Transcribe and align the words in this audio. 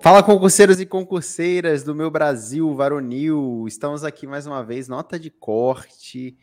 Fala 0.00 0.22
concurseiros 0.22 0.78
e 0.78 0.86
concurseiras 0.86 1.82
do 1.82 1.92
meu 1.92 2.08
Brasil 2.08 2.72
varonil. 2.72 3.64
Estamos 3.66 4.04
aqui 4.04 4.28
mais 4.28 4.46
uma 4.46 4.62
vez, 4.62 4.86
nota 4.86 5.18
de 5.18 5.28
corte. 5.28 6.36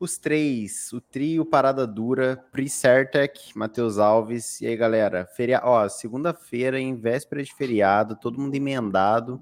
Os 0.00 0.16
três, 0.16 0.94
o 0.94 1.00
trio 1.00 1.44
Parada 1.44 1.86
Dura, 1.86 2.42
Pri 2.50 2.70
Sertec, 2.70 3.52
Matheus 3.54 3.98
Alves. 3.98 4.58
E 4.62 4.66
aí, 4.66 4.74
galera? 4.74 5.26
Feria... 5.26 5.60
Ó, 5.62 5.86
segunda-feira, 5.90 6.80
em 6.80 6.96
véspera 6.96 7.42
de 7.42 7.54
feriado, 7.54 8.16
todo 8.16 8.40
mundo 8.40 8.54
emendado. 8.54 9.38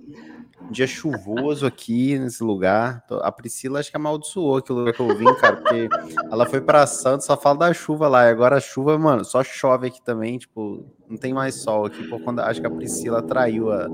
Dia 0.68 0.88
chuvoso 0.88 1.64
aqui 1.64 2.18
nesse 2.18 2.42
lugar. 2.42 3.04
A 3.22 3.30
Priscila 3.30 3.78
acho 3.78 3.88
que 3.88 3.96
amaldiçoou 3.96 4.56
aquele 4.56 4.80
lugar 4.80 4.94
que 4.94 5.00
eu 5.00 5.16
vim, 5.16 5.32
cara, 5.36 5.58
porque 5.58 5.88
ela 6.28 6.44
foi 6.44 6.60
para 6.60 6.84
Santos, 6.88 7.26
só 7.26 7.36
fala 7.36 7.60
da 7.60 7.72
chuva 7.72 8.08
lá. 8.08 8.26
E 8.26 8.30
agora 8.30 8.56
a 8.56 8.60
chuva, 8.60 8.98
mano, 8.98 9.24
só 9.24 9.44
chove 9.44 9.86
aqui 9.86 10.02
também, 10.02 10.38
tipo, 10.38 10.84
não 11.08 11.16
tem 11.16 11.32
mais 11.32 11.54
sol 11.54 11.86
aqui. 11.86 12.02
Por 12.08 12.20
quando 12.22 12.40
acho 12.40 12.60
que 12.60 12.66
a 12.66 12.70
Priscila 12.70 13.22
traiu 13.22 13.70
a, 13.70 13.86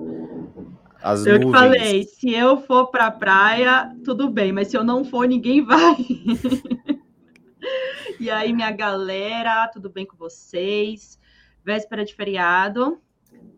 as 1.04 1.26
eu 1.26 1.38
nuvens. 1.38 1.52
falei, 1.52 2.04
se 2.04 2.32
eu 2.32 2.56
for 2.62 2.86
para 2.86 3.08
a 3.08 3.10
praia, 3.10 3.94
tudo 4.02 4.30
bem, 4.30 4.52
mas 4.52 4.68
se 4.68 4.76
eu 4.76 4.82
não 4.82 5.04
for, 5.04 5.28
ninguém 5.28 5.60
vai. 5.62 5.96
e 8.18 8.30
aí, 8.30 8.54
minha 8.54 8.70
galera, 8.70 9.68
tudo 9.68 9.90
bem 9.90 10.06
com 10.06 10.16
vocês? 10.16 11.20
Véspera 11.62 12.06
de 12.06 12.14
feriado. 12.14 12.98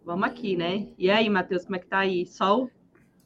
Vamos 0.04 0.26
aqui, 0.26 0.56
né? 0.56 0.88
E 0.98 1.08
aí, 1.08 1.30
Matheus, 1.30 1.64
como 1.64 1.76
é 1.76 1.78
que 1.78 1.86
tá 1.86 1.98
aí? 2.00 2.26
Sol? 2.26 2.68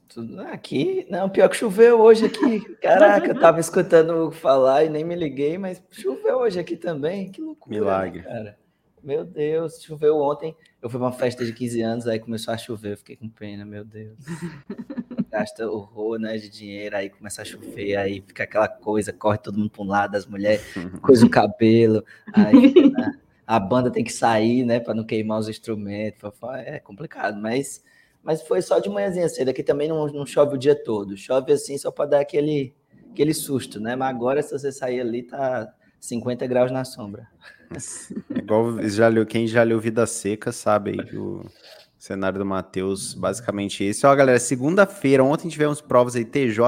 Tudo 0.06 0.38
aqui? 0.42 1.06
Não, 1.08 1.30
pior 1.30 1.48
que 1.48 1.56
choveu 1.56 1.98
hoje 1.98 2.26
aqui. 2.26 2.60
Caraca, 2.76 3.26
eu 3.26 3.40
tava 3.40 3.58
escutando 3.60 4.30
falar 4.32 4.84
e 4.84 4.90
nem 4.90 5.02
me 5.02 5.14
liguei, 5.14 5.56
mas 5.56 5.82
choveu 5.90 6.40
hoje 6.40 6.60
aqui 6.60 6.76
também. 6.76 7.30
Que 7.32 7.40
loucura. 7.40 7.74
Né, 7.74 7.80
Milagre. 7.80 8.18
Né, 8.20 8.28
cara? 8.28 8.58
Meu 9.02 9.24
Deus, 9.24 9.80
choveu 9.82 10.18
ontem. 10.18 10.54
Eu 10.82 10.88
fui 10.88 10.98
pra 10.98 11.08
uma 11.08 11.12
festa 11.12 11.44
de 11.44 11.52
15 11.52 11.82
anos, 11.82 12.06
aí 12.06 12.18
começou 12.18 12.54
a 12.54 12.56
chover, 12.56 12.92
eu 12.92 12.96
fiquei 12.96 13.14
com 13.14 13.28
pena, 13.28 13.66
meu 13.66 13.84
Deus. 13.84 14.16
Gasta 15.30 15.70
horror, 15.70 16.18
né, 16.18 16.38
de 16.38 16.48
dinheiro, 16.48 16.96
aí 16.96 17.10
começa 17.10 17.42
a 17.42 17.44
chover, 17.44 17.96
aí 17.96 18.24
fica 18.26 18.44
aquela 18.44 18.66
coisa, 18.66 19.12
corre 19.12 19.36
todo 19.38 19.58
mundo 19.58 19.70
para 19.70 19.82
um 19.82 19.86
lado, 19.86 20.16
as 20.16 20.26
mulheres 20.26 20.62
coisa 21.02 21.26
o 21.26 21.30
cabelo, 21.30 22.02
aí 22.32 22.90
né, 22.90 23.20
a 23.46 23.60
banda 23.60 23.90
tem 23.90 24.02
que 24.02 24.12
sair, 24.12 24.64
né, 24.64 24.80
para 24.80 24.94
não 24.94 25.04
queimar 25.04 25.38
os 25.38 25.48
instrumentos. 25.48 26.32
É 26.64 26.78
complicado, 26.78 27.38
mas, 27.38 27.84
mas 28.22 28.42
foi 28.42 28.62
só 28.62 28.78
de 28.78 28.88
manhãzinha 28.88 29.28
cedo. 29.28 29.50
Aqui 29.50 29.62
também 29.62 29.88
não, 29.88 30.06
não 30.06 30.24
chove 30.24 30.54
o 30.54 30.58
dia 30.58 30.74
todo, 30.74 31.16
chove 31.16 31.52
assim 31.52 31.76
só 31.76 31.90
para 31.90 32.06
dar 32.10 32.20
aquele, 32.20 32.74
aquele 33.10 33.34
susto, 33.34 33.78
né? 33.78 33.94
Mas 33.94 34.08
agora, 34.08 34.42
se 34.42 34.50
você 34.50 34.72
sair 34.72 35.00
ali, 35.00 35.24
tá 35.24 35.72
50 36.00 36.46
graus 36.46 36.70
na 36.70 36.84
sombra. 36.84 37.28
Igual 38.34 38.82
já 38.88 39.08
leu, 39.08 39.24
quem 39.24 39.46
já 39.46 39.62
leu 39.62 39.78
Vida 39.78 40.06
Seca 40.06 40.50
sabe 40.50 40.90
aí 40.90 41.06
que 41.06 41.16
o 41.16 41.44
cenário 41.98 42.38
do 42.38 42.44
Matheus 42.44 43.14
basicamente 43.14 43.84
esse. 43.84 44.06
Ó, 44.06 44.14
galera, 44.14 44.40
segunda-feira, 44.40 45.22
ontem 45.22 45.48
tivemos 45.48 45.80
provas 45.80 46.16
aí 46.16 46.24
TJ 46.24 46.62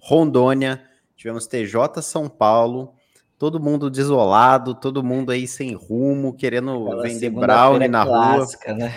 Rondônia, 0.00 0.82
tivemos 1.16 1.46
TJ 1.46 2.00
São 2.00 2.28
Paulo, 2.28 2.94
todo 3.36 3.60
mundo 3.60 3.90
desolado, 3.90 4.74
todo 4.74 5.02
mundo 5.02 5.32
aí 5.32 5.46
sem 5.46 5.74
rumo, 5.74 6.32
querendo 6.32 6.86
Aquela 6.86 7.02
vender 7.02 7.30
brownie 7.30 7.88
na 7.88 8.06
clássica, 8.06 8.72
rua. 8.72 8.78
Né? 8.78 8.94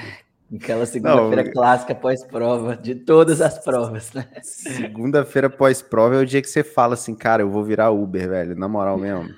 Aquela 0.56 0.86
segunda-feira 0.86 1.52
clássica 1.52 1.96
pós-prova, 1.96 2.78
de 2.78 2.94
todas 2.94 3.42
as 3.42 3.58
provas, 3.58 4.14
né? 4.14 4.28
Segunda-feira 4.44 5.50
pós-prova 5.50 6.16
é 6.16 6.20
o 6.20 6.26
dia 6.26 6.42
que 6.42 6.48
você 6.48 6.64
fala 6.64 6.94
assim, 6.94 7.16
cara, 7.16 7.42
eu 7.42 7.50
vou 7.50 7.64
virar 7.64 7.90
Uber, 7.90 8.30
velho, 8.30 8.56
na 8.56 8.68
moral 8.68 8.98
mesmo. 8.98 9.34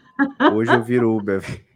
Hoje 0.53 0.73
eu 0.73 0.83
viro 0.83 1.15
Uber, 1.15 1.39
velho. 1.39 1.66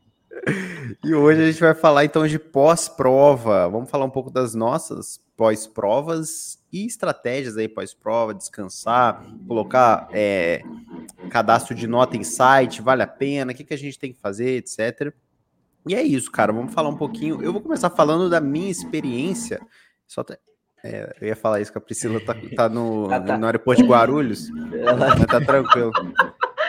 E 1.03 1.13
hoje 1.13 1.41
a 1.41 1.45
gente 1.51 1.59
vai 1.59 1.73
falar 1.73 2.05
então 2.05 2.27
de 2.27 2.39
pós-prova. 2.39 3.67
Vamos 3.69 3.89
falar 3.89 4.05
um 4.05 4.09
pouco 4.09 4.31
das 4.31 4.53
nossas 4.53 5.19
pós-provas 5.35 6.59
e 6.71 6.85
estratégias 6.85 7.57
aí 7.57 7.67
pós-prova, 7.67 8.33
descansar, 8.33 9.25
colocar 9.47 10.07
é, 10.11 10.61
cadastro 11.29 11.75
de 11.75 11.87
nota 11.87 12.15
em 12.15 12.23
site, 12.23 12.81
vale 12.81 13.03
a 13.03 13.07
pena, 13.07 13.51
o 13.51 13.55
que, 13.55 13.63
que 13.63 13.73
a 13.73 13.77
gente 13.77 13.97
tem 13.97 14.13
que 14.13 14.19
fazer, 14.19 14.57
etc. 14.57 15.13
E 15.87 15.95
é 15.95 16.03
isso, 16.03 16.31
cara. 16.31 16.53
Vamos 16.53 16.73
falar 16.73 16.89
um 16.89 16.97
pouquinho. 16.97 17.41
Eu 17.41 17.51
vou 17.51 17.61
começar 17.61 17.89
falando 17.89 18.29
da 18.29 18.39
minha 18.39 18.69
experiência. 18.69 19.59
Só 20.07 20.23
é, 20.83 21.15
eu 21.21 21.27
ia 21.27 21.35
falar 21.35 21.61
isso 21.61 21.71
que 21.71 21.77
a 21.77 21.81
Priscila 21.81 22.19
tá, 22.19 22.35
tá 22.55 22.67
no, 22.67 23.09
ah, 23.13 23.19
tá. 23.19 23.37
no 23.37 23.45
aeroporto 23.45 23.81
de 23.81 23.87
Guarulhos. 23.87 24.49
Ela... 24.73 24.95
Mas 24.95 25.25
tá 25.25 25.39
tranquilo. 25.39 25.91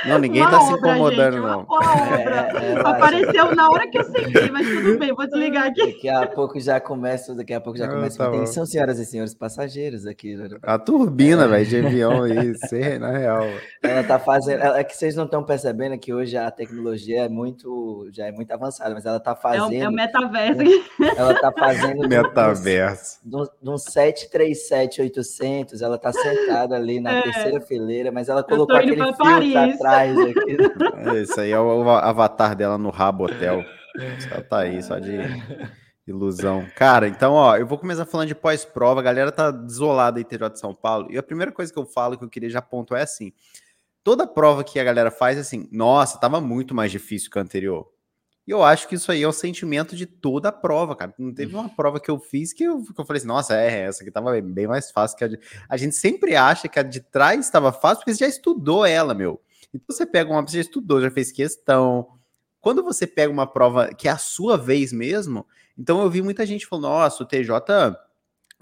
Não, 0.05 0.19
ninguém 0.19 0.43
uma 0.43 0.51
tá 0.51 0.61
se 0.61 0.73
incomodando, 0.73 1.35
gente, 1.35 1.43
não. 1.43 1.67
É, 1.81 2.73
é, 2.73 2.81
Apareceu 2.81 3.55
na 3.55 3.71
hora 3.71 3.89
que 3.89 3.99
eu 3.99 4.05
senti, 4.05 4.51
mas 4.51 4.67
tudo 4.67 4.99
bem, 4.99 5.15
vou 5.15 5.27
desligar 5.27 5.67
aqui. 5.67 5.87
Daqui 5.87 6.09
a 6.09 6.27
pouco 6.27 6.59
já 6.59 6.81
começa, 6.81 7.33
daqui 7.35 7.55
a 7.55 7.61
pouco 7.61 7.79
já 7.79 7.87
começa. 7.87 8.19
Tá 8.19 8.27
Atenção, 8.29 8.67
senhoras 8.67 8.99
e 8.99 9.07
senhores 9.07 9.33
passageiros 9.35 10.05
aqui. 10.07 10.37
A 10.63 10.79
turbina, 10.79 11.45
é. 11.45 11.49
velho, 11.49 11.67
de 11.67 11.87
avião 11.87 12.25
aí, 12.25 12.55
sei, 12.69 12.99
na 12.99 13.17
real. 13.17 13.45
Ela 13.83 14.03
tá 14.03 14.19
fazendo. 14.19 14.63
É 14.63 14.83
que 14.83 14.97
vocês 14.97 15.15
não 15.15 15.25
estão 15.25 15.45
percebendo 15.45 15.97
que 15.99 16.13
hoje 16.13 16.37
a 16.37 16.51
tecnologia 16.51 17.25
é 17.25 17.29
muito, 17.29 18.09
já 18.13 18.27
é 18.27 18.33
muito 18.33 18.51
avançada, 18.53 18.93
mas 18.95 19.07
ela 19.07 19.21
tá 19.21 19.37
fazendo. 19.37 19.75
É 19.75 19.79
o, 19.79 19.85
é 19.85 19.89
o 19.89 19.93
metaverso. 19.93 20.63
Ela 21.17 21.41
tá 21.41 21.53
fazendo. 21.53 22.07
metaverso. 22.09 23.21
De 23.25 23.37
um 23.37 23.77
737-800, 23.77 25.81
ela 25.81 25.97
tá 25.97 26.13
sentada 26.13 26.75
ali 26.75 26.99
na 26.99 27.19
é. 27.19 27.23
terceira 27.23 27.61
fileira, 27.61 28.11
mas 28.11 28.29
ela 28.29 28.43
colocou 28.43 28.75
aquele 28.75 28.97
filtro 28.97 29.25
atrás 29.25 29.92
aqui. 29.93 30.57
É, 30.97 31.23
isso 31.23 31.41
aí 31.41 31.51
é 31.51 31.61
o 31.61 31.89
avatar 31.89 32.55
dela 32.55 32.79
no 32.79 32.91
Rabo 32.91 33.25
Hotel. 33.25 33.65
Só 34.21 34.41
tá 34.41 34.59
aí, 34.61 34.83
só 34.83 34.99
de 34.99 35.19
ilusão. 36.07 36.67
Cara, 36.75 37.09
então, 37.09 37.35
ó, 37.35 37.57
eu 37.57 37.67
vou 37.67 37.79
começar 37.79 38.05
falando 38.05 38.29
de 38.29 38.35
pós-prova. 38.35 39.01
A 39.01 39.03
galera 39.03 39.31
tá 39.31 39.51
desolada 39.51 40.21
em 40.21 40.25
TJ 40.25 40.51
de 40.51 40.59
São 40.59 40.75
Paulo. 40.75 41.09
E 41.11 41.19
a 41.19 41.23
primeira 41.23 41.53
coisa 41.53 41.73
que 41.73 41.79
eu 41.79 41.87
falo, 41.87 42.19
que 42.19 42.25
eu 42.25 42.29
queria 42.29 42.51
já 42.51 42.63
pontuar 42.63 43.01
é 43.01 43.05
assim: 43.05 43.33
toda 44.03 44.27
prova 44.27 44.65
que 44.65 44.79
a 44.81 44.85
galera 44.85 45.11
faz, 45.11 45.39
assim, 45.39 45.69
nossa, 45.71 46.19
tava 46.19 46.41
muito 46.41 46.75
mais 46.75 46.91
difícil 46.91 47.31
que 47.31 47.39
a 47.39 47.43
anterior. 47.43 47.91
E 48.45 48.51
eu 48.51 48.63
acho 48.63 48.89
que 48.89 48.97
isso 48.97 49.13
aí 49.13 49.23
é 49.23 49.29
o 49.29 49.33
sentimento 49.33 49.95
de 49.95 50.05
toda 50.05 50.49
a 50.49 50.53
prova, 50.53 50.97
cara. 50.97 51.15
Não 51.17 51.33
teve 51.33 51.55
uma 51.55 51.69
prova 51.69 52.01
que 52.01 52.11
eu 52.11 52.19
fiz 52.19 52.53
que 52.53 52.65
eu, 52.65 52.83
que 52.83 53.01
eu 53.01 53.05
falei 53.05 53.19
assim, 53.19 53.29
nossa, 53.29 53.55
é, 53.55 53.83
essa 53.83 54.03
aqui 54.03 54.11
tava 54.11 54.41
bem 54.41 54.67
mais 54.67 54.91
fácil 54.91 55.17
que 55.17 55.25
a 55.25 55.29
de... 55.29 55.39
A 55.69 55.77
gente 55.77 55.95
sempre 55.95 56.35
acha 56.35 56.67
que 56.67 56.79
a 56.79 56.83
de 56.83 57.01
trás 57.01 57.39
estava 57.39 57.73
fácil 57.73 57.99
porque 57.99 58.13
você 58.13 58.25
já 58.25 58.29
estudou 58.29 58.85
ela, 58.85 59.15
meu. 59.15 59.41
Então 59.73 59.95
você 59.95 60.07
pega 60.07 60.31
uma, 60.31 60.43
você 60.43 60.57
já 60.57 60.63
estudou, 60.63 61.01
já 61.01 61.11
fez 61.11 61.33
questão. 61.33 62.09
Quando 62.61 62.83
você 62.83 63.07
pega 63.07 63.33
uma 63.33 63.47
prova 63.47 63.93
que 63.95 64.07
é 64.07 64.11
a 64.11 64.19
sua 64.19 64.57
vez 64.57 64.93
mesmo, 64.93 65.47
então 65.77 66.01
eu 66.03 66.11
vi 66.11 66.23
muita 66.23 66.47
gente 66.47 66.67
falando, 66.67 66.85
nossa, 66.85 67.23
o 67.23 67.27
TJ 67.27 67.51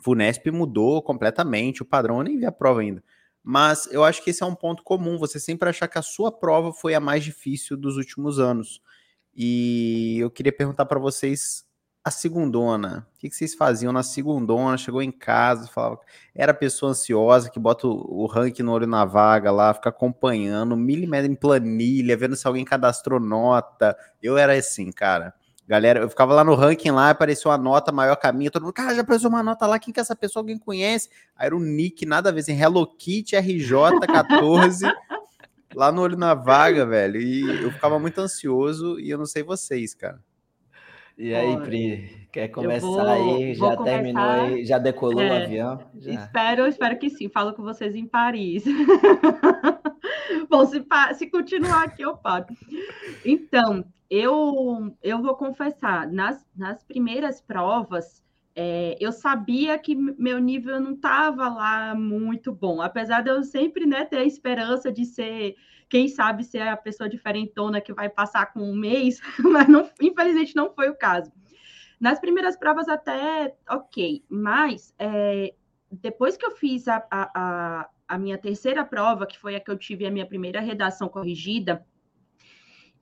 Funesp 0.00 0.46
mudou 0.50 1.02
completamente 1.02 1.82
o 1.82 1.84
padrão, 1.84 2.18
eu 2.18 2.24
nem 2.24 2.38
vi 2.38 2.46
a 2.46 2.52
prova 2.52 2.80
ainda. 2.80 3.02
Mas 3.42 3.86
eu 3.90 4.04
acho 4.04 4.22
que 4.22 4.30
esse 4.30 4.42
é 4.42 4.46
um 4.46 4.54
ponto 4.54 4.82
comum, 4.82 5.18
você 5.18 5.40
sempre 5.40 5.68
achar 5.68 5.88
que 5.88 5.98
a 5.98 6.02
sua 6.02 6.30
prova 6.30 6.72
foi 6.72 6.94
a 6.94 7.00
mais 7.00 7.24
difícil 7.24 7.76
dos 7.76 7.96
últimos 7.96 8.38
anos. 8.38 8.80
E 9.34 10.18
eu 10.18 10.30
queria 10.30 10.52
perguntar 10.52 10.86
para 10.86 10.98
vocês 10.98 11.64
a 12.02 12.10
segundona. 12.10 13.06
O 13.14 13.18
que, 13.18 13.30
vocês 13.30 13.54
faziam 13.54 13.92
na 13.92 14.02
segundona? 14.02 14.78
Chegou 14.78 15.02
em 15.02 15.10
casa, 15.10 15.68
falava, 15.68 16.00
era 16.34 16.54
pessoa 16.54 16.92
ansiosa 16.92 17.50
que 17.50 17.60
bota 17.60 17.86
o, 17.86 18.26
ranking 18.26 18.62
no 18.62 18.72
olho 18.72 18.86
na 18.86 19.04
vaga 19.04 19.50
lá, 19.50 19.74
fica 19.74 19.90
acompanhando, 19.90 20.76
milímetro 20.76 21.30
em 21.30 21.34
planilha, 21.34 22.16
vendo 22.16 22.36
se 22.36 22.46
alguém 22.46 22.64
cadastrou 22.64 23.20
nota. 23.20 23.96
Eu 24.22 24.38
era 24.38 24.54
assim, 24.54 24.90
cara. 24.90 25.34
Galera, 25.68 26.00
eu 26.00 26.08
ficava 26.08 26.34
lá 26.34 26.42
no 26.42 26.54
ranking 26.54 26.90
lá, 26.90 27.10
apareceu 27.10 27.50
uma 27.50 27.58
nota 27.58 27.92
maior 27.92 28.16
caminho, 28.16 28.50
todo 28.50 28.62
mundo, 28.62 28.72
cara, 28.72 28.94
já 28.94 29.02
apareceu 29.02 29.28
uma 29.28 29.42
nota 29.42 29.66
lá, 29.68 29.78
quem 29.78 29.94
que 29.94 30.00
é 30.00 30.02
essa 30.02 30.16
pessoa? 30.16 30.40
Alguém 30.40 30.58
conhece? 30.58 31.08
Aí 31.36 31.46
era 31.46 31.56
o 31.56 31.60
nick, 31.60 32.04
nada 32.04 32.30
a 32.30 32.32
ver, 32.32 32.40
assim, 32.40 32.60
Hello 32.60 32.84
Kitty 32.84 33.36
RJ14, 33.36 34.92
lá 35.76 35.92
no 35.92 36.02
olho 36.02 36.16
na 36.16 36.34
vaga, 36.34 36.84
velho. 36.84 37.20
E 37.20 37.62
eu 37.62 37.70
ficava 37.70 38.00
muito 38.00 38.20
ansioso 38.20 38.98
e 38.98 39.10
eu 39.10 39.18
não 39.18 39.26
sei 39.26 39.44
vocês, 39.44 39.94
cara. 39.94 40.20
E 41.20 41.34
aí, 41.34 41.54
Pri, 41.58 42.26
quer 42.32 42.48
começar 42.48 42.86
vou, 42.86 43.00
aí? 43.00 43.52
Já 43.52 43.76
começar... 43.76 43.84
terminou 43.84 44.24
aí? 44.24 44.64
Já 44.64 44.78
decolou 44.78 45.20
é, 45.20 45.28
o 45.28 45.44
avião? 45.44 45.78
Já. 45.98 46.12
Espero, 46.12 46.66
espero 46.66 46.98
que 46.98 47.10
sim. 47.10 47.28
Falo 47.28 47.52
com 47.52 47.62
vocês 47.62 47.94
em 47.94 48.06
Paris. 48.06 48.64
Bom, 50.48 50.64
se, 50.64 50.82
se 51.16 51.26
continuar 51.26 51.84
aqui, 51.84 52.00
eu 52.00 52.16
paro. 52.16 52.46
Então, 53.22 53.84
eu, 54.08 54.96
eu 55.02 55.20
vou 55.20 55.34
confessar, 55.34 56.10
nas, 56.10 56.42
nas 56.56 56.82
primeiras 56.82 57.38
provas, 57.38 58.24
é, 58.56 58.96
eu 58.98 59.12
sabia 59.12 59.78
que 59.78 59.94
meu 59.94 60.38
nível 60.38 60.80
não 60.80 60.94
estava 60.94 61.50
lá 61.50 61.94
muito 61.94 62.50
bom, 62.50 62.80
apesar 62.80 63.20
de 63.20 63.28
eu 63.28 63.42
sempre 63.42 63.84
né, 63.84 64.06
ter 64.06 64.16
a 64.16 64.24
esperança 64.24 64.90
de 64.90 65.04
ser 65.04 65.54
quem 65.90 66.06
sabe 66.06 66.44
se 66.44 66.56
é 66.56 66.70
a 66.70 66.76
pessoa 66.76 67.08
diferentona 67.10 67.80
que 67.80 67.92
vai 67.92 68.08
passar 68.08 68.52
com 68.52 68.60
um 68.60 68.74
mês, 68.74 69.20
mas 69.42 69.68
não, 69.68 69.90
infelizmente 70.00 70.54
não 70.54 70.72
foi 70.72 70.88
o 70.88 70.96
caso. 70.96 71.32
Nas 72.00 72.18
primeiras 72.18 72.56
provas 72.56 72.88
até 72.88 73.54
ok, 73.68 74.24
mas 74.30 74.94
é, 74.98 75.52
depois 75.90 76.36
que 76.36 76.46
eu 76.46 76.52
fiz 76.52 76.86
a, 76.88 77.04
a, 77.10 77.88
a 78.08 78.18
minha 78.18 78.38
terceira 78.38 78.84
prova, 78.84 79.26
que 79.26 79.38
foi 79.38 79.56
a 79.56 79.60
que 79.60 79.70
eu 79.70 79.76
tive 79.76 80.06
a 80.06 80.10
minha 80.10 80.24
primeira 80.24 80.60
redação 80.60 81.08
corrigida, 81.08 81.84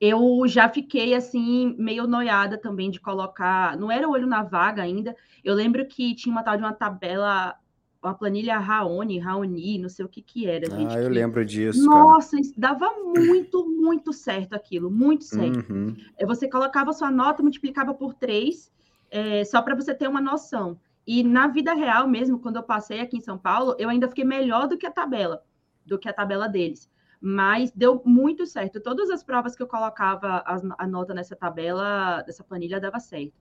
eu 0.01 0.43
já 0.47 0.67
fiquei 0.67 1.13
assim, 1.13 1.75
meio 1.77 2.07
noiada 2.07 2.57
também 2.57 2.89
de 2.89 2.99
colocar. 2.99 3.77
Não 3.77 3.91
era 3.91 4.09
olho 4.09 4.25
na 4.25 4.43
vaga 4.43 4.81
ainda. 4.81 5.15
Eu 5.43 5.53
lembro 5.53 5.85
que 5.85 6.15
tinha 6.15 6.31
uma 6.31 6.41
tal 6.41 6.55
de 6.55 6.63
uma 6.63 6.73
tabela, 6.73 7.55
uma 8.01 8.13
planilha 8.13 8.57
Raoni, 8.57 9.19
Raoni, 9.19 9.77
não 9.77 9.89
sei 9.89 10.05
o 10.05 10.09
que 10.09 10.21
que 10.21 10.47
era. 10.47 10.69
Gente, 10.69 10.95
ah, 10.95 11.01
eu 11.01 11.07
que... 11.07 11.13
lembro 11.13 11.45
disso. 11.45 11.83
Nossa, 11.85 12.37
dava 12.55 12.91
muito, 13.03 13.67
muito 13.67 14.13
certo 14.13 14.53
aquilo, 14.53 14.89
muito 14.89 15.25
certo. 15.25 15.71
Uhum. 15.71 15.95
É, 16.17 16.25
você 16.25 16.49
colocava 16.49 16.93
sua 16.93 17.11
nota, 17.11 17.43
multiplicava 17.43 17.93
por 17.93 18.13
três, 18.13 18.71
é, 19.11 19.43
só 19.43 19.61
para 19.61 19.75
você 19.75 19.93
ter 19.93 20.07
uma 20.07 20.21
noção. 20.21 20.79
E 21.05 21.23
na 21.23 21.47
vida 21.47 21.73
real 21.73 22.07
mesmo, 22.07 22.39
quando 22.39 22.55
eu 22.55 22.63
passei 22.63 23.01
aqui 23.01 23.17
em 23.17 23.21
São 23.21 23.37
Paulo, 23.37 23.75
eu 23.77 23.89
ainda 23.89 24.07
fiquei 24.07 24.23
melhor 24.23 24.67
do 24.67 24.77
que 24.77 24.85
a 24.85 24.91
tabela, 24.91 25.43
do 25.85 25.97
que 25.97 26.07
a 26.07 26.13
tabela 26.13 26.47
deles 26.47 26.89
mas 27.21 27.69
deu 27.71 28.01
muito 28.05 28.45
certo. 28.45 28.79
Todas 28.79 29.09
as 29.09 29.21
provas 29.21 29.55
que 29.55 29.61
eu 29.61 29.67
colocava 29.67 30.41
a, 30.45 30.57
a 30.77 30.87
nota 30.87 31.13
nessa 31.13 31.35
tabela, 31.35 32.21
dessa 32.21 32.43
planilha, 32.43 32.79
dava 32.79 32.99
certo. 32.99 33.33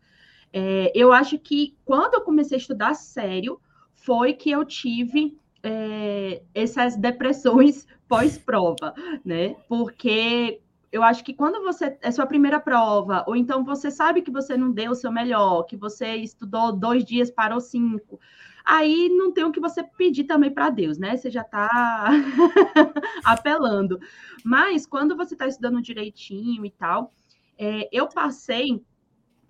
É, 0.52 0.90
eu 0.94 1.12
acho 1.12 1.38
que 1.38 1.76
quando 1.84 2.14
eu 2.14 2.22
comecei 2.22 2.56
a 2.56 2.60
estudar 2.60 2.94
sério, 2.94 3.60
foi 4.04 4.32
que 4.32 4.50
eu 4.50 4.64
tive 4.64 5.38
é, 5.62 6.42
essas 6.54 6.96
depressões 6.96 7.86
pós-prova, 8.08 8.94
né? 9.24 9.54
Porque 9.68 10.60
eu 10.90 11.02
acho 11.02 11.22
que 11.22 11.34
quando 11.34 11.62
você 11.62 11.98
é 12.00 12.10
sua 12.10 12.26
primeira 12.26 12.58
prova, 12.58 13.24
ou 13.26 13.36
então 13.36 13.64
você 13.64 13.90
sabe 13.90 14.22
que 14.22 14.30
você 14.30 14.56
não 14.56 14.70
deu 14.70 14.92
o 14.92 14.94
seu 14.94 15.12
melhor, 15.12 15.64
que 15.64 15.76
você 15.76 16.16
estudou 16.16 16.72
dois 16.72 17.04
dias, 17.04 17.30
parou 17.30 17.60
cinco, 17.60 18.18
aí 18.64 19.08
não 19.10 19.32
tem 19.32 19.44
o 19.44 19.52
que 19.52 19.60
você 19.60 19.82
pedir 19.82 20.24
também 20.24 20.50
para 20.50 20.70
Deus, 20.70 20.98
né? 20.98 21.16
Você 21.16 21.30
já 21.30 21.42
está 21.42 22.08
apelando. 23.24 24.00
Mas 24.44 24.86
quando 24.86 25.16
você 25.16 25.34
está 25.34 25.46
estudando 25.46 25.82
direitinho 25.82 26.64
e 26.64 26.70
tal, 26.70 27.12
é, 27.58 27.88
eu 27.92 28.08
passei 28.08 28.82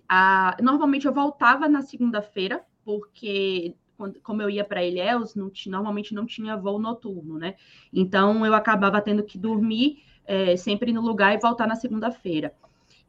a. 0.07 0.57
Normalmente 0.61 1.05
eu 1.05 1.13
voltava 1.13 1.69
na 1.69 1.81
segunda-feira, 1.81 2.65
porque 2.83 3.75
quando, 3.99 4.17
como 4.21 4.41
eu 4.41 4.49
ia 4.49 4.63
para 4.63 4.81
Ilhéus, 4.81 5.35
não, 5.35 5.51
normalmente 5.67 6.13
não 6.15 6.25
tinha 6.25 6.55
voo 6.55 6.79
noturno, 6.79 7.37
né? 7.37 7.55
Então 7.91 8.45
eu 8.45 8.53
acabava 8.53 9.01
tendo 9.01 9.23
que 9.23 9.37
dormir 9.37 10.01
é, 10.25 10.55
sempre 10.55 10.93
no 10.93 11.01
lugar 11.01 11.35
e 11.35 11.37
voltar 11.37 11.67
na 11.67 11.75
segunda-feira. 11.75 12.53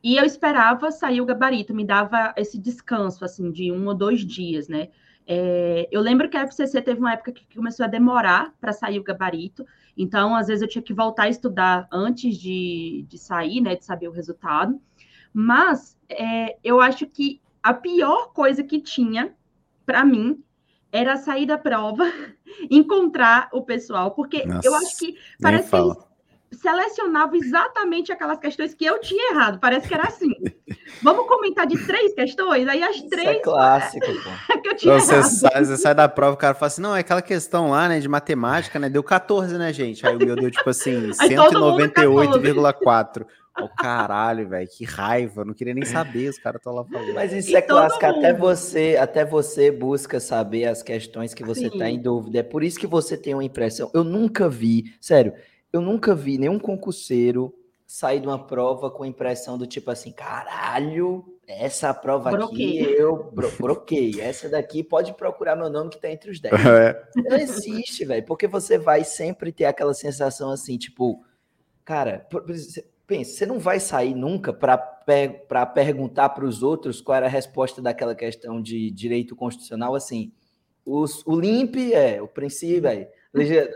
E 0.02 0.16
eu 0.16 0.24
esperava 0.24 0.90
sair 0.90 1.20
o 1.20 1.24
gabarito, 1.24 1.72
me 1.72 1.84
dava 1.84 2.34
esse 2.36 2.58
descanso, 2.58 3.24
assim, 3.24 3.52
de 3.52 3.70
um 3.70 3.86
ou 3.86 3.94
dois 3.94 4.26
dias, 4.26 4.66
né? 4.66 4.88
É, 5.24 5.88
eu 5.92 6.00
lembro 6.00 6.28
que 6.28 6.36
a 6.36 6.42
FCC 6.42 6.82
teve 6.82 6.98
uma 6.98 7.12
época 7.12 7.30
que 7.30 7.46
começou 7.54 7.84
a 7.84 7.88
demorar 7.88 8.52
para 8.60 8.72
sair 8.72 8.98
o 8.98 9.04
gabarito, 9.04 9.64
então 9.96 10.34
às 10.34 10.48
vezes 10.48 10.62
eu 10.62 10.68
tinha 10.68 10.82
que 10.82 10.94
voltar 10.94 11.24
a 11.24 11.28
estudar 11.28 11.86
antes 11.92 12.36
de, 12.36 13.06
de 13.08 13.16
sair, 13.16 13.60
né, 13.60 13.76
de 13.76 13.84
saber 13.84 14.08
o 14.08 14.12
resultado. 14.12 14.80
Mas 15.32 15.96
é, 16.08 16.56
eu 16.64 16.80
acho 16.80 17.06
que 17.06 17.40
a 17.62 17.72
pior 17.72 18.32
coisa 18.32 18.64
que 18.64 18.80
tinha 18.80 19.32
para 19.86 20.04
mim 20.04 20.42
era 20.92 21.16
sair 21.16 21.46
da 21.46 21.58
prova, 21.58 22.04
encontrar 22.70 23.48
o 23.52 23.62
pessoal, 23.62 24.12
porque 24.12 24.44
Nossa, 24.44 24.66
eu 24.66 24.74
acho 24.74 24.98
que 24.98 25.16
parece 25.40 25.70
que 25.70 25.76
eles 25.76 25.96
selecionava 26.52 27.36
exatamente 27.36 28.12
aquelas 28.12 28.38
questões 28.38 28.74
que 28.74 28.84
eu 28.84 29.00
tinha 29.00 29.32
errado. 29.32 29.58
Parece 29.60 29.86
que 29.86 29.94
era 29.94 30.04
assim. 30.04 30.32
Vamos 31.02 31.26
comentar 31.26 31.66
de 31.66 31.78
três 31.86 32.14
questões? 32.14 32.68
Aí 32.68 32.82
as 32.82 33.00
três. 33.02 33.28
Isso 33.28 33.38
é 33.38 33.40
clássico, 33.40 34.06
pô. 34.06 34.30
que 34.60 34.68
eu 34.68 34.76
tinha 34.76 34.96
então, 34.96 35.08
errado. 35.08 35.22
Você 35.22 35.36
sai, 35.36 35.64
você 35.64 35.76
sai 35.76 35.94
da 35.94 36.08
prova, 36.08 36.34
o 36.34 36.36
cara 36.36 36.54
fala 36.54 36.66
assim: 36.66 36.82
não, 36.82 36.96
é 36.96 37.00
aquela 37.00 37.22
questão 37.22 37.70
lá, 37.70 37.88
né, 37.88 38.00
de 38.00 38.08
matemática, 38.08 38.78
né? 38.78 38.88
Deu 38.88 39.02
14, 39.02 39.56
né, 39.56 39.72
gente? 39.72 40.06
Aí 40.06 40.16
o 40.16 40.18
meu 40.18 40.36
deu, 40.36 40.50
tipo 40.50 40.68
assim, 40.68 41.10
198,4. 41.10 43.24
O 43.58 43.64
oh, 43.64 43.68
caralho, 43.68 44.48
velho, 44.48 44.68
que 44.68 44.84
raiva, 44.84 45.44
não 45.44 45.52
queria 45.52 45.74
nem 45.74 45.84
saber, 45.84 46.28
os 46.28 46.38
caras 46.38 46.60
estão 46.60 46.72
lá 46.72 46.84
falando. 46.84 47.14
Mas 47.14 47.32
isso 47.32 47.50
e 47.50 47.56
é 47.56 47.60
clássico, 47.60 48.06
mundo. 48.06 48.18
até 48.18 48.32
você, 48.32 48.96
até 48.98 49.24
você 49.24 49.70
busca 49.70 50.20
saber 50.20 50.66
as 50.66 50.82
questões 50.82 51.34
que 51.34 51.44
você 51.44 51.66
está 51.66 51.90
em 51.90 52.00
dúvida. 52.00 52.38
É 52.38 52.42
por 52.42 52.62
isso 52.62 52.78
que 52.78 52.86
você 52.86 53.16
tem 53.16 53.34
uma 53.34 53.44
impressão. 53.44 53.90
Eu 53.92 54.04
nunca 54.04 54.48
vi, 54.48 54.94
sério, 55.00 55.34
eu 55.72 55.80
nunca 55.80 56.14
vi 56.14 56.38
nenhum 56.38 56.58
concurseiro 56.58 57.54
sair 57.86 58.20
de 58.20 58.26
uma 58.28 58.46
prova 58.46 58.88
com 58.88 59.02
a 59.02 59.08
impressão 59.08 59.58
do 59.58 59.66
tipo 59.66 59.90
assim, 59.90 60.12
caralho, 60.12 61.24
essa 61.46 61.92
prova 61.92 62.30
broquei. 62.30 62.82
aqui 62.82 62.92
eu 62.92 63.24
bro 63.34 63.50
broquei. 63.58 64.20
Essa 64.20 64.48
daqui 64.48 64.84
pode 64.84 65.12
procurar 65.14 65.56
meu 65.56 65.68
nome 65.68 65.90
que 65.90 66.00
tá 66.00 66.08
entre 66.08 66.30
os 66.30 66.38
10. 66.38 66.54
É. 66.70 67.02
Não 67.16 67.36
existe, 67.36 68.04
velho, 68.04 68.24
porque 68.24 68.46
você 68.46 68.78
vai 68.78 69.02
sempre 69.02 69.50
ter 69.50 69.64
aquela 69.64 69.92
sensação 69.92 70.50
assim, 70.50 70.78
tipo, 70.78 71.24
cara, 71.84 72.26
pensa, 73.10 73.32
você 73.32 73.44
não 73.44 73.58
vai 73.58 73.80
sair 73.80 74.14
nunca 74.14 74.52
para 74.52 74.78
per 74.78 75.44
perguntar 75.74 76.28
para 76.28 76.44
os 76.44 76.62
outros 76.62 77.00
qual 77.00 77.16
era 77.16 77.26
a 77.26 77.28
resposta 77.28 77.82
daquela 77.82 78.14
questão 78.14 78.62
de 78.62 78.88
direito 78.92 79.34
constitucional, 79.34 79.96
assim, 79.96 80.32
os, 80.86 81.26
o 81.26 81.38
LIMP 81.40 81.92
é, 81.92 82.22
o 82.22 82.28
princípio 82.28 82.88
é, 82.88 83.10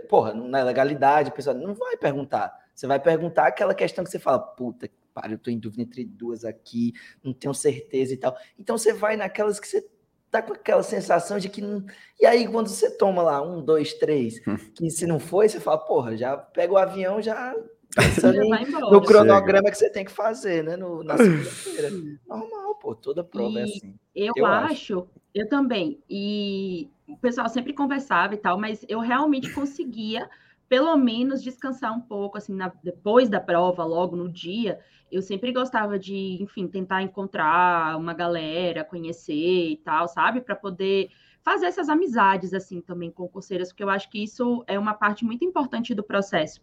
Porra, 0.09 0.33
na 0.33 0.63
legalidade, 0.63 1.31
a 1.31 1.33
pessoa 1.33 1.55
não 1.55 1.75
vai 1.75 1.97
perguntar. 1.97 2.53
Você 2.73 2.87
vai 2.87 3.01
perguntar 3.01 3.49
aquela 3.49 3.75
questão 3.75 4.05
que 4.05 4.11
você 4.11 4.21
fala, 4.21 4.39
puta, 4.39 4.89
para, 5.13 5.33
eu 5.33 5.39
tô 5.39 5.51
em 5.51 5.59
dúvida 5.59 5.83
entre 5.83 6.05
duas 6.05 6.45
aqui, 6.45 6.93
não 7.23 7.33
tenho 7.33 7.55
certeza 7.55 8.15
e 8.15 8.17
tal. 8.17 8.37
Então 8.57 8.79
você 8.79 8.93
vai 8.93 9.17
naquelas 9.17 9.59
que 9.59 9.67
você 9.67 9.85
tá 10.31 10.43
com 10.43 10.53
aquela 10.53 10.83
sensação 10.85 11.39
de 11.39 11.49
que. 11.49 11.61
Não... 11.61 11.85
E 12.21 12.27
aí, 12.27 12.47
quando 12.47 12.69
você 12.69 12.91
toma 12.91 13.23
lá 13.23 13.43
um, 13.43 13.65
dois, 13.65 13.95
três, 13.95 14.41
hum. 14.47 14.57
que 14.75 14.91
se 14.91 15.07
não 15.07 15.19
foi, 15.19 15.49
você 15.49 15.59
fala, 15.59 15.79
porra, 15.79 16.17
já 16.17 16.37
pega 16.37 16.73
o 16.73 16.79
avião, 16.79 17.21
já. 17.21 17.55
no 18.91 19.01
cronograma 19.03 19.59
Chega. 19.67 19.71
que 19.71 19.79
você 19.79 19.91
tem 19.91 20.05
que 20.05 20.11
fazer, 20.11 20.65
né? 20.65 20.77
No, 20.77 21.03
na 21.03 21.17
segunda-feira. 21.17 21.91
Normal, 22.27 22.75
pô, 22.77 22.95
toda 22.95 23.23
prova 23.23 23.51
é 23.51 23.53
e 23.53 23.59
é 23.59 23.63
assim. 23.65 23.95
Eu, 24.15 24.33
eu 24.37 24.47
acho, 24.47 24.73
acho, 24.73 25.09
eu 25.35 25.49
também. 25.49 26.03
E 26.09 26.89
o 27.09 27.17
pessoal 27.17 27.49
sempre 27.49 27.73
conversava 27.73 28.35
e 28.35 28.37
tal, 28.37 28.59
mas 28.59 28.85
eu 28.89 28.99
realmente 29.01 29.53
conseguia, 29.53 30.29
pelo 30.69 30.97
menos, 30.97 31.43
descansar 31.43 31.97
um 31.97 32.01
pouco, 32.01 32.39
assim, 32.39 32.55
na, 32.55 32.73
depois 32.83 33.29
da 33.29 33.41
prova, 33.41 33.85
logo 33.85 34.17
no 34.17 34.29
dia. 34.29 34.81
Eu 35.11 35.23
sempre 35.23 35.53
gostava 35.53 35.99
de, 35.99 36.43
enfim, 36.43 36.67
tentar 36.67 37.03
encontrar 37.03 37.97
uma 37.97 38.13
galera, 38.13 38.85
conhecer 38.85 39.71
e 39.71 39.77
tal, 39.77 40.09
sabe? 40.09 40.41
Para 40.41 40.57
poder 40.57 41.11
fazer 41.45 41.67
essas 41.67 41.89
amizades, 41.89 42.55
assim, 42.55 42.81
também 42.81 43.11
com 43.11 43.25
concurseiras, 43.25 43.69
porque 43.69 43.85
eu 43.85 43.91
acho 43.91 44.11
que 44.11 44.23
isso 44.23 44.65
é 44.67 44.79
uma 44.79 44.95
parte 44.95 45.25
muito 45.25 45.45
importante 45.45 45.95
do 45.95 46.03
processo. 46.03 46.61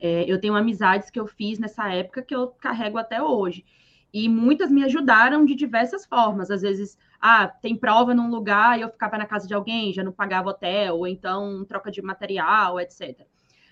É, 0.00 0.24
eu 0.30 0.40
tenho 0.40 0.54
amizades 0.54 1.10
que 1.10 1.18
eu 1.18 1.26
fiz 1.26 1.58
nessa 1.58 1.92
época 1.92 2.22
que 2.22 2.34
eu 2.34 2.48
carrego 2.48 2.98
até 2.98 3.22
hoje. 3.22 3.64
E 4.12 4.28
muitas 4.28 4.70
me 4.70 4.84
ajudaram 4.84 5.44
de 5.44 5.54
diversas 5.54 6.06
formas. 6.06 6.50
Às 6.50 6.62
vezes, 6.62 6.98
ah, 7.20 7.48
tem 7.48 7.76
prova 7.76 8.14
num 8.14 8.30
lugar 8.30 8.78
e 8.78 8.82
eu 8.82 8.88
ficava 8.88 9.18
na 9.18 9.26
casa 9.26 9.46
de 9.46 9.54
alguém, 9.54 9.92
já 9.92 10.02
não 10.02 10.12
pagava 10.12 10.50
hotel, 10.50 10.98
ou 10.98 11.06
então 11.06 11.64
troca 11.64 11.90
de 11.90 12.00
material, 12.00 12.80
etc. 12.80 13.26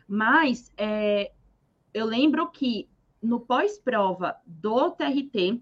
Mas 0.06 0.72
é, 0.76 1.32
eu 1.94 2.04
lembro 2.04 2.50
que 2.50 2.88
no 3.22 3.40
pós-prova 3.40 4.36
do 4.46 4.90
TRT, 4.90 5.60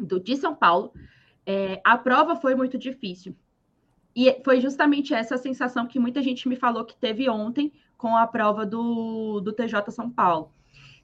do, 0.00 0.18
de 0.18 0.36
São 0.36 0.54
Paulo, 0.54 0.92
é, 1.46 1.80
a 1.84 1.96
prova 1.96 2.36
foi 2.36 2.54
muito 2.54 2.76
difícil. 2.78 3.36
E 4.14 4.40
foi 4.44 4.60
justamente 4.60 5.14
essa 5.14 5.38
sensação 5.38 5.86
que 5.86 5.98
muita 5.98 6.22
gente 6.22 6.48
me 6.48 6.56
falou 6.56 6.84
que 6.84 6.96
teve 6.96 7.28
ontem 7.30 7.72
com 8.02 8.16
a 8.16 8.26
prova 8.26 8.66
do, 8.66 9.40
do 9.40 9.52
TJ 9.52 9.92
São 9.92 10.10
Paulo. 10.10 10.50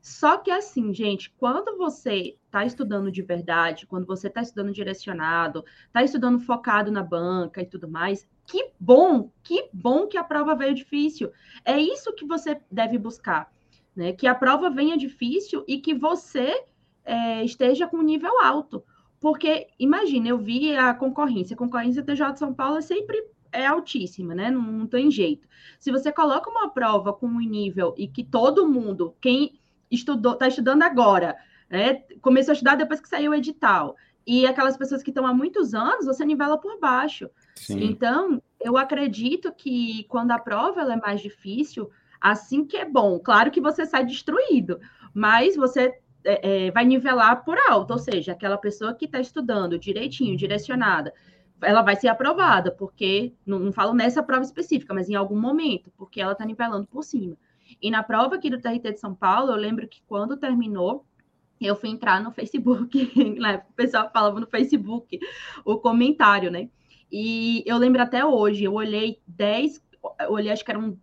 Só 0.02 0.36
que 0.36 0.50
assim, 0.50 0.92
gente, 0.92 1.30
quando 1.38 1.78
você 1.78 2.36
está 2.44 2.66
estudando 2.66 3.08
de 3.12 3.22
verdade, 3.22 3.86
quando 3.86 4.04
você 4.04 4.26
está 4.26 4.42
estudando 4.42 4.72
direcionado, 4.72 5.64
está 5.86 6.02
estudando 6.02 6.40
focado 6.40 6.90
na 6.90 7.04
banca 7.04 7.62
e 7.62 7.66
tudo 7.66 7.88
mais, 7.88 8.26
que 8.44 8.72
bom, 8.80 9.30
que 9.44 9.68
bom 9.72 10.08
que 10.08 10.18
a 10.18 10.24
prova 10.24 10.56
veio 10.56 10.74
difícil. 10.74 11.30
É 11.64 11.78
isso 11.78 12.12
que 12.12 12.26
você 12.26 12.60
deve 12.68 12.98
buscar, 12.98 13.52
né? 13.94 14.12
Que 14.12 14.26
a 14.26 14.34
prova 14.34 14.68
venha 14.68 14.96
difícil 14.96 15.64
e 15.68 15.78
que 15.78 15.94
você 15.94 16.64
é, 17.04 17.44
esteja 17.44 17.86
com 17.86 18.02
nível 18.02 18.42
alto. 18.42 18.82
Porque, 19.20 19.68
imagina, 19.78 20.28
eu 20.28 20.38
vi 20.38 20.76
a 20.76 20.92
concorrência, 20.94 21.54
a 21.54 21.58
concorrência 21.58 22.02
TJ 22.02 22.32
de 22.32 22.38
São 22.40 22.52
Paulo 22.52 22.78
é 22.78 22.82
sempre 22.82 23.24
é 23.52 23.66
altíssima, 23.66 24.34
né? 24.34 24.50
Não, 24.50 24.62
não 24.62 24.86
tem 24.86 25.10
jeito. 25.10 25.46
Se 25.78 25.90
você 25.90 26.12
coloca 26.12 26.50
uma 26.50 26.68
prova 26.68 27.12
com 27.12 27.26
um 27.26 27.40
nível 27.40 27.94
e 27.96 28.06
que 28.06 28.24
todo 28.24 28.68
mundo, 28.68 29.14
quem 29.20 29.58
estudou, 29.90 30.34
está 30.34 30.48
estudando 30.48 30.82
agora, 30.82 31.36
né? 31.70 32.02
Começou 32.20 32.52
a 32.52 32.54
estudar 32.54 32.76
depois 32.76 33.00
que 33.00 33.08
saiu 33.08 33.32
o 33.32 33.34
edital. 33.34 33.96
E 34.26 34.46
aquelas 34.46 34.76
pessoas 34.76 35.02
que 35.02 35.10
estão 35.10 35.26
há 35.26 35.32
muitos 35.32 35.74
anos, 35.74 36.04
você 36.04 36.24
nivela 36.24 36.58
por 36.58 36.78
baixo. 36.78 37.30
Sim. 37.56 37.82
Então, 37.84 38.42
eu 38.60 38.76
acredito 38.76 39.52
que 39.52 40.04
quando 40.04 40.32
a 40.32 40.38
prova 40.38 40.82
é 40.92 40.96
mais 40.96 41.20
difícil, 41.20 41.90
assim 42.20 42.64
que 42.64 42.76
é 42.76 42.84
bom. 42.84 43.18
Claro 43.18 43.50
que 43.50 43.60
você 43.60 43.86
sai 43.86 44.04
destruído, 44.04 44.78
mas 45.14 45.56
você 45.56 45.98
é, 46.24 46.66
é, 46.66 46.70
vai 46.70 46.84
nivelar 46.84 47.44
por 47.44 47.56
alto, 47.68 47.92
ou 47.92 47.98
seja, 47.98 48.32
aquela 48.32 48.58
pessoa 48.58 48.94
que 48.94 49.06
está 49.06 49.20
estudando 49.20 49.78
direitinho, 49.78 50.36
direcionada, 50.36 51.14
ela 51.62 51.82
vai 51.82 51.96
ser 51.96 52.08
aprovada, 52.08 52.70
porque 52.70 53.32
não, 53.44 53.58
não 53.58 53.72
falo 53.72 53.94
nessa 53.94 54.22
prova 54.22 54.42
específica, 54.42 54.94
mas 54.94 55.08
em 55.08 55.14
algum 55.14 55.38
momento, 55.38 55.90
porque 55.96 56.20
ela 56.20 56.32
está 56.32 56.44
nivelando 56.44 56.86
por 56.86 57.02
cima. 57.02 57.36
E 57.82 57.90
na 57.90 58.02
prova 58.02 58.36
aqui 58.36 58.48
do 58.48 58.60
TRT 58.60 58.92
de 58.92 59.00
São 59.00 59.14
Paulo, 59.14 59.52
eu 59.52 59.56
lembro 59.56 59.86
que 59.86 60.02
quando 60.06 60.36
terminou, 60.36 61.04
eu 61.60 61.76
fui 61.76 61.90
entrar 61.90 62.22
no 62.22 62.30
Facebook? 62.30 63.12
O 63.68 63.72
pessoal 63.74 64.10
falava 64.12 64.40
no 64.40 64.46
Facebook 64.46 65.18
o 65.64 65.76
comentário, 65.78 66.50
né? 66.50 66.68
E 67.10 67.62
eu 67.66 67.76
lembro 67.78 68.02
até 68.02 68.24
hoje, 68.24 68.64
eu 68.64 68.74
olhei 68.74 69.20
10, 69.26 69.82
eu 70.20 70.32
olhei, 70.32 70.52
acho 70.52 70.64
que 70.64 70.70
eram 70.70 70.98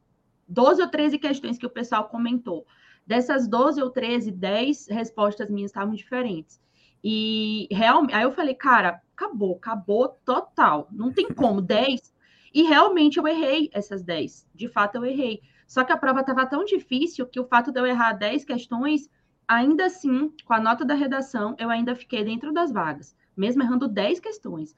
12 0.48 0.82
ou 0.82 0.88
13 0.88 1.18
questões 1.18 1.58
que 1.58 1.66
o 1.66 1.70
pessoal 1.70 2.08
comentou. 2.08 2.66
Dessas 3.06 3.48
12 3.48 3.82
ou 3.82 3.90
13, 3.90 4.32
10 4.32 4.88
respostas 4.88 5.50
minhas 5.50 5.72
estavam 5.72 5.94
diferentes. 5.94 6.62
E 7.04 7.68
realmente, 7.72 8.16
aí 8.16 8.24
eu 8.24 8.32
falei, 8.32 8.56
cara, 8.56 9.02
acabou, 9.16 9.56
acabou 9.56 10.10
total. 10.26 10.88
Não 10.92 11.12
tem 11.12 11.28
como, 11.34 11.62
10. 11.62 12.14
E 12.54 12.64
realmente 12.64 13.18
eu 13.18 13.28
errei 13.28 13.70
essas 13.74 14.04
10. 14.04 14.48
De 14.54 14.68
fato, 14.68 14.96
eu 14.96 15.06
errei. 15.06 15.42
Só 15.66 15.84
que 15.84 15.92
a 15.92 15.98
prova 15.98 16.20
estava 16.20 16.46
tão 16.46 16.64
difícil 16.64 17.26
que 17.26 17.40
o 17.40 17.48
fato 17.48 17.72
de 17.72 17.80
eu 17.80 17.86
errar 17.86 18.14
10 18.14 18.46
questões, 18.46 19.10
ainda 19.48 19.86
assim, 19.86 20.32
com 20.46 20.54
a 20.54 20.60
nota 20.60 20.86
da 20.86 20.94
redação, 20.94 21.56
eu 21.58 21.70
ainda 21.70 21.96
fiquei 21.96 22.24
dentro 22.24 22.54
das 22.54 22.72
vagas, 22.72 23.16
mesmo 23.36 23.64
errando 23.64 23.88
10 23.88 24.20
questões. 24.20 24.76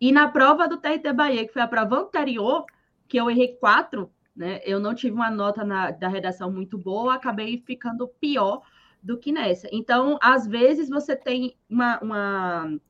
E 0.00 0.10
na 0.10 0.28
prova 0.28 0.66
do 0.66 0.78
TRT 0.78 1.12
Bahia, 1.12 1.46
que 1.46 1.52
foi 1.52 1.62
a 1.62 1.68
prova 1.68 2.00
anterior, 2.00 2.64
que 3.06 3.18
eu 3.18 3.30
errei 3.30 3.56
quatro, 3.56 4.10
né? 4.34 4.60
Eu 4.64 4.80
não 4.80 4.94
tive 4.94 5.14
uma 5.14 5.30
nota 5.30 5.64
na, 5.64 5.90
da 5.90 6.08
redação 6.08 6.50
muito 6.50 6.78
boa, 6.78 7.14
acabei 7.14 7.62
ficando 7.64 8.08
pior 8.08 8.62
do 9.02 9.18
que 9.18 9.30
nessa. 9.30 9.68
Então, 9.70 10.18
às 10.22 10.46
vezes, 10.46 10.88
você 10.88 11.14
tem 11.14 11.56
uma, 11.68 12.00
uma, 12.00 12.80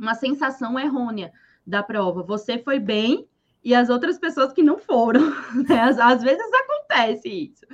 uma 0.00 0.14
sensação 0.14 0.78
errônea 0.78 1.32
da 1.66 1.82
prova. 1.82 2.22
Você 2.22 2.58
foi 2.58 2.78
bem 2.78 3.28
e 3.62 3.74
as 3.74 3.90
outras 3.90 4.18
pessoas 4.18 4.52
que 4.52 4.62
não 4.62 4.78
foram. 4.78 5.20
Né? 5.68 5.80
Às, 5.80 5.98
às 5.98 6.22
vezes 6.22 6.44
acontece 6.52 7.28
isso. 7.28 7.66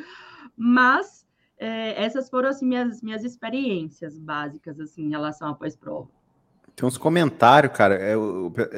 Mas 0.56 1.26
é, 1.58 2.02
essas 2.02 2.28
foram 2.28 2.48
assim, 2.48 2.66
minhas, 2.66 3.02
minhas 3.02 3.24
experiências 3.24 4.18
básicas 4.18 4.80
assim, 4.80 5.04
em 5.04 5.10
relação 5.10 5.48
à 5.48 5.54
pós-prova. 5.54 6.08
Tem 6.74 6.86
uns 6.86 6.98
comentários, 6.98 7.72
cara. 7.72 7.94
É, 7.94 8.14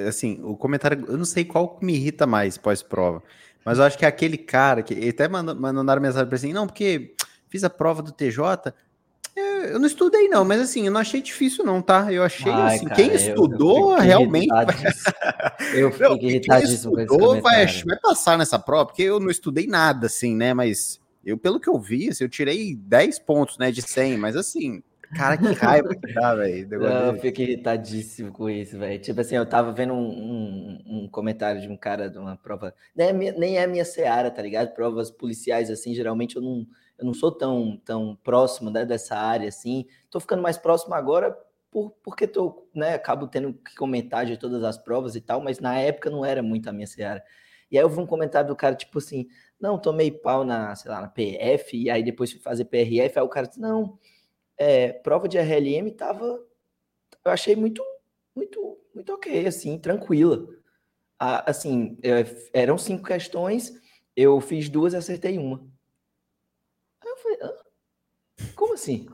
assim, 0.07 0.41
o 0.45 0.57
comentário, 0.57 1.05
eu 1.09 1.17
não 1.17 1.25
sei 1.25 1.45
qual 1.45 1.79
me 1.83 1.95
irrita 1.95 2.27
mais 2.27 2.57
pós-prova. 2.57 3.23
Mas 3.65 3.79
eu 3.79 3.85
acho 3.85 3.99
que 3.99 4.05
é 4.05 4.09
aquele 4.09 4.39
cara 4.39 4.83
que 4.83 5.09
até 5.09 5.27
mandaram 5.29 6.01
mensagem 6.01 6.27
para 6.27 6.37
assim, 6.37 6.53
não, 6.53 6.67
porque 6.67 7.15
fiz 7.49 7.65
a 7.65 7.71
prova 7.71 8.01
do 8.01 8.13
TJ, 8.13 8.73
eu 9.59 9.79
não 9.79 9.87
estudei 9.87 10.29
não, 10.29 10.45
mas 10.45 10.61
assim, 10.61 10.87
eu 10.87 10.93
não 10.93 11.01
achei 11.01 11.21
difícil 11.21 11.65
não, 11.65 11.83
tá? 11.83 12.13
Eu 12.13 12.23
achei 12.23 12.51
Ai, 12.51 12.77
assim, 12.77 12.87
cara, 12.87 12.97
quem 12.97 13.15
estudou 13.15 13.93
eu, 13.99 14.01
realmente 14.01 14.49
eu 15.75 15.93
fiquei 15.93 16.29
irritadíssimo 16.29 16.95
quem 16.95 17.05
estudou 17.05 17.41
vai, 17.41 17.67
vai 17.67 17.99
passar 18.01 18.39
nessa 18.39 18.59
prova, 18.59 18.87
porque 18.87 19.03
eu 19.03 19.21
não 19.21 19.31
estudei 19.31 19.67
nada 19.67 20.07
assim, 20.07 20.35
né, 20.35 20.55
mas 20.55 21.01
eu 21.25 21.37
pelo 21.37 21.61
que 21.61 21.69
eu 21.69 21.79
vi, 21.79 22.09
assim, 22.09 22.25
eu 22.25 22.29
tirei 22.29 22.75
10 22.75 23.19
pontos, 23.21 23.59
né, 23.59 23.71
de 23.71 23.83
100, 23.83 24.17
mas 24.17 24.37
assim, 24.37 24.83
Cara, 25.15 25.39
que 25.39 25.53
raiva 25.55 25.89
que 25.95 26.13
tá, 26.13 26.35
velho. 26.35 26.69
Eu 26.75 27.19
fico 27.19 27.41
irritadíssimo 27.41 28.31
com 28.31 28.49
isso, 28.51 28.79
velho. 28.79 29.01
Tipo 29.01 29.21
assim, 29.21 29.37
eu 29.37 29.47
tava 29.47 29.73
vendo 29.73 29.95
um, 29.95 30.09
um, 30.09 30.83
um, 30.87 31.09
comentário 31.09 31.61
de 31.61 31.69
um 31.69 31.77
cara 31.77 32.11
de 32.11 32.19
uma 32.19 32.37
prova. 32.37 32.75
Nem 32.95 33.09
é, 33.09 33.13
minha, 33.13 33.33
nem 33.33 33.57
é 33.57 33.67
minha 33.67 33.85
seara, 33.85 34.31
tá 34.31 34.43
ligado? 34.43 34.75
Provas 34.75 35.11
policiais, 35.11 35.71
assim, 35.71 35.95
geralmente 35.95 36.37
eu 36.37 36.43
não, 36.43 36.67
eu 36.99 37.05
não 37.07 37.15
sou 37.15 37.31
tão, 37.31 37.77
tão 37.85 38.17
próximo 38.23 38.71
né, 38.71 38.85
dessa 38.85 39.17
área, 39.17 39.49
assim. 39.49 39.87
Tô 40.11 40.21
ficando 40.21 40.43
mais 40.43 40.59
próximo 40.59 40.95
agora 40.95 41.37
por, 41.71 41.91
porque 42.03 42.27
tô, 42.27 42.69
né, 42.75 42.95
acabo 42.95 43.29
tendo 43.29 43.55
que 43.55 43.75
comentar 43.77 44.27
de 44.27 44.37
todas 44.37 44.65
as 44.65 44.77
provas 44.77 45.15
e 45.17 45.21
tal, 45.21 45.41
mas 45.41 45.61
na 45.61 45.79
época 45.79 46.11
não 46.11 46.25
era 46.25 46.43
muito 46.43 46.69
a 46.69 46.73
minha 46.73 46.87
seara. 46.87 47.23
E 47.71 47.79
aí 47.79 47.85
eu 47.85 47.89
vi 47.89 48.01
um 48.01 48.07
comentário 48.07 48.49
do 48.49 48.57
cara, 48.57 48.75
tipo 48.75 48.99
assim, 48.99 49.29
não, 49.61 49.79
tomei 49.79 50.11
pau 50.11 50.45
na, 50.45 50.75
sei 50.75 50.91
lá, 50.91 51.01
na 51.01 51.09
PF, 51.09 51.77
e 51.77 51.91
aí 51.91 52.03
depois 52.03 52.33
fui 52.33 52.41
fazer 52.41 52.65
PRF, 52.65 53.19
aí 53.19 53.25
o 53.25 53.29
cara 53.29 53.47
disse, 53.47 53.61
não 53.61 53.99
é, 54.59 54.93
prova 54.93 55.29
de 55.29 55.39
RLM 55.39 55.91
tava, 55.93 56.25
eu 57.25 57.31
achei 57.31 57.55
muito, 57.55 57.83
muito, 58.35 58.79
muito 58.93 59.13
ok, 59.13 59.47
assim, 59.47 59.79
tranquila. 59.79 60.49
Assim, 61.19 61.99
é, 62.03 62.25
eram 62.53 62.77
cinco 62.77 63.05
questões, 63.05 63.73
eu 64.17 64.41
fiz 64.41 64.69
duas 64.69 64.93
e 64.93 64.97
acertei 64.97 65.39
uma. 65.39 65.65
Aí 67.01 67.09
eu 67.09 67.17
falei, 67.17 67.39
ah, 67.43 67.65
como 68.55 68.75
assim? 68.75 69.07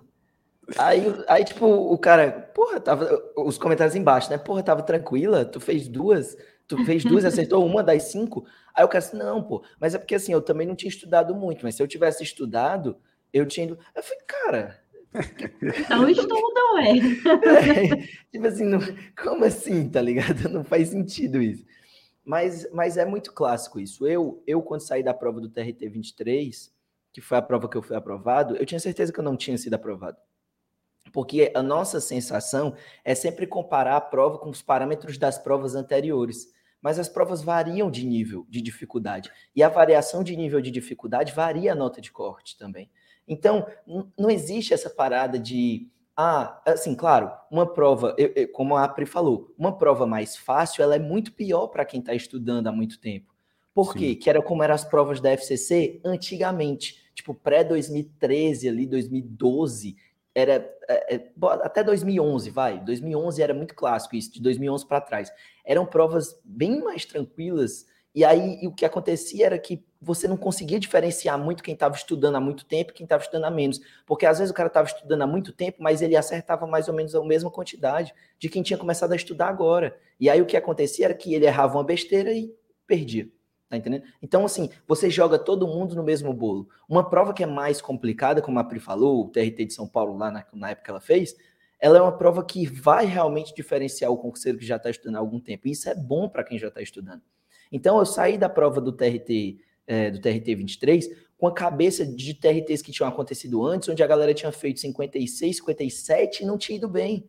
Aí, 0.78 1.02
aí, 1.28 1.44
tipo, 1.44 1.66
o 1.66 1.98
cara, 1.98 2.50
porra, 2.54 2.80
tava, 2.80 3.22
os 3.36 3.58
comentários 3.58 3.94
embaixo, 3.94 4.30
né? 4.30 4.38
Porra, 4.38 4.62
tava 4.62 4.82
tranquila, 4.82 5.44
tu 5.44 5.60
fez 5.60 5.88
duas, 5.88 6.36
tu 6.66 6.82
fez 6.84 7.04
duas 7.04 7.24
acertou 7.26 7.64
uma 7.66 7.82
das 7.82 8.04
cinco. 8.04 8.46
Aí 8.74 8.84
o 8.84 8.88
cara 8.88 9.04
disse, 9.04 9.16
não, 9.16 9.42
pô, 9.42 9.62
mas 9.78 9.94
é 9.94 9.98
porque 9.98 10.14
assim, 10.14 10.32
eu 10.32 10.40
também 10.40 10.66
não 10.66 10.74
tinha 10.74 10.88
estudado 10.88 11.34
muito, 11.34 11.62
mas 11.62 11.74
se 11.74 11.82
eu 11.82 11.88
tivesse 11.88 12.22
estudado, 12.22 12.96
eu 13.32 13.46
tinha. 13.46 13.68
Eu 13.68 14.02
falei, 14.02 14.20
cara, 14.26 14.80
então 15.78 16.78
é. 16.78 16.90
é. 16.90 17.96
Tipo 18.32 18.46
assim, 18.46 18.64
não, 18.64 18.80
como 19.22 19.44
assim, 19.44 19.88
tá 19.88 20.00
ligado? 20.00 20.48
Não 20.48 20.64
faz 20.64 20.88
sentido 20.88 21.40
isso. 21.40 21.64
Mas, 22.24 22.66
mas 22.72 22.96
é 22.96 23.04
muito 23.04 23.32
clássico 23.32 23.78
isso. 23.78 24.06
Eu, 24.06 24.42
eu, 24.46 24.62
quando 24.62 24.80
saí 24.80 25.02
da 25.02 25.12
prova 25.12 25.40
do 25.40 25.50
TRT 25.50 25.88
23, 25.88 26.73
que 27.14 27.20
foi 27.20 27.38
a 27.38 27.42
prova 27.42 27.68
que 27.68 27.76
eu 27.76 27.82
fui 27.82 27.96
aprovado, 27.96 28.56
eu 28.56 28.66
tinha 28.66 28.80
certeza 28.80 29.12
que 29.12 29.20
eu 29.20 29.24
não 29.24 29.36
tinha 29.36 29.56
sido 29.56 29.72
aprovado. 29.74 30.18
Porque 31.12 31.52
a 31.54 31.62
nossa 31.62 32.00
sensação 32.00 32.74
é 33.04 33.14
sempre 33.14 33.46
comparar 33.46 33.96
a 33.96 34.00
prova 34.00 34.36
com 34.36 34.50
os 34.50 34.60
parâmetros 34.60 35.16
das 35.16 35.38
provas 35.38 35.76
anteriores. 35.76 36.48
Mas 36.82 36.98
as 36.98 37.08
provas 37.08 37.40
variam 37.40 37.88
de 37.88 38.04
nível 38.04 38.44
de 38.50 38.60
dificuldade. 38.60 39.30
E 39.54 39.62
a 39.62 39.68
variação 39.68 40.24
de 40.24 40.36
nível 40.36 40.60
de 40.60 40.72
dificuldade 40.72 41.32
varia 41.32 41.70
a 41.70 41.76
nota 41.76 42.00
de 42.00 42.10
corte 42.10 42.58
também. 42.58 42.90
Então, 43.28 43.64
não 44.18 44.28
existe 44.28 44.74
essa 44.74 44.90
parada 44.90 45.38
de. 45.38 45.88
Ah, 46.16 46.60
assim, 46.66 46.96
claro, 46.96 47.30
uma 47.50 47.72
prova, 47.72 48.14
eu, 48.18 48.32
eu, 48.34 48.48
como 48.52 48.76
a 48.76 48.84
Apri 48.84 49.06
falou, 49.06 49.54
uma 49.56 49.76
prova 49.76 50.06
mais 50.06 50.36
fácil, 50.36 50.82
ela 50.82 50.96
é 50.96 50.98
muito 50.98 51.32
pior 51.32 51.68
para 51.68 51.84
quem 51.84 52.00
está 52.00 52.14
estudando 52.14 52.66
há 52.66 52.72
muito 52.72 53.00
tempo. 53.00 53.34
Por 53.72 53.92
Sim. 53.92 53.98
quê? 53.98 54.14
Que 54.14 54.30
era 54.30 54.40
como 54.40 54.62
eram 54.62 54.74
as 54.74 54.84
provas 54.84 55.20
da 55.20 55.30
FCC 55.30 56.00
antigamente, 56.04 57.03
tipo 57.24 57.34
pré-2013 57.34 58.68
ali, 58.68 58.86
2012, 58.86 59.96
era 60.34 60.54
é, 60.88 61.14
é, 61.14 61.30
até 61.62 61.82
2011, 61.82 62.50
vai. 62.50 62.84
2011 62.84 63.42
era 63.42 63.54
muito 63.54 63.74
clássico 63.74 64.14
isso, 64.14 64.32
de 64.32 64.42
2011 64.42 64.86
para 64.86 65.00
trás. 65.00 65.32
Eram 65.64 65.86
provas 65.86 66.38
bem 66.44 66.82
mais 66.82 67.06
tranquilas 67.06 67.86
e 68.14 68.24
aí 68.24 68.58
e 68.62 68.68
o 68.68 68.72
que 68.72 68.84
acontecia 68.84 69.46
era 69.46 69.58
que 69.58 69.82
você 70.00 70.28
não 70.28 70.36
conseguia 70.36 70.78
diferenciar 70.78 71.38
muito 71.38 71.62
quem 71.62 71.72
estava 71.72 71.96
estudando 71.96 72.34
há 72.34 72.40
muito 72.40 72.66
tempo 72.66 72.90
e 72.90 72.94
quem 72.94 73.04
estava 73.04 73.22
estudando 73.22 73.44
há 73.44 73.50
menos. 73.50 73.80
Porque 74.04 74.26
às 74.26 74.38
vezes 74.38 74.50
o 74.50 74.54
cara 74.54 74.66
estava 74.66 74.86
estudando 74.86 75.22
há 75.22 75.26
muito 75.26 75.50
tempo, 75.50 75.78
mas 75.80 76.02
ele 76.02 76.14
acertava 76.14 76.66
mais 76.66 76.88
ou 76.88 76.94
menos 76.94 77.14
a 77.14 77.24
mesma 77.24 77.50
quantidade 77.50 78.12
de 78.38 78.50
quem 78.50 78.62
tinha 78.62 78.78
começado 78.78 79.12
a 79.12 79.16
estudar 79.16 79.48
agora. 79.48 79.98
E 80.20 80.28
aí 80.28 80.42
o 80.42 80.46
que 80.46 80.58
acontecia 80.58 81.06
era 81.06 81.14
que 81.14 81.32
ele 81.32 81.46
errava 81.46 81.78
uma 81.78 81.84
besteira 81.84 82.32
e 82.32 82.54
perdia. 82.86 83.28
Tá 83.68 83.76
entendendo? 83.76 84.04
Então, 84.22 84.44
assim, 84.44 84.70
você 84.86 85.08
joga 85.10 85.38
todo 85.38 85.66
mundo 85.66 85.94
no 85.94 86.02
mesmo 86.02 86.32
bolo. 86.32 86.68
Uma 86.88 87.08
prova 87.08 87.32
que 87.32 87.42
é 87.42 87.46
mais 87.46 87.80
complicada, 87.80 88.42
como 88.42 88.58
a 88.58 88.64
Pri 88.64 88.78
falou, 88.78 89.24
o 89.24 89.28
TRT 89.28 89.64
de 89.66 89.74
São 89.74 89.88
Paulo, 89.88 90.16
lá 90.16 90.30
na, 90.30 90.44
na 90.52 90.70
época 90.70 90.84
que 90.84 90.90
ela 90.90 91.00
fez, 91.00 91.34
ela 91.80 91.98
é 91.98 92.00
uma 92.00 92.16
prova 92.16 92.44
que 92.44 92.66
vai 92.66 93.04
realmente 93.04 93.54
diferenciar 93.54 94.10
o 94.10 94.16
concurseiro 94.16 94.58
que 94.58 94.66
já 94.66 94.76
está 94.76 94.90
estudando 94.90 95.16
há 95.16 95.18
algum 95.18 95.40
tempo. 95.40 95.66
E 95.66 95.72
isso 95.72 95.88
é 95.88 95.94
bom 95.94 96.28
para 96.28 96.44
quem 96.44 96.58
já 96.58 96.68
está 96.68 96.80
estudando. 96.80 97.22
Então, 97.72 97.98
eu 97.98 98.06
saí 98.06 98.38
da 98.38 98.48
prova 98.48 98.80
do 98.80 98.92
TRT, 98.92 99.58
é, 99.86 100.10
do 100.10 100.20
TRT 100.20 100.54
23 100.54 101.24
com 101.36 101.48
a 101.48 101.52
cabeça 101.52 102.06
de 102.06 102.32
TRTs 102.32 102.80
que 102.80 102.92
tinham 102.92 103.08
acontecido 103.08 103.66
antes, 103.66 103.88
onde 103.88 104.02
a 104.02 104.06
galera 104.06 104.32
tinha 104.32 104.52
feito 104.52 104.80
56, 104.80 105.56
57 105.56 106.42
e 106.42 106.46
não 106.46 106.56
tinha 106.56 106.76
ido 106.76 106.88
bem. 106.88 107.28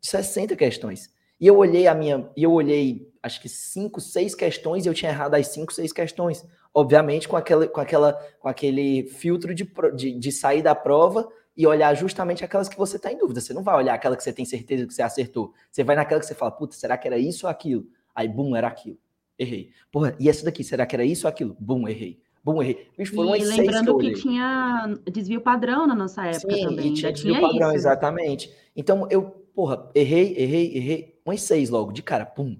60 0.00 0.54
questões. 0.56 1.12
E 1.40 1.46
eu 1.46 1.56
olhei 1.56 1.86
a 1.86 1.94
minha, 1.94 2.30
e 2.36 2.42
eu 2.42 2.52
olhei 2.52 3.12
acho 3.24 3.40
que 3.40 3.48
cinco, 3.48 4.00
seis 4.00 4.34
questões 4.34 4.84
e 4.84 4.88
eu 4.88 4.94
tinha 4.94 5.10
errado 5.10 5.34
as 5.34 5.48
cinco, 5.48 5.72
seis 5.72 5.92
questões. 5.92 6.44
Obviamente 6.72 7.28
com, 7.28 7.36
aquela, 7.36 7.66
com, 7.66 7.80
aquela, 7.80 8.12
com 8.38 8.48
aquele 8.48 9.08
filtro 9.08 9.54
de, 9.54 9.68
de, 9.94 10.18
de 10.18 10.32
sair 10.32 10.62
da 10.62 10.74
prova 10.74 11.28
e 11.56 11.66
olhar 11.66 11.94
justamente 11.94 12.44
aquelas 12.44 12.68
que 12.68 12.76
você 12.76 12.96
está 12.96 13.12
em 13.12 13.18
dúvida. 13.18 13.40
Você 13.40 13.52
não 13.54 13.62
vai 13.62 13.76
olhar 13.76 13.94
aquela 13.94 14.16
que 14.16 14.22
você 14.22 14.32
tem 14.32 14.44
certeza 14.44 14.86
que 14.86 14.94
você 14.94 15.02
acertou. 15.02 15.52
Você 15.70 15.82
vai 15.82 15.96
naquela 15.96 16.20
que 16.20 16.26
você 16.26 16.34
fala, 16.34 16.50
puta, 16.50 16.74
será 16.74 16.96
que 16.96 17.06
era 17.06 17.16
isso 17.16 17.46
ou 17.46 17.50
aquilo? 17.50 17.86
Aí, 18.14 18.28
bum, 18.28 18.54
era 18.54 18.68
aquilo 18.68 18.98
errei. 19.38 19.70
Porra, 19.90 20.16
e 20.18 20.28
essa 20.28 20.44
daqui, 20.44 20.64
será 20.64 20.86
que 20.86 20.94
era 20.94 21.04
isso 21.04 21.26
ou 21.26 21.28
aquilo? 21.28 21.56
Bum, 21.58 21.88
errei. 21.88 22.20
Bum, 22.42 22.62
errei. 22.62 22.88
Bicho, 22.96 23.14
foram 23.14 23.34
e 23.36 23.44
lembrando 23.44 23.96
que, 23.98 24.12
que, 24.12 24.20
tinha 24.20 24.98
desvio 25.10 25.40
padrão 25.40 25.86
na 25.86 25.94
nossa 25.94 26.26
época 26.26 26.54
Sim, 26.54 26.64
também. 26.64 26.88
E 26.88 26.94
tinha 26.94 27.12
desvio 27.12 27.34
tinha 27.34 27.48
padrão, 27.48 27.68
isso. 27.68 27.76
exatamente. 27.76 28.52
Então, 28.76 29.06
eu, 29.10 29.22
porra, 29.54 29.90
errei, 29.94 30.34
errei, 30.36 30.76
errei. 30.76 31.20
Umas 31.24 31.40
seis 31.40 31.70
logo, 31.70 31.92
de 31.92 32.02
cara, 32.02 32.26
pum. 32.26 32.56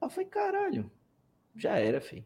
Aí 0.00 0.06
eu 0.06 0.10
falei, 0.10 0.28
caralho, 0.28 0.90
já 1.54 1.78
era, 1.78 2.00
filho. 2.00 2.24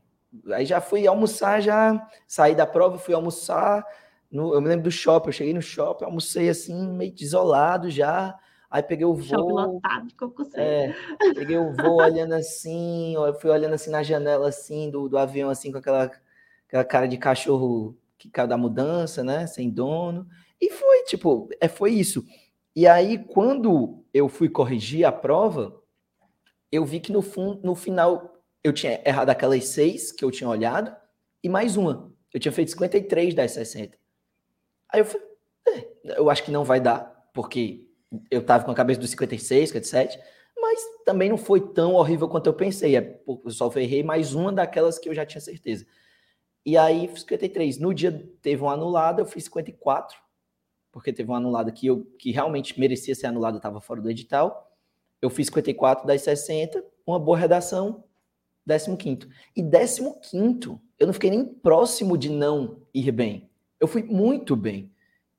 Aí 0.53 0.65
já 0.65 0.81
fui 0.81 1.07
almoçar, 1.07 1.61
já 1.61 2.09
saí 2.27 2.55
da 2.55 2.67
prova, 2.67 2.99
fui 2.99 3.15
almoçar. 3.15 3.85
No, 4.31 4.55
eu 4.55 4.61
me 4.61 4.69
lembro 4.69 4.85
do 4.85 4.91
shopping, 4.91 5.29
eu 5.29 5.33
cheguei 5.33 5.55
no 5.55 5.63
shopping, 5.63 6.05
almocei 6.05 6.49
assim, 6.49 6.93
meio 6.93 7.15
isolado 7.19 7.91
já. 7.91 8.39
Aí 8.71 8.83
peguei 8.83 9.05
o 9.05 9.15
voo. 9.15 9.49
lotado 9.49 10.07
de 10.07 10.15
É, 10.55 10.95
peguei 11.35 11.59
o 11.59 11.73
voo 11.73 11.97
olhando 11.97 12.35
assim, 12.35 13.15
fui 13.41 13.51
olhando 13.51 13.75
assim 13.75 13.91
na 13.91 14.03
janela 14.03 14.49
assim 14.49 14.89
do, 14.89 15.09
do 15.09 15.19
avião, 15.19 15.51
assim, 15.51 15.73
com 15.73 15.79
aquela, 15.79 16.09
aquela 16.69 16.85
cara 16.85 17.09
de 17.09 17.19
cachorro 17.19 17.97
que 18.17 18.31
caiu 18.31 18.47
da 18.47 18.57
mudança, 18.57 19.25
né? 19.25 19.49
Sem 19.49 19.69
dono. 19.69 20.29
E 20.61 20.71
foi, 20.71 21.03
tipo, 21.05 21.49
é, 21.61 21.67
foi 21.67 21.93
isso. 21.93 22.25
E 22.77 22.87
aí, 22.87 23.19
quando 23.19 24.05
eu 24.15 24.29
fui 24.29 24.49
corrigir 24.49 25.05
a 25.05 25.11
prova, 25.11 25.80
eu 26.71 26.85
vi 26.85 27.01
que 27.01 27.13
no, 27.13 27.23
fundo, 27.23 27.61
no 27.63 27.75
final 27.75 28.43
eu 28.63 28.73
tinha 28.73 29.01
errado 29.05 29.31
aquelas 29.31 29.65
seis 29.67 30.13
que 30.13 30.25
eu 30.25 30.31
tinha 30.31 30.49
olhado 30.49 30.95
e 31.43 31.49
mais 31.49 31.77
uma. 31.77 32.13
Eu 32.33 32.39
tinha 32.39 32.53
feito 32.53 32.71
53 32.71 33.35
das 33.35 33.53
60. 33.53 33.99
Aí 34.93 35.01
eu 35.01 35.05
falei, 35.05 35.27
é, 35.69 36.19
eu 36.19 36.31
acho 36.31 36.45
que 36.45 36.51
não 36.51 36.65
vai 36.65 36.81
dar, 36.81 37.31
porque 37.33 37.89
eu 38.31 38.45
tava 38.45 38.65
com 38.65 38.71
a 38.71 38.75
cabeça 38.75 39.01
dos 39.01 39.11
56, 39.11 39.71
57, 39.71 40.21
mas 40.57 40.81
também 41.05 41.29
não 41.29 41.39
foi 41.39 41.61
tão 41.73 41.95
horrível 41.95 42.29
quanto 42.29 42.47
eu 42.47 42.55
pensei. 42.55 42.97
É, 42.97 43.21
eu 43.27 43.51
só 43.51 43.71
errei 43.77 44.03
mais 44.03 44.35
uma 44.35 44.53
daquelas 44.53 44.99
que 44.99 45.09
eu 45.09 45.15
já 45.15 45.25
tinha 45.25 45.41
certeza. 45.41 45.87
E 46.65 46.77
aí, 46.77 47.09
53. 47.09 47.79
No 47.79 47.95
dia 47.95 48.13
teve 48.43 48.63
um 48.63 48.69
anulado, 48.69 49.21
eu 49.21 49.27
fiz 49.27 49.45
54, 49.45 50.19
porque 50.93 51.13
teve 51.13 51.31
um 51.31 51.35
anulado 51.35 51.73
que, 51.73 51.87
eu, 51.87 52.05
que 52.19 52.31
realmente 52.31 52.79
merecia 52.79 53.15
ser 53.15 53.27
anulado, 53.27 53.57
estava 53.57 53.81
fora 53.81 54.01
do 54.01 54.11
edital. 54.11 54.70
Eu 55.21 55.31
fiz 55.31 55.47
54 55.49 56.07
das 56.07 56.23
60, 56.23 56.85
uma 57.07 57.19
boa 57.19 57.37
redação, 57.37 58.05
15. 58.67 59.29
E 59.57 59.63
15, 59.63 60.79
eu 60.99 61.07
não 61.07 61.13
fiquei 61.13 61.31
nem 61.31 61.45
próximo 61.45 62.17
de 62.17 62.29
não 62.29 62.83
ir 62.95 63.11
bem. 63.11 63.51
Eu 63.79 63.89
fui 63.89 64.03
muito 64.03 64.55
bem. 64.55 64.93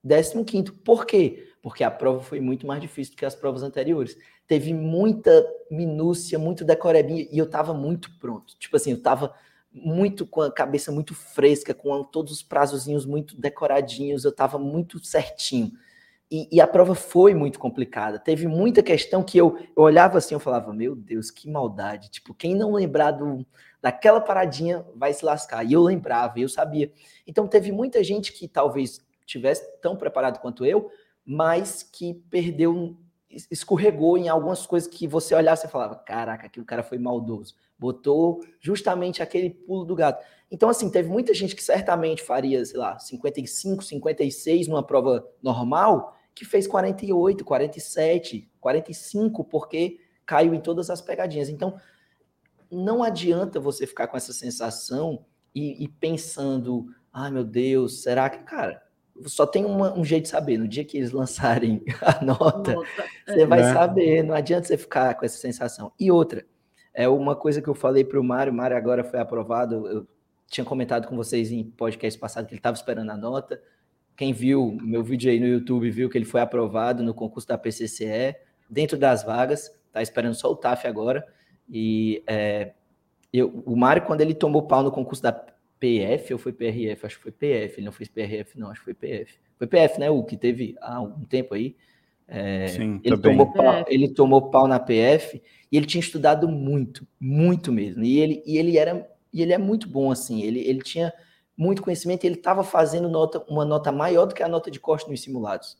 15. 0.04 0.72
Por 0.84 1.06
quê? 1.06 1.48
Porque 1.62 1.84
a 1.84 1.92
prova 1.92 2.22
foi 2.22 2.40
muito 2.40 2.66
mais 2.66 2.82
difícil 2.82 3.14
do 3.14 3.18
que 3.18 3.26
as 3.26 3.36
provas 3.36 3.64
anteriores. 3.64 4.18
Teve 4.48 4.74
muita 4.74 5.48
minúcia, 5.70 6.40
muito 6.40 6.66
decorebinha, 6.66 7.28
e 7.32 7.38
eu 7.38 7.50
tava 7.50 7.74
muito 7.74 8.10
pronto. 8.20 8.58
Tipo 8.58 8.76
assim, 8.76 8.92
eu 8.92 9.02
tava 9.02 9.34
muito 9.72 10.26
com 10.26 10.42
a 10.42 10.52
cabeça 10.52 10.92
muito 10.92 11.16
fresca, 11.16 11.74
com 11.74 12.04
todos 12.04 12.34
os 12.34 12.44
prazozinhos 12.44 13.06
muito 13.06 13.40
decoradinhos, 13.40 14.26
eu 14.26 14.32
tava 14.32 14.60
muito 14.60 15.04
certinho. 15.06 15.72
E, 16.32 16.48
e, 16.50 16.62
a 16.62 16.66
prova 16.66 16.96
foi 16.96 17.36
muito 17.36 17.60
complicada. 17.60 18.18
Teve 18.18 18.48
muita 18.48 18.82
questão 18.82 19.22
que 19.22 19.38
eu, 19.38 19.58
eu 19.76 19.84
olhava 19.84 20.18
assim, 20.18 20.34
eu 20.34 20.40
falava, 20.40 20.72
meu 20.74 20.96
Deus, 20.96 21.30
que 21.30 21.50
maldade. 21.50 22.10
Tipo, 22.10 22.34
quem 22.34 22.56
não 22.56 22.72
lembrar 22.72 23.12
do, 23.12 23.46
daquela 23.82 24.22
paradinha 24.22 24.86
vai 24.96 25.14
se 25.14 25.26
lascar. 25.26 25.66
E 25.66 25.74
eu 25.74 25.82
lembrava, 25.82 26.40
eu 26.40 26.48
sabia. 26.48 26.90
Então 27.28 27.50
teve 27.50 27.74
muita 27.74 28.02
gente 28.02 28.32
que 28.32 28.48
talvez 28.48 29.06
tivesse 29.26 29.68
tão 29.82 29.98
preparado 29.98 30.40
quanto 30.40 30.66
eu, 30.66 30.90
mas 31.26 31.84
que 31.84 32.14
perdeu, 32.30 32.96
escorregou 33.30 34.18
em 34.18 34.30
algumas 34.30 34.66
coisas 34.66 34.90
que 34.90 35.06
você 35.08 35.36
olhasse 35.36 35.68
e 35.68 35.70
falava, 35.70 35.96
caraca, 35.96 36.48
aqui 36.48 36.62
o 36.62 36.66
cara 36.66 36.82
foi 36.82 36.98
maldoso. 36.98 37.56
Botou 37.78 38.42
justamente 38.58 39.22
aquele 39.22 39.50
pulo 39.50 39.84
do 39.84 39.96
gato. 39.96 40.24
Então, 40.50 40.70
assim, 40.70 40.90
teve 40.90 41.10
muita 41.10 41.34
gente 41.34 41.56
que 41.56 41.64
certamente 41.64 42.22
faria, 42.22 42.64
sei 42.64 42.80
lá, 42.80 42.98
55, 42.98 43.84
56 43.84 44.70
numa 44.70 44.84
prova 44.84 45.28
normal, 45.42 46.16
que 46.34 46.46
fez 46.46 46.68
48, 46.68 47.44
47, 47.44 48.50
45, 48.60 49.44
porque 49.44 50.00
caiu 50.26 50.54
em 50.54 50.62
todas 50.62 50.90
as 50.90 51.02
pegadinhas. 51.02 51.50
Então, 51.50 51.78
não 52.72 53.04
adianta 53.04 53.60
você 53.60 53.86
ficar 53.86 54.08
com 54.08 54.18
essa 54.18 54.32
sensação 54.32 55.26
e, 55.54 55.84
e 55.84 55.88
pensando, 55.88 56.88
ai 57.12 57.30
meu 57.30 57.44
Deus, 57.44 58.02
será 58.02 58.30
que, 58.30 58.40
cara, 58.40 58.82
só 59.26 59.46
tem 59.46 59.66
uma, 59.66 59.98
um 59.98 60.04
jeito 60.04 60.24
de 60.24 60.30
saber. 60.30 60.58
No 60.58 60.68
dia 60.68 60.84
que 60.84 60.98
eles 60.98 61.12
lançarem 61.12 61.84
a 62.02 62.24
nota, 62.24 62.74
Nossa, 62.74 63.06
você 63.26 63.42
é. 63.42 63.46
vai 63.46 63.62
né? 63.62 63.74
saber. 63.74 64.24
Não 64.24 64.34
adianta 64.34 64.68
você 64.68 64.78
ficar 64.78 65.16
com 65.16 65.26
essa 65.26 65.38
sensação. 65.38 65.92
E 66.00 66.12
outra, 66.12 66.46
é 66.94 67.08
uma 67.08 67.36
coisa 67.36 67.62
que 67.62 67.68
eu 67.68 67.76
falei 67.76 68.04
para 68.04 68.20
o 68.20 68.24
Mário. 68.24 68.52
O 68.52 68.56
Mário 68.56 68.76
agora 68.76 69.04
foi 69.04 69.20
aprovado. 69.20 69.88
Eu 69.88 70.08
tinha 70.48 70.66
comentado 70.66 71.08
com 71.08 71.16
vocês 71.16 71.52
em 71.52 71.64
podcast 71.64 72.20
passado 72.20 72.46
que 72.46 72.54
ele 72.54 72.60
estava 72.60 72.76
esperando 72.76 73.10
a 73.12 73.18
nota. 73.18 73.62
Quem 74.22 74.34
viu 74.34 74.78
meu 74.80 75.04
vídeo 75.04 75.32
aí 75.32 75.40
no 75.40 75.48
YouTube 75.48 75.90
viu 75.90 76.08
que 76.08 76.16
ele 76.16 76.26
foi 76.26 76.42
aprovado 76.42 77.02
no 77.02 77.12
concurso 77.12 77.48
da 77.48 77.58
PCCE, 77.58 78.36
dentro 78.70 78.96
das 78.96 79.24
vagas, 79.24 79.76
tá 79.92 80.00
esperando 80.00 80.36
só 80.36 80.52
o 80.52 80.56
TAF 80.56 80.86
agora. 80.86 81.26
E 81.68 82.22
é, 82.28 82.74
eu, 83.34 83.64
o 83.66 83.76
Mário, 83.76 84.04
quando 84.04 84.22
ele 84.22 84.36
tomou 84.36 84.68
pau 84.68 84.84
no 84.84 84.92
concurso 84.92 85.24
da 85.24 85.32
PF, 85.32 86.34
ou 86.34 86.38
foi 86.38 86.54
PRF? 86.54 87.04
Acho 87.04 87.18
que 87.18 87.24
foi 87.24 87.32
PF, 87.32 87.80
ele 87.80 87.86
não 87.86 87.92
fez 87.92 88.10
PRF, 88.10 88.60
não, 88.60 88.70
acho 88.70 88.82
que 88.82 88.86
foi 88.86 88.94
PF. 88.94 89.40
Foi 89.58 89.66
PF, 89.66 90.00
né? 90.00 90.12
O 90.12 90.24
que 90.24 90.38
teve 90.38 90.76
há 90.82 91.02
um 91.02 91.26
tempo 91.26 91.56
aí. 91.56 91.76
É, 92.28 92.68
Sim, 92.68 93.02
ele, 93.04 93.18
tomou 93.18 93.52
pau, 93.52 93.86
ele 93.88 94.08
tomou 94.08 94.52
pau 94.52 94.68
na 94.68 94.80
PF 94.80 95.42
e 95.72 95.76
ele 95.76 95.88
tinha 95.88 96.00
estudado 96.00 96.48
muito, 96.48 97.08
muito 97.20 97.72
mesmo. 97.72 98.04
E 98.04 98.20
ele, 98.20 98.44
e 98.46 98.60
ele 98.60 98.78
era 98.78 99.04
e 99.34 99.42
ele 99.42 99.52
é 99.52 99.58
muito 99.58 99.90
bom 99.90 100.12
assim. 100.12 100.44
Ele, 100.44 100.60
ele 100.60 100.82
tinha 100.82 101.12
muito 101.62 101.84
conhecimento, 101.84 102.26
ele 102.26 102.34
estava 102.34 102.64
fazendo 102.64 103.08
nota, 103.08 103.46
uma 103.48 103.64
nota 103.64 103.92
maior 103.92 104.26
do 104.26 104.34
que 104.34 104.42
a 104.42 104.48
nota 104.48 104.72
de 104.72 104.80
corte 104.80 105.08
nos 105.08 105.22
simulados. 105.22 105.78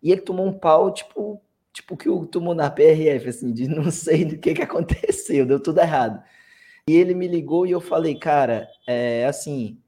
E 0.00 0.12
ele 0.12 0.20
tomou 0.20 0.46
um 0.46 0.56
pau, 0.56 0.94
tipo, 0.94 1.42
tipo 1.72 1.96
que 1.96 2.08
o 2.08 2.24
tomou 2.24 2.54
na 2.54 2.70
PRF, 2.70 3.28
assim, 3.28 3.52
de 3.52 3.66
não 3.66 3.90
sei 3.90 4.24
do 4.24 4.38
que, 4.38 4.54
que 4.54 4.62
aconteceu, 4.62 5.44
deu 5.44 5.60
tudo 5.60 5.80
errado. 5.80 6.22
E 6.88 6.94
ele 6.94 7.14
me 7.14 7.26
ligou 7.26 7.66
e 7.66 7.72
eu 7.72 7.80
falei, 7.80 8.16
cara, 8.16 8.68
é 8.86 9.26
assim, 9.26 9.82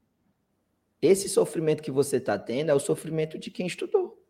esse 1.01 1.29
sofrimento 1.29 1.81
que 1.81 1.91
você 1.91 2.17
está 2.17 2.37
tendo 2.37 2.69
é 2.69 2.73
o 2.73 2.79
sofrimento 2.79 3.39
de 3.39 3.49
quem 3.49 3.65
estudou. 3.65 4.21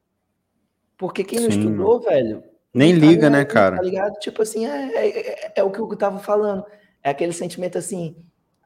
Porque 0.99 1.23
quem 1.23 1.39
Sim. 1.39 1.45
não 1.45 1.49
estudou, 1.49 1.99
velho. 1.99 2.43
Nem 2.71 2.93
tá 2.93 2.99
liga, 2.99 3.11
ligado, 3.13 3.31
né, 3.31 3.45
cara? 3.45 3.75
Tá 3.77 3.81
ligado? 3.81 4.19
Tipo 4.19 4.43
assim, 4.43 4.67
é, 4.67 4.93
é, 4.93 5.19
é, 5.47 5.53
é 5.55 5.63
o 5.63 5.71
que 5.71 5.79
eu 5.79 5.97
tava 5.97 6.19
falando. 6.19 6.63
É 7.01 7.09
aquele 7.09 7.33
sentimento 7.33 7.79
assim, 7.79 8.15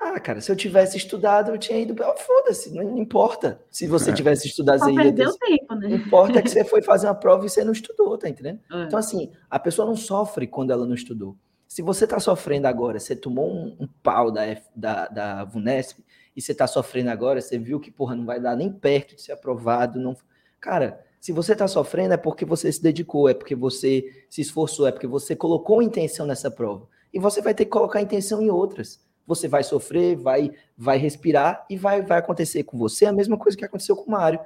ah, 0.08 0.20
cara, 0.20 0.40
se 0.40 0.52
eu 0.52 0.56
tivesse 0.56 0.98
estudado, 0.98 1.50
eu 1.52 1.58
tinha 1.58 1.80
ido. 1.80 1.96
Foda-se, 2.18 2.72
não 2.72 2.96
importa 2.96 3.60
se 3.72 3.88
você 3.88 4.12
é. 4.12 4.14
tivesse 4.14 4.48
estudado. 4.48 4.78
Só 4.78 4.94
perdeu 4.94 5.36
ter... 5.36 5.58
tempo, 5.58 5.74
né? 5.74 5.88
Não 5.88 5.96
importa 5.96 6.44
que 6.44 6.50
você 6.50 6.64
foi 6.64 6.84
fazer 6.84 7.08
uma 7.08 7.16
prova 7.16 7.44
e 7.44 7.50
você 7.50 7.64
não 7.64 7.74
estudou, 7.74 8.16
tá 8.16 8.30
entendendo? 8.30 8.60
É. 8.72 8.84
Então, 8.84 9.00
assim, 9.00 9.32
a 9.50 9.58
pessoa 9.58 9.88
não 9.88 9.96
sofre 9.96 10.46
quando 10.46 10.70
ela 10.70 10.86
não 10.86 10.94
estudou. 10.94 11.36
Se 11.68 11.82
você 11.82 12.06
tá 12.06 12.20
sofrendo 12.20 12.68
agora, 12.68 13.00
você 13.00 13.16
tomou 13.16 13.52
um, 13.52 13.76
um 13.80 13.88
pau 14.04 14.30
da, 14.30 14.46
F, 14.46 14.70
da, 14.76 15.08
da 15.08 15.44
VUNESP 15.44 16.06
e 16.36 16.42
você 16.42 16.54
tá 16.54 16.68
sofrendo 16.68 17.10
agora, 17.10 17.42
você 17.42 17.58
viu 17.58 17.80
que, 17.80 17.90
porra, 17.90 18.16
não 18.16 18.26
vai 18.26 18.40
dar 18.40 18.56
nem 18.56 18.72
perto 18.72 19.16
de 19.16 19.24
ser 19.24 19.32
aprovado. 19.32 20.00
Não... 20.00 20.16
Cara, 20.62 21.04
se 21.20 21.32
você 21.32 21.56
tá 21.56 21.68
sofrendo 21.68 22.14
é 22.14 22.18
porque 22.18 22.46
você 22.46 22.72
se 22.72 22.82
dedicou, 22.82 23.28
é 23.28 23.34
porque 23.34 23.56
você 23.56 24.24
se 24.30 24.42
esforçou, 24.42 24.86
é 24.86 24.92
porque 24.92 25.08
você 25.08 25.36
colocou 25.36 25.82
intenção 25.82 26.28
nessa 26.28 26.52
prova. 26.52 26.88
E 27.12 27.20
você 27.20 27.42
vai 27.42 27.56
ter 27.56 27.66
que 27.66 27.72
colocar 27.72 28.00
intenção 28.02 28.40
em 28.40 28.52
outras 28.52 29.04
você 29.26 29.48
vai 29.48 29.64
sofrer, 29.64 30.16
vai, 30.16 30.52
vai 30.78 30.98
respirar 30.98 31.66
e 31.70 31.78
vai, 31.78 32.02
vai 32.02 32.20
acontecer 32.20 32.64
com 32.64 32.78
você 32.78 33.06
a 33.06 33.14
mesma 33.14 33.38
coisa 33.38 33.58
que 33.58 33.66
aconteceu 33.66 33.96
com 33.96 34.10
o 34.10 34.12
Mário. 34.12 34.40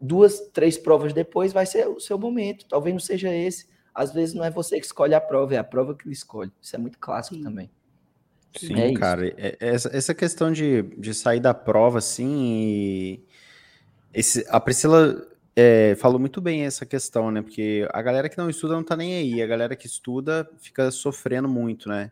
Duas, 0.00 0.40
três 0.52 0.78
provas 0.78 1.12
depois 1.12 1.52
vai 1.52 1.66
ser 1.66 1.86
o 1.86 2.00
seu 2.00 2.18
momento. 2.18 2.66
Talvez 2.66 2.94
não 2.94 3.00
seja 3.00 3.34
esse. 3.34 3.68
Às 3.94 4.12
vezes 4.12 4.34
não 4.34 4.44
é 4.44 4.50
você 4.50 4.80
que 4.80 4.86
escolhe 4.86 5.14
a 5.14 5.20
prova, 5.20 5.54
é 5.54 5.58
a 5.58 5.64
prova 5.64 5.94
que 5.94 6.10
escolhe. 6.10 6.50
Isso 6.60 6.74
é 6.74 6.78
muito 6.78 6.98
clássico 6.98 7.36
Sim. 7.36 7.42
também. 7.42 7.70
Sim, 8.56 8.78
é 8.78 8.92
cara. 8.94 9.28
É, 9.28 9.34
é, 9.38 9.56
essa, 9.60 9.96
essa 9.96 10.14
questão 10.14 10.52
de, 10.52 10.82
de 10.98 11.14
sair 11.14 11.40
da 11.40 11.54
prova, 11.54 11.98
assim, 11.98 13.22
esse, 14.12 14.44
a 14.48 14.60
Priscila 14.60 15.26
é, 15.56 15.94
falou 15.96 16.18
muito 16.18 16.40
bem 16.40 16.64
essa 16.64 16.84
questão, 16.84 17.30
né? 17.30 17.42
Porque 17.42 17.86
a 17.92 18.02
galera 18.02 18.28
que 18.28 18.36
não 18.36 18.50
estuda 18.50 18.74
não 18.74 18.84
tá 18.84 18.96
nem 18.96 19.14
aí, 19.14 19.42
a 19.42 19.46
galera 19.46 19.76
que 19.76 19.86
estuda 19.86 20.48
fica 20.58 20.90
sofrendo 20.90 21.48
muito, 21.48 21.88
né? 21.88 22.10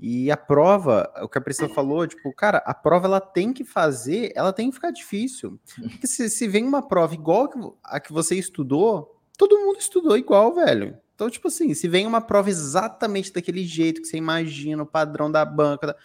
E 0.00 0.30
a 0.30 0.36
prova, 0.36 1.12
o 1.20 1.28
que 1.28 1.38
a 1.38 1.40
Priscila 1.40 1.68
falou, 1.68 2.06
tipo, 2.06 2.32
cara, 2.32 2.58
a 2.58 2.72
prova 2.72 3.06
ela 3.06 3.20
tem 3.20 3.52
que 3.52 3.64
fazer, 3.64 4.30
ela 4.36 4.52
tem 4.52 4.68
que 4.68 4.76
ficar 4.76 4.92
difícil. 4.92 5.58
Porque 5.74 6.06
se, 6.06 6.30
se 6.30 6.46
vem 6.46 6.64
uma 6.64 6.86
prova 6.86 7.14
igual 7.14 7.76
a 7.82 7.98
que 7.98 8.12
você 8.12 8.36
estudou, 8.36 9.20
todo 9.36 9.58
mundo 9.58 9.80
estudou 9.80 10.16
igual, 10.16 10.54
velho. 10.54 10.96
Então, 11.16 11.28
tipo 11.28 11.48
assim, 11.48 11.74
se 11.74 11.88
vem 11.88 12.06
uma 12.06 12.20
prova 12.20 12.48
exatamente 12.48 13.32
daquele 13.32 13.64
jeito 13.64 14.00
que 14.00 14.06
você 14.06 14.16
imagina, 14.16 14.84
o 14.84 14.86
padrão 14.86 15.28
da 15.28 15.44
banca. 15.44 15.88
Da... 15.88 15.96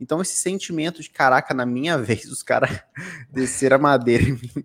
Então, 0.00 0.22
esse 0.22 0.36
sentimento 0.36 1.02
de 1.02 1.10
caraca, 1.10 1.52
na 1.52 1.66
minha 1.66 1.98
vez, 2.00 2.24
os 2.32 2.42
caras 2.42 2.70
desceram 3.30 3.76
a 3.76 3.80
madeira 3.80 4.24
em 4.24 4.32
mim. 4.32 4.64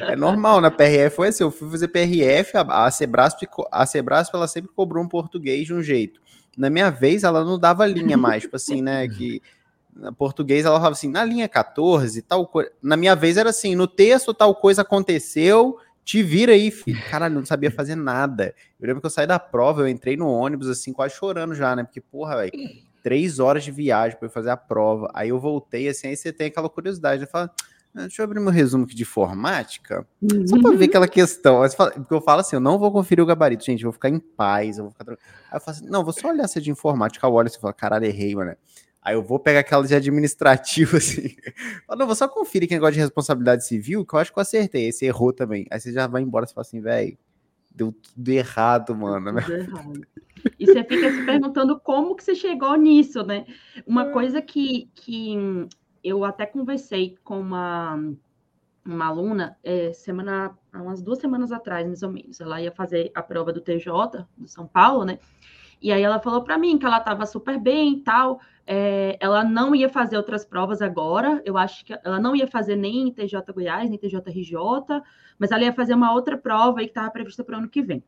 É 0.00 0.14
normal, 0.14 0.60
na 0.60 0.70
PRF 0.70 1.16
foi 1.16 1.28
assim, 1.28 1.42
eu 1.42 1.50
fui 1.50 1.68
fazer 1.70 1.88
PRF, 1.88 2.56
a, 2.56 2.86
a 2.86 2.90
Sebrasp, 2.90 3.46
a 3.70 3.84
Sebrasp 3.84 4.34
ela 4.34 4.48
sempre 4.48 4.72
cobrou 4.72 5.04
um 5.04 5.08
português 5.08 5.66
de 5.66 5.74
um 5.74 5.82
jeito 5.82 6.20
na 6.58 6.68
minha 6.68 6.90
vez, 6.90 7.22
ela 7.22 7.44
não 7.44 7.58
dava 7.58 7.86
linha 7.86 8.16
mais, 8.18 8.42
tipo 8.42 8.56
assim, 8.56 8.82
né? 8.82 9.08
Que 9.08 9.40
na 9.94 10.12
português 10.12 10.64
ela 10.64 10.76
falava 10.76 10.94
assim, 10.94 11.08
na 11.08 11.24
linha 11.24 11.48
14, 11.48 12.20
tal 12.22 12.46
coisa. 12.46 12.70
Na 12.82 12.96
minha 12.96 13.14
vez 13.14 13.36
era 13.36 13.50
assim, 13.50 13.74
no 13.74 13.86
texto 13.86 14.34
tal 14.34 14.54
coisa 14.54 14.82
aconteceu, 14.82 15.78
te 16.04 16.22
vira 16.22 16.52
aí, 16.52 16.70
filho. 16.70 17.00
Caralho, 17.10 17.34
não 17.34 17.46
sabia 17.46 17.70
fazer 17.70 17.94
nada. 17.94 18.54
Eu 18.80 18.86
lembro 18.86 19.00
que 19.00 19.06
eu 19.06 19.10
saí 19.10 19.26
da 19.26 19.38
prova, 19.38 19.82
eu 19.82 19.88
entrei 19.88 20.16
no 20.16 20.28
ônibus, 20.28 20.68
assim, 20.68 20.92
quase 20.92 21.14
chorando 21.14 21.54
já, 21.54 21.74
né? 21.76 21.84
Porque, 21.84 22.00
porra, 22.00 22.36
velho, 22.36 22.52
três 23.02 23.38
horas 23.38 23.64
de 23.64 23.70
viagem 23.70 24.18
para 24.18 24.28
fazer 24.28 24.50
a 24.50 24.56
prova. 24.56 25.10
Aí 25.14 25.28
eu 25.28 25.38
voltei, 25.38 25.88
assim, 25.88 26.08
aí 26.08 26.16
você 26.16 26.32
tem 26.32 26.48
aquela 26.48 26.68
curiosidade, 26.68 27.20
né? 27.20 27.26
Fala, 27.26 27.50
ah, 27.54 27.64
deixa 28.02 28.22
eu 28.22 28.24
abrir 28.24 28.40
meu 28.40 28.50
resumo 28.50 28.84
aqui 28.84 28.94
de 28.94 29.02
informática, 29.02 30.06
uhum. 30.20 30.46
só 30.46 30.60
para 30.60 30.76
ver 30.76 30.86
aquela 30.86 31.08
questão. 31.08 31.60
Porque 31.94 32.14
eu 32.14 32.20
falo 32.20 32.40
assim, 32.40 32.56
eu 32.56 32.60
não 32.60 32.78
vou 32.78 32.92
conferir 32.92 33.22
o 33.22 33.26
gabarito, 33.26 33.64
gente, 33.64 33.82
eu 33.82 33.90
vou 33.90 33.92
ficar 33.92 34.08
em 34.08 34.18
paz, 34.18 34.78
eu 34.78 34.84
vou 34.84 34.92
ficar... 34.92 35.10
Aí 35.10 35.16
eu 35.54 35.60
falo 35.60 35.76
assim, 35.76 35.86
não, 35.88 36.04
vou 36.04 36.12
só 36.12 36.28
olhar 36.28 36.48
se 36.48 36.58
é 36.58 36.62
de 36.62 36.70
informática, 36.70 37.26
eu 37.26 37.32
olho 37.32 37.48
e 37.48 37.60
fala, 37.60 37.72
caralho, 37.72 38.04
errei, 38.04 38.34
mano. 38.34 38.56
Aí 39.00 39.14
eu 39.14 39.22
vou 39.22 39.38
pegar 39.38 39.60
aquela 39.60 39.86
de 39.86 39.94
administrativo, 39.94 40.96
assim. 40.98 41.34
Falo, 41.86 41.98
não, 41.98 42.06
vou 42.06 42.16
só 42.16 42.28
conferir 42.28 42.68
quem 42.68 42.78
gosta 42.78 42.92
de 42.92 43.00
responsabilidade 43.00 43.66
civil, 43.66 44.04
que 44.04 44.14
eu 44.14 44.18
acho 44.18 44.32
que 44.32 44.38
eu 44.38 44.42
acertei. 44.42 44.88
Esse 44.88 45.06
errou 45.06 45.32
também. 45.32 45.66
Aí 45.70 45.80
você 45.80 45.92
já 45.92 46.06
vai 46.06 46.22
embora 46.22 46.44
e 46.44 46.52
fala 46.52 46.66
assim, 46.66 46.80
velho, 46.80 47.16
deu 47.74 47.92
tudo 47.92 48.28
errado, 48.28 48.94
mano. 48.94 49.40
Tudo 49.40 49.54
errado. 49.56 50.00
E 50.58 50.66
você 50.66 50.84
fica 50.84 51.10
se 51.10 51.24
perguntando 51.24 51.80
como 51.80 52.14
que 52.14 52.24
você 52.24 52.34
chegou 52.34 52.76
nisso, 52.76 53.22
né? 53.22 53.46
Uma 53.86 54.10
é. 54.10 54.12
coisa 54.12 54.42
que, 54.42 54.90
que 54.94 55.68
eu 56.08 56.24
até 56.24 56.46
conversei 56.46 57.16
com 57.22 57.40
uma, 57.40 57.96
uma 58.84 59.06
aluna 59.06 59.56
é, 59.62 59.92
semana, 59.92 60.56
umas 60.72 61.02
duas 61.02 61.18
semanas 61.18 61.52
atrás, 61.52 61.86
mais 61.86 62.02
ou 62.02 62.10
menos. 62.10 62.40
Ela 62.40 62.60
ia 62.60 62.72
fazer 62.72 63.10
a 63.14 63.22
prova 63.22 63.52
do 63.52 63.60
TJ, 63.60 64.26
do 64.36 64.48
São 64.48 64.66
Paulo, 64.66 65.04
né? 65.04 65.18
E 65.80 65.92
aí 65.92 66.02
ela 66.02 66.18
falou 66.18 66.42
para 66.42 66.58
mim 66.58 66.76
que 66.76 66.84
ela 66.84 66.98
estava 66.98 67.24
super 67.24 67.58
bem 67.58 67.94
e 67.94 68.00
tal. 68.00 68.40
É, 68.66 69.16
ela 69.20 69.44
não 69.44 69.74
ia 69.74 69.88
fazer 69.88 70.16
outras 70.16 70.44
provas 70.44 70.82
agora. 70.82 71.40
Eu 71.44 71.56
acho 71.56 71.84
que 71.84 71.92
ela 72.04 72.20
não 72.20 72.34
ia 72.34 72.46
fazer 72.46 72.76
nem 72.76 73.12
TJ 73.12 73.52
Goiás, 73.52 73.88
nem 73.88 73.98
TJ 73.98 74.20
RJ, 74.30 74.56
mas 75.38 75.50
ela 75.50 75.62
ia 75.62 75.72
fazer 75.72 75.94
uma 75.94 76.12
outra 76.12 76.36
prova 76.36 76.80
aí 76.80 76.86
que 76.86 76.90
estava 76.90 77.10
prevista 77.10 77.44
para 77.44 77.54
o 77.54 77.58
ano 77.58 77.68
que 77.68 77.82
vem. 77.82 78.02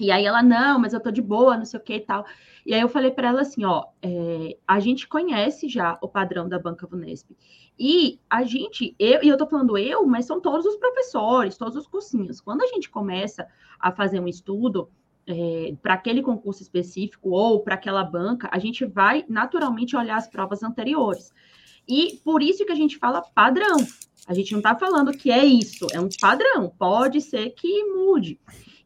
E 0.00 0.10
aí 0.10 0.24
ela, 0.24 0.42
não, 0.42 0.78
mas 0.78 0.94
eu 0.94 1.00
tô 1.00 1.10
de 1.10 1.20
boa, 1.20 1.56
não 1.56 1.64
sei 1.64 1.78
o 1.78 1.82
que 1.82 1.94
e 1.94 2.00
tal. 2.00 2.24
E 2.64 2.72
aí 2.72 2.80
eu 2.80 2.88
falei 2.88 3.10
para 3.10 3.28
ela 3.28 3.42
assim, 3.42 3.64
ó, 3.64 3.84
é, 4.02 4.56
a 4.66 4.80
gente 4.80 5.06
conhece 5.06 5.68
já 5.68 5.98
o 6.00 6.08
padrão 6.08 6.48
da 6.48 6.58
Banca 6.58 6.86
Vunesp. 6.86 7.30
E 7.78 8.18
a 8.28 8.42
gente, 8.42 8.94
eu, 8.98 9.22
e 9.22 9.28
eu 9.28 9.36
tô 9.36 9.46
falando 9.46 9.76
eu, 9.76 10.06
mas 10.06 10.26
são 10.26 10.40
todos 10.40 10.66
os 10.66 10.76
professores, 10.76 11.56
todos 11.56 11.76
os 11.76 11.86
cursinhos. 11.86 12.40
Quando 12.40 12.62
a 12.62 12.66
gente 12.66 12.90
começa 12.90 13.46
a 13.78 13.92
fazer 13.92 14.20
um 14.20 14.28
estudo 14.28 14.90
é, 15.26 15.74
para 15.82 15.94
aquele 15.94 16.22
concurso 16.22 16.62
específico 16.62 17.30
ou 17.30 17.60
para 17.60 17.74
aquela 17.74 18.02
banca, 18.02 18.48
a 18.50 18.58
gente 18.58 18.84
vai 18.84 19.24
naturalmente 19.28 19.96
olhar 19.96 20.16
as 20.16 20.28
provas 20.28 20.62
anteriores. 20.62 21.32
E 21.88 22.20
por 22.24 22.42
isso 22.42 22.64
que 22.64 22.72
a 22.72 22.76
gente 22.76 22.98
fala 22.98 23.22
padrão. 23.22 23.76
A 24.26 24.34
gente 24.34 24.52
não 24.52 24.60
está 24.60 24.76
falando 24.76 25.12
que 25.12 25.30
é 25.30 25.44
isso, 25.44 25.86
é 25.92 26.00
um 26.00 26.08
padrão. 26.20 26.72
Pode 26.78 27.20
ser 27.20 27.50
que 27.50 27.84
mude. 27.84 28.38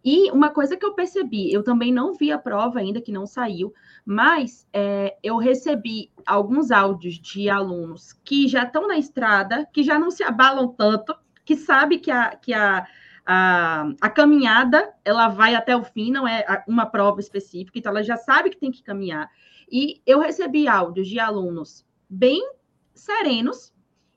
E 0.05 0.31
uma 0.31 0.51
coisa 0.51 0.77
que 0.77 0.85
eu 0.85 0.93
percebi, 0.93 1.51
eu 1.51 1.63
também 1.63 1.91
não 1.91 2.13
vi 2.13 2.31
a 2.31 2.39
prova 2.39 2.79
ainda, 2.79 3.01
que 3.01 3.11
não 3.11 3.25
saiu, 3.25 3.73
mas 4.05 4.69
é, 4.71 5.17
eu 5.23 5.39
recebi 5.39 6.11
alguns 6.27 6.71
áudios 6.71 7.15
de 7.15 7.49
alunos 7.49 8.13
que 8.25 8.47
já 8.47 8.65
estão 8.65 8.87
na 8.87 8.99
estrada, 8.99 9.67
que 9.73 9.83
já 9.83 9.99
não 9.99 10.11
se 10.11 10.23
abalam 10.23 10.69
tanto, 10.69 11.17
que 11.43 11.57
sabe 11.57 11.99
que 11.99 12.11
a, 12.11 12.37
que 12.37 12.53
a, 12.53 12.87
a, 13.25 13.89
a 13.99 14.11
caminhada 14.11 14.93
ela 15.03 15.29
vai 15.29 15.55
até 15.55 15.75
o 15.75 15.83
fim, 15.83 16.11
não 16.11 16.29
é 16.29 16.63
uma 16.69 16.85
prova 16.85 17.19
específica, 17.19 17.79
então 17.79 17.91
ela 17.91 18.03
já 18.03 18.19
sabe 18.19 18.51
que 18.51 18.59
tem 18.59 18.71
que 18.71 18.83
caminhar. 18.83 19.31
E 19.71 20.03
eu 20.05 20.21
recebi 20.21 20.69
áudios 20.69 21.09
de 21.09 21.19
alunos 21.19 21.87
bem 22.09 22.47
serenos 22.93 23.73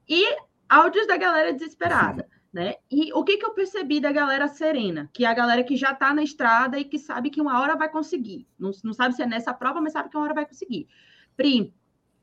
e 0.07 0.35
áudios 0.67 1.07
da 1.07 1.15
galera 1.15 1.53
desesperada. 1.53 2.27
Né? 2.57 2.73
E 2.89 3.13
o 3.13 3.23
que, 3.23 3.37
que 3.37 3.45
eu 3.45 3.51
percebi 3.51 3.99
da 3.99 4.11
galera 4.11 4.47
serena? 4.47 5.07
Que 5.13 5.25
é 5.25 5.27
a 5.27 5.33
galera 5.35 5.63
que 5.63 5.75
já 5.75 5.91
está 5.91 6.11
na 6.11 6.23
estrada 6.23 6.79
e 6.79 6.83
que 6.83 6.97
sabe 6.97 7.29
que 7.29 7.39
uma 7.39 7.61
hora 7.61 7.75
vai 7.75 7.87
conseguir. 7.87 8.47
Não, 8.57 8.71
não 8.83 8.93
sabe 8.93 9.13
se 9.13 9.21
é 9.21 9.27
nessa 9.27 9.53
prova, 9.53 9.79
mas 9.79 9.93
sabe 9.93 10.09
que 10.09 10.17
uma 10.17 10.23
hora 10.23 10.33
vai 10.33 10.43
conseguir. 10.43 10.87
Pri, 11.35 11.71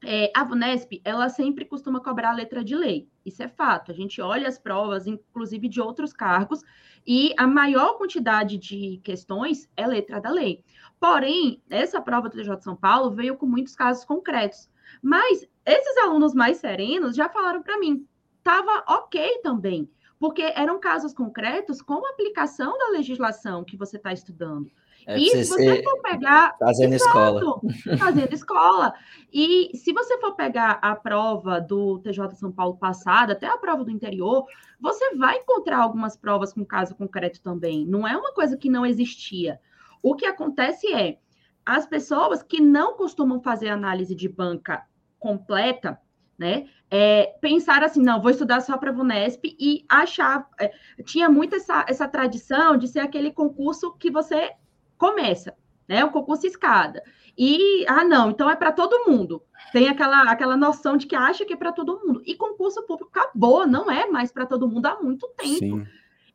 é, 0.04 0.32
a 0.34 0.42
VUNESP, 0.42 1.00
ela 1.04 1.28
sempre 1.28 1.64
costuma 1.64 2.00
cobrar 2.00 2.30
a 2.30 2.34
letra 2.34 2.64
de 2.64 2.74
lei. 2.74 3.08
Isso 3.24 3.44
é 3.44 3.48
fato. 3.48 3.92
A 3.92 3.94
gente 3.94 4.20
olha 4.20 4.48
as 4.48 4.58
provas, 4.58 5.06
inclusive 5.06 5.68
de 5.68 5.80
outros 5.80 6.12
cargos, 6.12 6.62
e 7.06 7.32
a 7.38 7.46
maior 7.46 7.96
quantidade 7.96 8.58
de 8.58 9.00
questões 9.04 9.70
é 9.76 9.86
letra 9.86 10.20
da 10.20 10.30
lei. 10.30 10.64
Porém, 10.98 11.62
essa 11.70 12.00
prova 12.00 12.28
do 12.28 12.36
TJ 12.36 12.56
de 12.56 12.64
São 12.64 12.74
Paulo 12.74 13.12
veio 13.12 13.36
com 13.36 13.46
muitos 13.46 13.76
casos 13.76 14.04
concretos. 14.04 14.68
Mas 15.00 15.46
esses 15.64 15.96
alunos 15.98 16.34
mais 16.34 16.56
serenos 16.56 17.14
já 17.14 17.28
falaram 17.28 17.62
para 17.62 17.78
mim, 17.78 18.04
estava 18.40 18.82
ok 18.88 19.38
também 19.40 19.88
porque 20.24 20.54
eram 20.56 20.80
casos 20.80 21.12
concretos 21.12 21.82
com 21.82 22.06
a 22.06 22.08
aplicação 22.08 22.78
da 22.78 22.88
legislação 22.88 23.62
que 23.62 23.76
você 23.76 23.98
está 23.98 24.10
estudando. 24.10 24.70
É 25.06 25.18
e 25.18 25.28
se 25.28 25.44
você 25.44 25.82
for 25.82 26.00
pegar. 26.00 26.56
Fazendo 26.58 26.94
exato, 26.94 27.60
escola. 27.68 27.98
Fazendo 27.98 28.32
escola. 28.32 28.94
E 29.30 29.70
se 29.76 29.92
você 29.92 30.18
for 30.18 30.34
pegar 30.34 30.78
a 30.80 30.96
prova 30.96 31.60
do 31.60 31.98
TJ 31.98 32.36
São 32.36 32.50
Paulo 32.50 32.78
passado, 32.78 33.32
até 33.32 33.46
a 33.46 33.58
prova 33.58 33.84
do 33.84 33.90
interior, 33.90 34.46
você 34.80 35.14
vai 35.14 35.36
encontrar 35.36 35.80
algumas 35.80 36.16
provas 36.16 36.54
com 36.54 36.64
caso 36.64 36.94
concreto 36.94 37.42
também. 37.42 37.84
Não 37.84 38.08
é 38.08 38.16
uma 38.16 38.32
coisa 38.32 38.56
que 38.56 38.70
não 38.70 38.86
existia. 38.86 39.60
O 40.02 40.14
que 40.14 40.24
acontece 40.24 40.90
é 40.90 41.18
as 41.66 41.86
pessoas 41.86 42.42
que 42.42 42.62
não 42.62 42.96
costumam 42.96 43.42
fazer 43.42 43.68
análise 43.68 44.14
de 44.14 44.26
banca 44.26 44.86
completa, 45.18 46.00
né? 46.38 46.66
É, 46.90 47.36
pensar 47.40 47.82
assim, 47.82 48.02
não, 48.02 48.20
vou 48.20 48.30
estudar 48.30 48.60
só 48.60 48.76
para 48.76 48.90
a 48.90 48.92
Vunesp 48.92 49.44
e 49.44 49.84
achar. 49.88 50.48
É, 50.60 50.72
tinha 51.04 51.28
muito 51.28 51.56
essa, 51.56 51.84
essa 51.88 52.06
tradição 52.08 52.76
de 52.76 52.88
ser 52.88 53.00
aquele 53.00 53.32
concurso 53.32 53.92
que 53.94 54.10
você 54.10 54.52
começa, 54.96 55.54
né? 55.88 56.04
O 56.04 56.10
concurso 56.10 56.46
escada. 56.46 57.02
E, 57.36 57.84
ah, 57.88 58.04
não, 58.04 58.30
então 58.30 58.48
é 58.48 58.54
para 58.54 58.70
todo 58.70 59.10
mundo. 59.10 59.42
Tem 59.72 59.88
aquela, 59.88 60.30
aquela 60.30 60.56
noção 60.56 60.96
de 60.96 61.06
que 61.06 61.16
acha 61.16 61.44
que 61.44 61.52
é 61.52 61.56
para 61.56 61.72
todo 61.72 62.00
mundo. 62.04 62.22
E 62.24 62.36
concurso 62.36 62.82
público 62.86 63.10
acabou, 63.12 63.66
não 63.66 63.90
é 63.90 64.06
mais 64.08 64.30
para 64.30 64.46
todo 64.46 64.68
mundo 64.68 64.86
há 64.86 65.00
muito 65.00 65.28
tempo. 65.36 65.58
Sim. 65.58 65.86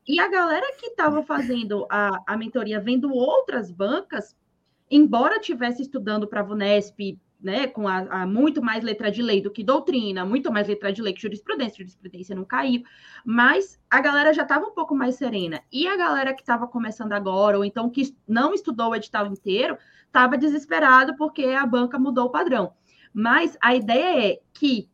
E 0.08 0.20
a 0.20 0.28
galera 0.28 0.76
que 0.78 0.88
estava 0.88 1.22
fazendo 1.24 1.86
a, 1.90 2.20
a 2.26 2.36
mentoria 2.36 2.82
vendo 2.82 3.14
outras 3.14 3.72
bancas, 3.72 4.36
embora 4.90 5.40
tivesse 5.40 5.84
estudando 5.84 6.28
para 6.28 6.42
a 6.42 6.44
Vunesp 6.44 7.18
né, 7.42 7.68
com 7.68 7.88
a, 7.88 8.00
a, 8.00 8.28
muito 8.28 8.62
mais 8.62 8.84
letra 8.84 9.10
de 9.10 9.22
lei 9.22 9.42
do 9.42 9.50
que 9.50 9.64
doutrina, 9.64 10.26
muito 10.26 10.52
mais 10.52 10.68
letra 10.68 10.92
de 10.92 11.02
lei 11.02 11.14
que 11.14 11.22
jurisprudência, 11.22 11.78
jurisprudência 11.78 12.36
não 12.36 12.44
caiu, 12.44 12.84
mas 13.26 13.80
a 13.90 14.02
galera 14.02 14.34
já 14.34 14.44
estava 14.44 14.66
um 14.66 14.74
pouco 14.74 14.94
mais 14.94 15.16
serena. 15.16 15.62
E 15.72 15.88
a 15.88 15.96
galera 15.96 16.34
que 16.34 16.42
estava 16.42 16.68
começando 16.68 17.14
agora, 17.14 17.58
ou 17.58 17.64
então 17.64 17.90
que 17.90 18.16
não 18.28 18.54
estudou 18.54 18.90
o 18.90 18.96
edital 18.96 19.26
inteiro, 19.28 19.78
estava 20.06 20.38
desesperado 20.38 21.16
porque 21.16 21.46
a 21.46 21.66
banca 21.66 21.98
mudou 21.98 22.26
o 22.26 22.32
padrão. 22.32 22.74
Mas 23.14 23.58
a 23.62 23.74
ideia 23.74 24.34
é 24.34 24.40
que 24.54 24.90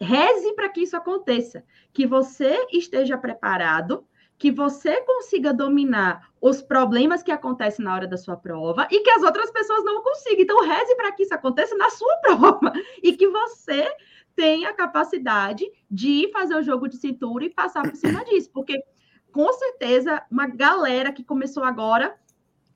reze 0.00 0.54
para 0.54 0.68
que 0.68 0.82
isso 0.82 0.96
aconteça, 0.96 1.64
que 1.92 2.06
você 2.06 2.66
esteja 2.72 3.18
preparado 3.18 4.06
que 4.38 4.50
você 4.50 5.00
consiga 5.02 5.52
dominar 5.52 6.28
os 6.40 6.60
problemas 6.60 7.22
que 7.22 7.30
acontecem 7.30 7.84
na 7.84 7.94
hora 7.94 8.06
da 8.06 8.16
sua 8.16 8.36
prova 8.36 8.86
e 8.90 9.00
que 9.00 9.10
as 9.10 9.22
outras 9.22 9.50
pessoas 9.50 9.84
não 9.84 10.02
consigam. 10.02 10.42
Então, 10.42 10.64
reze 10.64 10.94
para 10.96 11.12
que 11.12 11.22
isso 11.22 11.34
aconteça 11.34 11.76
na 11.76 11.88
sua 11.90 12.16
prova 12.22 12.72
e 13.02 13.16
que 13.16 13.28
você 13.28 13.90
tenha 14.34 14.70
a 14.70 14.74
capacidade 14.74 15.64
de 15.90 16.28
fazer 16.32 16.56
o 16.56 16.62
jogo 16.62 16.88
de 16.88 16.96
cintura 16.96 17.44
e 17.44 17.50
passar 17.50 17.82
por 17.82 17.96
cima 17.96 18.24
disso, 18.24 18.50
porque 18.52 18.82
com 19.32 19.52
certeza 19.52 20.22
uma 20.30 20.46
galera 20.46 21.12
que 21.12 21.24
começou 21.24 21.64
agora 21.64 22.16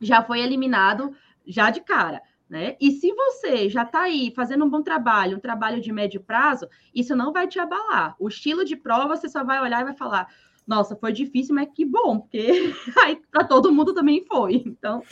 já 0.01 0.23
foi 0.23 0.41
eliminado 0.41 1.15
já 1.47 1.71
de 1.71 1.81
cara. 1.81 2.23
Né? 2.49 2.77
E 2.81 2.93
se 2.93 3.13
você 3.13 3.69
já 3.69 3.83
está 3.83 4.03
aí 4.03 4.33
fazendo 4.35 4.65
um 4.65 4.71
bom 4.71 4.83
trabalho, 4.83 5.37
um 5.37 5.41
trabalho 5.41 5.83
de 5.83 5.93
médio 5.93 6.19
prazo, 6.23 6.67
isso 6.95 7.15
não 7.15 7.31
vai 7.31 7.47
te 7.47 7.61
abalar. 7.61 8.17
O 8.19 8.27
estilo 8.27 8.65
de 8.65 8.75
prova 8.75 9.15
você 9.15 9.29
só 9.29 9.45
vai 9.45 9.61
olhar 9.61 9.83
e 9.83 9.85
vai 9.85 9.95
falar: 9.95 10.33
nossa, 10.69 10.95
foi 10.95 11.13
difícil, 11.13 11.55
mas 11.55 11.69
que 11.75 11.83
bom, 11.87 12.21
porque 12.21 12.47
aí 13.03 13.19
para 13.33 13.43
todo 13.43 13.73
mundo 13.73 13.95
também 13.95 14.23
foi. 14.29 14.63
Então. 14.67 15.03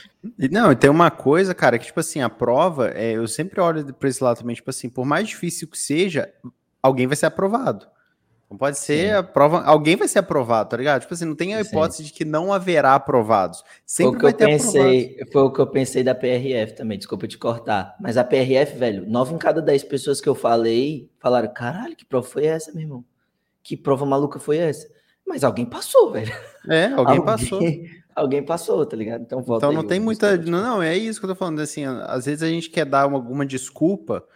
Não, 0.51 0.71
e 0.71 0.77
tem 0.77 0.91
uma 0.91 1.11
coisa, 1.11 1.55
cara, 1.55 1.79
que 1.79 1.87
tipo 1.87 1.99
assim, 1.99 2.21
a 2.21 2.29
prova, 2.29 2.91
é, 2.91 3.13
eu 3.13 3.27
sempre 3.27 3.59
olho 3.59 3.95
para 3.95 4.09
esse 4.09 4.23
lado 4.23 4.39
também, 4.39 4.55
tipo 4.55 4.69
assim, 4.69 4.91
por 4.91 5.07
mais 5.07 5.27
difícil 5.27 5.67
que 5.67 5.79
seja, 5.79 6.31
alguém 6.83 7.07
vai 7.07 7.17
ser 7.17 7.25
aprovado. 7.25 7.87
Não 8.51 8.57
pode 8.57 8.79
ser 8.79 9.09
Sim. 9.09 9.13
a 9.13 9.23
prova, 9.23 9.63
alguém 9.63 9.97
vai 9.97 10.07
ser 10.07 10.21
aprovado, 10.21 10.69
tá 10.69 10.77
ligado? 10.77 11.01
Tipo 11.01 11.15
assim, 11.15 11.25
não 11.25 11.35
tem 11.35 11.55
a 11.55 11.61
hipótese 11.63 12.03
Sim. 12.03 12.05
de 12.05 12.13
que 12.13 12.25
não 12.25 12.53
haverá 12.53 12.95
aprovados. 12.95 13.65
Sempre 13.85 14.21
foi 14.21 14.31
o 14.31 14.35
que 14.35 14.45
eu 14.45 14.49
pensei, 14.49 15.05
aprovados. 15.05 15.33
Foi 15.33 15.43
o 15.43 15.53
que 15.53 15.61
eu 15.61 15.67
pensei 15.67 16.05
da 16.05 16.15
PRF 16.15 16.75
também, 16.75 16.99
desculpa 16.99 17.27
te 17.27 17.39
cortar. 17.39 17.97
Mas 17.99 18.19
a 18.19 18.23
PRF, 18.23 18.77
velho, 18.77 19.05
nove 19.09 19.35
em 19.35 19.39
cada 19.39 19.63
dez 19.63 19.83
pessoas 19.83 20.21
que 20.21 20.29
eu 20.29 20.35
falei 20.35 21.11
falaram: 21.19 21.53
caralho, 21.53 21.97
que 21.97 22.05
prova 22.05 22.29
foi 22.29 22.45
essa, 22.45 22.71
meu 22.73 22.83
irmão? 22.83 23.05
Que 23.63 23.75
prova 23.75 24.05
maluca 24.05 24.39
foi 24.39 24.59
essa? 24.59 24.87
Mas 25.27 25.43
alguém 25.45 25.67
passou, 25.67 26.11
velho. 26.13 26.33
É, 26.69 26.87
alguém, 26.87 27.19
alguém 27.19 27.25
passou. 27.25 27.61
Alguém 28.17 28.43
passou, 28.43 28.87
tá 28.87 28.97
ligado? 28.97 29.21
Então, 29.21 29.43
volta 29.43 29.67
então 29.67 29.75
não 29.75 29.83
aí, 29.83 29.89
tem 29.89 30.01
muita. 30.01 30.39
Não, 30.39 30.63
não, 30.63 30.83
é 30.83 30.97
isso 30.97 31.21
que 31.21 31.27
eu 31.27 31.29
tô 31.29 31.35
falando. 31.35 31.61
Assim, 31.61 31.85
às 31.85 32.25
vezes 32.25 32.43
a 32.43 32.49
gente 32.49 32.71
quer 32.71 32.87
dar 32.87 33.07
uma, 33.07 33.19
alguma 33.19 33.45
desculpa. 33.45 34.27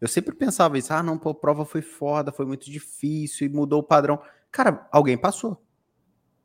Eu 0.00 0.06
sempre 0.06 0.32
pensava 0.36 0.78
isso, 0.78 0.92
ah, 0.92 1.02
não, 1.02 1.18
pô, 1.18 1.30
a 1.30 1.34
prova 1.34 1.64
foi 1.64 1.82
foda, 1.82 2.30
foi 2.30 2.46
muito 2.46 2.70
difícil 2.70 3.48
e 3.48 3.50
mudou 3.50 3.80
o 3.80 3.82
padrão. 3.82 4.20
Cara, 4.52 4.86
alguém 4.92 5.18
passou. 5.18 5.60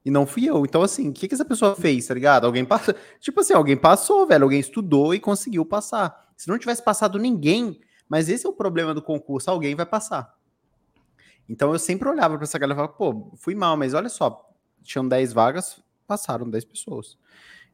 E 0.03 0.09
não 0.09 0.25
fui 0.25 0.45
eu. 0.45 0.65
Então, 0.65 0.81
assim, 0.81 1.09
o 1.09 1.13
que, 1.13 1.27
que 1.27 1.35
essa 1.35 1.45
pessoa 1.45 1.75
fez, 1.75 2.07
tá 2.07 2.15
ligado? 2.15 2.45
Alguém 2.45 2.65
passou. 2.65 2.95
Tipo 3.21 3.41
assim, 3.41 3.53
alguém 3.53 3.77
passou, 3.77 4.25
velho. 4.25 4.45
Alguém 4.45 4.59
estudou 4.59 5.13
e 5.13 5.19
conseguiu 5.19 5.63
passar. 5.63 6.31
Se 6.35 6.47
não 6.47 6.57
tivesse 6.57 6.83
passado 6.83 7.19
ninguém, 7.19 7.79
mas 8.07 8.29
esse 8.29 8.47
é 8.47 8.49
o 8.49 8.53
problema 8.53 8.95
do 8.95 9.01
concurso, 9.03 9.51
alguém 9.51 9.75
vai 9.75 9.85
passar. 9.85 10.33
Então 11.49 11.73
eu 11.73 11.79
sempre 11.79 12.07
olhava 12.07 12.35
para 12.35 12.43
essa 12.43 12.59
galera 12.59 12.75
e 12.75 12.77
falava, 12.77 12.93
pô, 12.93 13.31
fui 13.35 13.55
mal, 13.55 13.75
mas 13.75 13.93
olha 13.95 14.07
só, 14.07 14.47
tinham 14.83 15.07
10 15.07 15.33
vagas, 15.33 15.81
passaram 16.07 16.49
10 16.49 16.63
pessoas. 16.65 17.17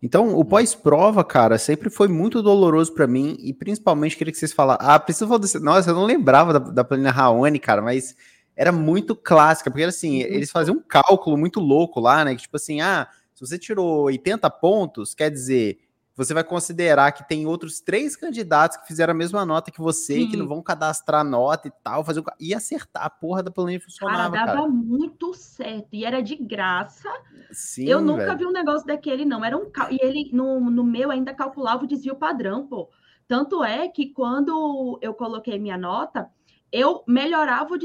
Então, 0.01 0.35
o 0.35 0.45
pós-prova, 0.45 1.23
cara, 1.23 1.57
sempre 1.57 1.89
foi 1.89 2.07
muito 2.07 2.41
doloroso 2.41 2.93
para 2.93 3.07
mim 3.07 3.35
e 3.39 3.53
principalmente 3.53 4.15
queria 4.15 4.31
que 4.31 4.37
vocês 4.37 4.53
falassem. 4.53 4.85
Ah, 4.87 4.99
preciso 4.99 5.27
falar 5.27 5.39
desse. 5.39 5.59
Nossa, 5.59 5.89
eu 5.89 5.95
não 5.95 6.05
lembrava 6.05 6.53
da, 6.53 6.59
da 6.59 6.83
planilha 6.83 7.11
Raoni, 7.11 7.59
cara, 7.59 7.81
mas 7.81 8.15
era 8.55 8.71
muito 8.71 9.15
clássica, 9.15 9.71
porque 9.71 9.83
assim, 9.83 10.21
uhum. 10.21 10.29
eles 10.29 10.51
faziam 10.51 10.77
um 10.77 10.81
cálculo 10.81 11.37
muito 11.37 11.59
louco 11.59 11.99
lá, 11.99 12.23
né? 12.23 12.35
Que 12.35 12.43
tipo 12.43 12.55
assim, 12.55 12.81
ah, 12.81 13.07
Se 13.33 13.41
você 13.45 13.57
tirou 13.57 14.03
80 14.03 14.49
pontos, 14.51 15.13
quer 15.13 15.31
dizer, 15.31 15.79
você 16.15 16.33
vai 16.33 16.43
considerar 16.43 17.11
que 17.11 17.27
tem 17.27 17.45
outros 17.45 17.81
três 17.81 18.15
candidatos 18.15 18.77
que 18.77 18.87
fizeram 18.87 19.11
a 19.11 19.15
mesma 19.15 19.45
nota 19.45 19.69
que 19.69 19.81
você, 19.81 20.21
Sim. 20.21 20.29
que 20.29 20.37
não 20.37 20.47
vão 20.47 20.61
cadastrar 20.61 21.25
nota 21.25 21.67
e 21.67 21.71
tal, 21.83 22.05
fazer 22.05 22.21
o... 22.21 22.23
e 22.39 22.53
acertar 22.53 23.05
a 23.05 23.09
porra 23.09 23.43
da 23.43 23.51
planilha 23.51 23.81
funcionava, 23.81 24.33
cara. 24.33 24.45
Dava 24.45 24.59
cara. 24.59 24.69
muito 24.69 25.33
certo 25.33 25.89
e 25.93 26.05
era 26.05 26.21
de 26.21 26.35
graça. 26.35 27.09
Sim, 27.51 27.85
eu 27.85 28.01
nunca 28.01 28.27
velho. 28.27 28.37
vi 28.37 28.45
um 28.45 28.51
negócio 28.51 28.87
daquele 28.87 29.25
não, 29.25 29.43
era 29.43 29.57
um 29.57 29.69
e 29.91 29.99
ele 30.01 30.29
no, 30.31 30.59
no 30.69 30.83
meu 30.83 31.11
ainda 31.11 31.33
calculava 31.33 31.83
o 31.83 31.87
desvio 31.87 32.15
padrão, 32.15 32.65
pô. 32.65 32.89
Tanto 33.27 33.63
é 33.63 33.89
que 33.89 34.11
quando 34.13 34.99
eu 35.01 35.13
coloquei 35.13 35.57
minha 35.57 35.77
nota, 35.77 36.29
eu 36.71 37.03
melhorava, 37.07 37.75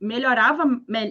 melhorava 0.00 0.64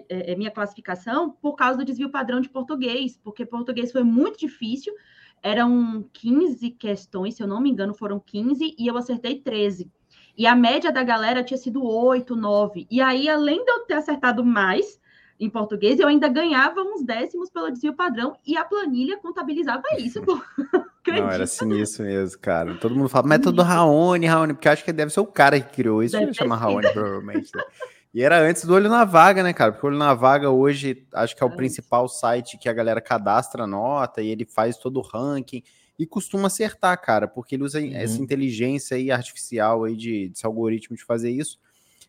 é, 0.10 0.34
é, 0.34 0.36
minha 0.36 0.52
classificação 0.52 1.32
por 1.42 1.56
causa 1.56 1.78
do 1.78 1.86
desvio 1.86 2.10
padrão 2.10 2.42
de 2.42 2.50
português, 2.50 3.18
porque 3.24 3.46
português 3.46 3.92
foi 3.92 4.04
muito 4.04 4.40
difícil 4.40 4.94
eram 5.42 6.06
15 6.14 6.72
questões, 6.72 7.36
se 7.36 7.44
eu 7.44 7.48
não 7.48 7.62
me 7.62 7.70
engano, 7.70 7.94
foram 7.94 8.20
15 8.20 8.76
e 8.78 8.88
eu 8.88 8.98
acertei 8.98 9.40
13. 9.40 9.92
E 10.38 10.46
a 10.46 10.56
média 10.56 10.92
da 10.92 11.04
galera 11.04 11.44
tinha 11.44 11.58
sido 11.58 11.84
8, 11.84 12.36
9. 12.36 12.88
E 12.92 13.02
aí, 13.02 13.28
além 13.28 13.64
de 13.64 13.72
eu 13.72 13.80
ter 13.86 13.96
acertado 13.96 14.46
mais 14.46 15.00
em 15.40 15.50
português, 15.50 16.00
eu 16.00 16.08
ainda 16.08 16.28
ganhava 16.28 16.82
uns 16.82 17.04
décimos 17.04 17.50
pelo 17.50 17.72
desvio 17.72 17.94
padrão 17.94 18.36
e 18.46 18.56
a 18.58 18.64
planilha 18.64 19.18
contabilizava 19.18 19.84
isso. 19.98 20.22
Pô. 20.22 20.40
Não, 21.08 21.30
era 21.30 21.46
assim 21.46 21.70
isso 21.80 22.04
mesmo, 22.04 22.40
cara. 22.40 22.76
Todo 22.76 22.94
mundo 22.94 23.08
fala 23.08 23.28
método 23.28 23.62
Raoni, 23.62 24.26
Raoni, 24.26 24.54
porque 24.54 24.68
acho 24.68 24.84
que 24.84 24.92
deve 24.92 25.12
ser 25.12 25.22
o 25.22 25.26
cara 25.26 25.60
que 25.60 25.74
criou 25.74 26.04
isso, 26.04 26.20
deve 26.20 26.34
chama 26.34 26.58
Raoni, 26.58 26.92
provavelmente. 26.92 27.50
Né? 27.56 27.64
E 28.14 28.22
era 28.22 28.40
antes 28.40 28.66
do 28.66 28.74
Olho 28.74 28.90
na 28.90 29.06
Vaga, 29.06 29.44
né, 29.44 29.54
cara? 29.54 29.72
Porque 29.72 29.86
o 29.86 29.90
Olho 29.90 29.98
na 29.98 30.14
Vaga 30.14 30.50
hoje 30.50 31.08
acho 31.14 31.36
que 31.36 31.44
é 31.44 31.46
o 31.46 31.56
principal 31.56 32.08
site 32.08 32.58
que 32.58 32.70
a 32.70 32.74
galera 32.74 33.02
cadastra 33.02 33.68
nota 33.68 34.22
e 34.22 34.30
ele 34.30 34.46
faz 34.46 34.78
todo 34.78 34.98
o 34.98 35.02
ranking 35.02 35.62
e 36.00 36.06
costuma 36.06 36.48
acertar, 36.48 37.00
cara, 37.02 37.28
porque 37.28 37.56
ele 37.56 37.64
usa 37.64 37.80
uhum. 37.80 37.92
essa 37.94 38.22
inteligência 38.22 38.98
aí 38.98 39.12
artificial 39.12 39.84
aí 39.84 39.96
de, 39.96 40.30
desse 40.30 40.46
algoritmo 40.46 40.96
de 40.96 41.04
fazer 41.04 41.32
isso. 41.32 41.60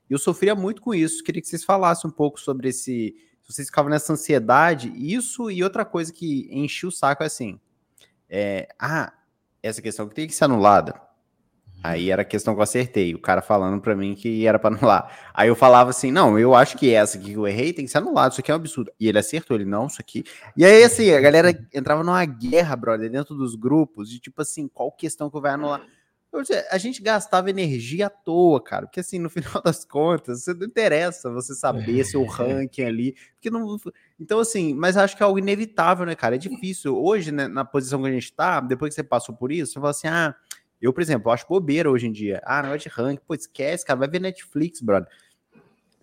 E 0.08 0.12
eu 0.12 0.18
sofria 0.18 0.54
muito 0.54 0.80
com 0.82 0.94
isso. 0.94 1.22
Queria 1.22 1.40
que 1.40 1.48
vocês 1.48 1.64
falassem 1.64 2.08
um 2.08 2.12
pouco 2.12 2.40
sobre 2.40 2.68
esse. 2.68 3.14
Se 3.42 3.54
vocês 3.54 3.68
ficavam 3.68 3.90
nessa 3.90 4.12
ansiedade, 4.12 4.92
isso 4.94 5.50
e 5.50 5.64
outra 5.64 5.84
coisa 5.84 6.12
que 6.12 6.48
enchia 6.50 6.88
o 6.88 6.92
saco 6.92 7.22
é 7.22 7.26
assim. 7.26 7.58
É, 8.28 8.68
ah, 8.78 9.12
essa 9.62 9.80
questão 9.80 10.06
que 10.06 10.14
tem 10.14 10.26
que 10.26 10.34
ser 10.34 10.44
anulada. 10.44 11.07
Aí 11.82 12.10
era 12.10 12.22
a 12.22 12.24
questão 12.24 12.54
que 12.54 12.58
eu 12.58 12.64
acertei, 12.64 13.14
o 13.14 13.20
cara 13.20 13.40
falando 13.40 13.80
para 13.80 13.94
mim 13.94 14.14
que 14.14 14.46
era 14.46 14.58
para 14.58 14.74
anular. 14.76 15.16
Aí 15.32 15.48
eu 15.48 15.54
falava 15.54 15.90
assim: 15.90 16.10
não, 16.10 16.38
eu 16.38 16.54
acho 16.54 16.76
que 16.76 16.92
essa 16.92 17.16
aqui 17.16 17.30
que 17.30 17.34
eu 17.34 17.46
errei 17.46 17.72
tem 17.72 17.84
que 17.84 17.90
ser 17.90 17.98
anulada, 17.98 18.32
isso 18.32 18.40
aqui 18.40 18.50
é 18.50 18.54
um 18.54 18.56
absurdo. 18.56 18.90
E 18.98 19.08
ele 19.08 19.18
acertou, 19.18 19.56
ele 19.56 19.64
não, 19.64 19.86
isso 19.86 20.00
aqui. 20.00 20.24
E 20.56 20.64
aí, 20.64 20.82
assim, 20.82 21.10
a 21.12 21.20
galera 21.20 21.56
entrava 21.72 22.02
numa 22.02 22.24
guerra, 22.24 22.74
brother, 22.74 23.10
dentro 23.10 23.34
dos 23.34 23.54
grupos, 23.54 24.10
de 24.10 24.18
tipo 24.18 24.42
assim, 24.42 24.66
qual 24.68 24.90
questão 24.90 25.30
que 25.30 25.36
eu 25.36 25.40
vai 25.40 25.52
anular? 25.52 25.82
A 26.70 26.76
gente 26.76 27.00
gastava 27.00 27.48
energia 27.48 28.08
à 28.08 28.10
toa, 28.10 28.62
cara, 28.62 28.86
porque 28.86 29.00
assim, 29.00 29.18
no 29.18 29.30
final 29.30 29.62
das 29.62 29.84
contas, 29.84 30.42
você 30.42 30.52
não 30.52 30.66
interessa 30.66 31.30
você 31.30 31.54
saber 31.54 32.04
seu 32.04 32.24
ranking 32.26 32.82
ali, 32.82 33.14
porque 33.34 33.50
não. 33.50 33.78
Então, 34.20 34.40
assim, 34.40 34.74
mas 34.74 34.96
acho 34.96 35.16
que 35.16 35.22
é 35.22 35.26
algo 35.26 35.38
inevitável, 35.38 36.04
né, 36.04 36.16
cara? 36.16 36.34
É 36.34 36.38
difícil. 36.38 37.00
Hoje, 37.00 37.30
né, 37.30 37.46
na 37.46 37.64
posição 37.64 38.02
que 38.02 38.08
a 38.08 38.12
gente 38.12 38.32
tá, 38.32 38.60
depois 38.60 38.90
que 38.90 38.96
você 38.96 39.04
passou 39.04 39.34
por 39.34 39.52
isso, 39.52 39.72
você 39.72 39.80
fala 39.80 39.90
assim, 39.90 40.08
ah 40.08 40.34
eu, 40.80 40.92
por 40.92 41.02
exemplo, 41.02 41.30
acho 41.32 41.46
bobeira 41.48 41.90
hoje 41.90 42.06
em 42.06 42.12
dia. 42.12 42.40
Ah, 42.44 42.62
não 42.62 42.72
é 42.72 42.78
de 42.78 42.88
ranking, 42.88 43.22
pô, 43.26 43.34
esquece, 43.34 43.84
cara, 43.84 43.98
vai 43.98 44.08
ver 44.08 44.20
Netflix, 44.20 44.80
brother. 44.80 45.08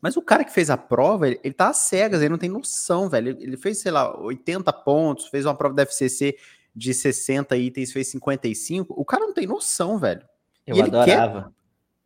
Mas 0.02 0.16
o 0.18 0.22
cara 0.22 0.44
que 0.44 0.54
fez 0.54 0.70
a 0.70 0.78
prova, 0.78 1.28
ele, 1.28 1.40
ele 1.44 1.54
tá 1.54 1.70
às 1.70 1.78
cegas, 1.78 2.22
ele 2.22 2.30
não 2.30 2.38
tem 2.38 2.50
noção, 2.50 3.10
velho. 3.10 3.30
Ele, 3.30 3.44
ele 3.44 3.58
fez, 3.58 3.80
sei 3.80 3.92
lá, 3.92 4.16
80 4.20 4.72
pontos, 4.72 5.28
fez 5.28 5.46
uma 5.46 5.56
prova 5.56 5.74
da 5.74 5.84
FCC 5.84 6.36
de 6.76 6.94
60 6.94 7.56
itens, 7.58 7.92
fez 7.92 8.10
55. 8.10 8.94
O 8.96 9.06
cara 9.06 9.26
não 9.26 9.34
tem 9.34 9.48
noção, 9.48 9.98
velho. 9.98 10.22
Eu 10.68 10.84
adorava. 10.84 11.42
Quer... 11.44 11.56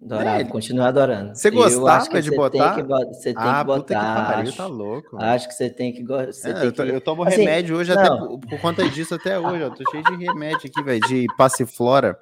Adorava, 0.01 0.41
é, 0.41 0.45
continuo 0.45 0.85
adorando. 0.85 1.35
Você 1.35 1.51
gostava 1.51 2.21
de 2.21 2.31
botar? 2.31 2.75
Que, 2.75 2.83
você 2.83 3.33
tem 3.33 3.43
ah, 3.43 3.59
que 3.59 3.65
botar. 3.65 4.25
Que 4.25 4.33
pariu, 4.33 4.55
tá 4.55 4.65
louco. 4.65 5.17
Acho 5.17 5.49
que 5.49 5.53
você 5.53 5.69
tem 5.69 5.91
que 5.91 6.01
gostar. 6.03 6.51
É, 6.51 6.65
eu, 6.67 6.85
eu, 6.85 7.01
tomo 7.01 7.23
assim, 7.23 7.41
remédio 7.41 7.75
hoje, 7.75 7.93
não. 7.93 8.01
até 8.01 8.17
por, 8.17 8.39
por, 8.39 8.61
conta 8.61 8.87
disso 8.87 9.15
até 9.15 9.37
hoje. 9.37 9.61
Eu 9.61 9.71
tô 9.71 9.83
cheio 9.91 10.03
de 10.05 10.15
remédio 10.25 10.71
aqui, 10.71 10.81
velho, 10.81 11.01
de 11.01 11.25
passiflora. 11.35 12.17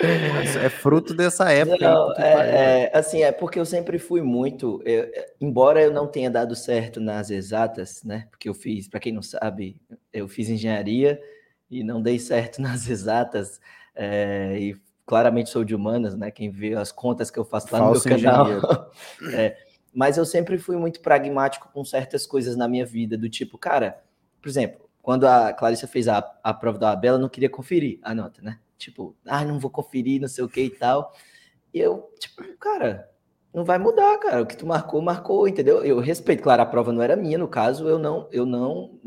É 0.00 0.68
fruto 0.68 1.12
dessa 1.12 1.50
época. 1.50 1.90
Não, 1.90 2.12
é, 2.14 2.84
é, 2.84 2.96
assim, 2.96 3.22
é 3.22 3.32
porque 3.32 3.58
eu 3.58 3.66
sempre 3.66 3.98
fui 3.98 4.22
muito. 4.22 4.80
Eu, 4.84 5.02
é, 5.12 5.32
embora 5.40 5.82
eu 5.82 5.92
não 5.92 6.06
tenha 6.06 6.30
dado 6.30 6.54
certo 6.54 7.00
nas 7.00 7.30
exatas, 7.30 8.04
né? 8.04 8.28
Porque 8.30 8.48
eu 8.48 8.54
fiz, 8.54 8.86
para 8.86 9.00
quem 9.00 9.12
não 9.12 9.22
sabe, 9.22 9.80
eu 10.12 10.28
fiz 10.28 10.48
engenharia 10.48 11.20
e 11.68 11.82
não 11.82 12.00
dei 12.00 12.18
certo 12.18 12.60
nas 12.62 12.88
exatas. 12.88 13.60
É, 13.94 14.56
e 14.58 14.76
claramente 15.04 15.50
sou 15.50 15.64
de 15.64 15.74
humanas, 15.74 16.14
né? 16.14 16.30
Quem 16.30 16.48
vê 16.48 16.74
as 16.74 16.92
contas 16.92 17.30
que 17.30 17.38
eu 17.38 17.44
faço 17.44 17.66
lá 17.72 17.80
Falso 17.80 18.08
no 18.08 18.14
meu 18.14 18.24
canal. 18.24 18.90
é, 19.34 19.56
mas 19.92 20.16
eu 20.16 20.24
sempre 20.24 20.58
fui 20.58 20.76
muito 20.76 21.00
pragmático 21.00 21.70
com 21.72 21.84
certas 21.84 22.24
coisas 22.24 22.56
na 22.56 22.68
minha 22.68 22.86
vida, 22.86 23.18
do 23.18 23.28
tipo, 23.28 23.58
cara, 23.58 24.00
por 24.40 24.48
exemplo, 24.48 24.88
quando 25.02 25.26
a 25.26 25.52
Clarissa 25.52 25.88
fez 25.88 26.06
a, 26.06 26.18
a 26.44 26.54
prova 26.54 26.78
da 26.78 26.92
Abela, 26.92 27.18
não 27.18 27.28
queria 27.28 27.50
conferir 27.50 27.98
a 28.02 28.14
nota, 28.14 28.40
né? 28.42 28.60
Tipo, 28.78 29.16
ah, 29.26 29.44
não 29.44 29.58
vou 29.58 29.70
conferir, 29.70 30.20
não 30.20 30.28
sei 30.28 30.44
o 30.44 30.48
que 30.48 30.62
e 30.62 30.70
tal. 30.70 31.12
E 31.74 31.80
eu, 31.80 32.08
tipo, 32.18 32.42
cara, 32.58 33.08
não 33.52 33.64
vai 33.64 33.78
mudar, 33.78 34.18
cara. 34.18 34.42
O 34.42 34.46
que 34.46 34.56
tu 34.56 34.66
marcou, 34.66 35.02
marcou, 35.02 35.48
entendeu? 35.48 35.84
Eu 35.84 35.98
respeito, 35.98 36.42
claro, 36.42 36.62
a 36.62 36.66
prova 36.66 36.92
não 36.92 37.02
era 37.02 37.16
minha, 37.16 37.38
no 37.38 37.48
caso, 37.48 37.88
eu 37.88 37.98
não, 37.98 38.28
eu 38.30 38.46
não, 38.46 38.98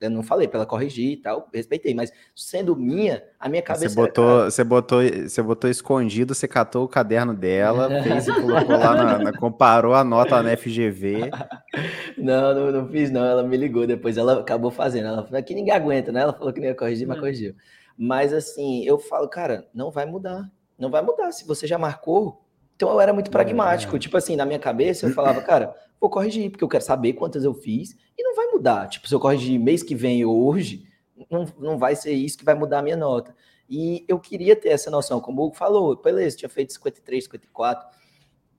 eu 0.00 0.10
não 0.10 0.22
falei 0.22 0.46
para 0.46 0.58
ela 0.58 0.66
corrigir 0.66 1.12
e 1.12 1.16
tal, 1.16 1.48
respeitei, 1.52 1.94
mas 1.94 2.12
sendo 2.34 2.76
minha, 2.76 3.22
a 3.38 3.48
minha 3.48 3.62
cabeça 3.62 3.88
Você 3.88 3.94
botou, 3.94 4.40
era, 4.40 4.50
você 4.50 4.64
botou, 4.64 5.02
você 5.02 5.42
botou 5.42 5.70
escondido, 5.70 6.34
você 6.34 6.46
catou 6.46 6.84
o 6.84 6.88
caderno 6.88 7.34
dela, 7.34 7.88
fez 8.02 8.28
e 8.28 8.34
colocou 8.34 8.76
lá 8.76 8.94
na, 8.94 9.18
na, 9.18 9.32
comparou 9.32 9.94
a 9.94 10.04
nota 10.04 10.42
na 10.42 10.56
FGV. 10.56 11.30
não, 12.18 12.54
não, 12.54 12.72
não 12.72 12.88
fiz 12.88 13.10
não, 13.10 13.24
ela 13.24 13.42
me 13.42 13.56
ligou 13.56 13.86
depois, 13.86 14.16
ela 14.16 14.40
acabou 14.40 14.70
fazendo, 14.70 15.08
ela 15.08 15.24
falou 15.24 15.42
que 15.42 15.54
ninguém 15.54 15.72
aguenta, 15.72 16.12
né? 16.12 16.20
Ela 16.20 16.32
falou 16.32 16.52
que 16.52 16.60
não 16.60 16.66
ia 16.66 16.74
corrigir, 16.74 17.06
mas 17.06 17.18
corrigiu. 17.18 17.54
Mas 17.96 18.32
assim, 18.32 18.84
eu 18.84 18.98
falo, 18.98 19.28
cara, 19.28 19.68
não 19.72 19.90
vai 19.90 20.04
mudar. 20.04 20.50
Não 20.78 20.90
vai 20.90 21.02
mudar. 21.02 21.32
Se 21.32 21.46
você 21.46 21.66
já 21.66 21.78
marcou. 21.78 22.44
Então 22.76 22.90
eu 22.90 23.00
era 23.00 23.12
muito 23.12 23.30
pragmático. 23.30 23.94
É. 23.96 23.98
Tipo 23.98 24.16
assim, 24.16 24.36
na 24.36 24.44
minha 24.44 24.58
cabeça, 24.58 25.06
eu 25.06 25.12
falava, 25.12 25.40
cara, 25.42 25.74
vou 26.00 26.10
corrigir, 26.10 26.50
porque 26.50 26.64
eu 26.64 26.68
quero 26.68 26.84
saber 26.84 27.12
quantas 27.12 27.44
eu 27.44 27.54
fiz 27.54 27.96
e 28.18 28.22
não 28.22 28.34
vai 28.34 28.46
mudar. 28.48 28.88
Tipo, 28.88 29.08
se 29.08 29.14
eu 29.14 29.20
corrigir 29.20 29.58
mês 29.58 29.82
que 29.82 29.94
vem 29.94 30.24
ou 30.24 30.46
hoje, 30.46 30.84
não, 31.30 31.46
não 31.58 31.78
vai 31.78 31.94
ser 31.94 32.12
isso 32.12 32.38
que 32.38 32.44
vai 32.44 32.54
mudar 32.54 32.80
a 32.80 32.82
minha 32.82 32.96
nota. 32.96 33.34
E 33.68 34.04
eu 34.08 34.18
queria 34.18 34.54
ter 34.54 34.70
essa 34.70 34.90
noção, 34.90 35.20
como 35.20 35.40
o 35.40 35.46
Hugo 35.46 35.56
falou, 35.56 35.96
beleza, 35.96 36.36
tinha 36.36 36.48
feito 36.48 36.72
53, 36.72 37.24
54. 37.24 37.88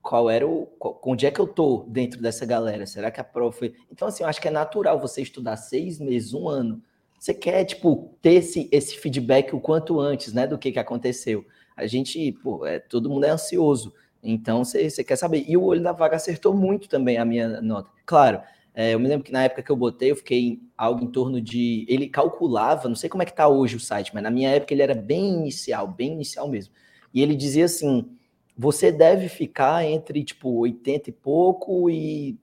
Qual 0.02 0.30
era 0.30 0.48
o. 0.48 0.68
Qual, 0.80 1.00
onde 1.04 1.26
é 1.26 1.32
que 1.32 1.40
eu 1.40 1.48
tô 1.48 1.86
dentro 1.90 2.22
dessa 2.22 2.46
galera? 2.46 2.86
Será 2.86 3.10
que 3.10 3.20
a 3.20 3.24
prova 3.24 3.52
foi. 3.52 3.74
Então, 3.92 4.08
assim, 4.08 4.24
eu 4.24 4.30
acho 4.30 4.40
que 4.40 4.48
é 4.48 4.52
natural 4.52 5.00
você 5.00 5.22
estudar 5.22 5.58
seis 5.58 6.00
meses, 6.00 6.34
um 6.34 6.48
ano 6.48 6.82
você 7.26 7.34
quer, 7.34 7.66
tipo, 7.66 8.16
ter 8.22 8.34
esse, 8.34 8.70
esse 8.72 9.00
feedback 9.00 9.56
o 9.56 9.60
quanto 9.60 10.00
antes, 10.00 10.32
né, 10.32 10.46
do 10.46 10.60
que, 10.60 10.72
que 10.72 10.78
aconteceu. 10.78 11.44
A 11.76 11.88
gente, 11.88 12.32
pô, 12.34 12.64
é, 12.68 12.78
todo 12.78 13.10
mundo 13.10 13.26
é 13.26 13.32
ansioso, 13.32 13.92
então 14.22 14.64
você, 14.64 15.04
quer 15.04 15.16
saber. 15.16 15.44
E 15.48 15.58
o 15.58 15.64
olho 15.64 15.82
da 15.82 15.92
vaga 15.92 16.18
acertou 16.18 16.54
muito 16.54 16.88
também 16.88 17.18
a 17.18 17.26
minha 17.26 17.60
nota. 17.62 17.90
Claro, 18.06 18.42
é, 18.76 18.94
eu 18.94 19.00
me 19.00 19.08
lembro 19.08 19.26
que 19.26 19.32
na 19.32 19.44
época 19.44 19.64
que 19.64 19.72
eu 19.72 19.76
botei, 19.76 20.12
eu 20.12 20.16
fiquei 20.16 20.40
em 20.40 20.62
algo 20.78 21.04
em 21.04 21.08
torno 21.08 21.42
de. 21.42 21.84
Ele 21.90 22.08
calculava, 22.08 22.88
não 22.88 22.96
sei 22.96 23.10
como 23.10 23.24
é 23.24 23.26
que 23.26 23.34
tá 23.34 23.48
hoje 23.48 23.76
o 23.76 23.80
site, 23.80 24.14
mas 24.14 24.22
na 24.22 24.30
minha 24.30 24.52
época 24.52 24.72
ele 24.76 24.84
era 24.84 24.94
bem 24.94 25.34
inicial, 25.34 25.88
bem 25.88 26.14
inicial 26.14 26.48
mesmo. 26.48 26.76
E 27.12 27.24
ele 27.24 27.36
dizia 27.36 27.66
assim: 27.66 28.08
você 28.56 28.92
deve 28.92 29.30
ficar 29.30 29.84
entre 29.84 30.24
tipo 30.24 30.60
80 30.60 31.10
e 31.10 31.14
pouco 31.14 31.90
e. 31.90 32.38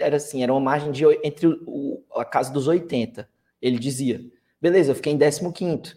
Era 0.00 0.16
assim, 0.16 0.42
era 0.42 0.52
uma 0.52 0.60
margem 0.60 0.90
de 0.90 1.04
entre 1.22 1.46
o, 1.46 2.02
a 2.16 2.24
casa 2.24 2.52
dos 2.52 2.66
80 2.66 3.28
ele 3.60 3.78
dizia. 3.78 4.20
Beleza, 4.60 4.90
eu 4.90 4.94
fiquei 4.94 5.12
em 5.12 5.18
15. 5.18 5.96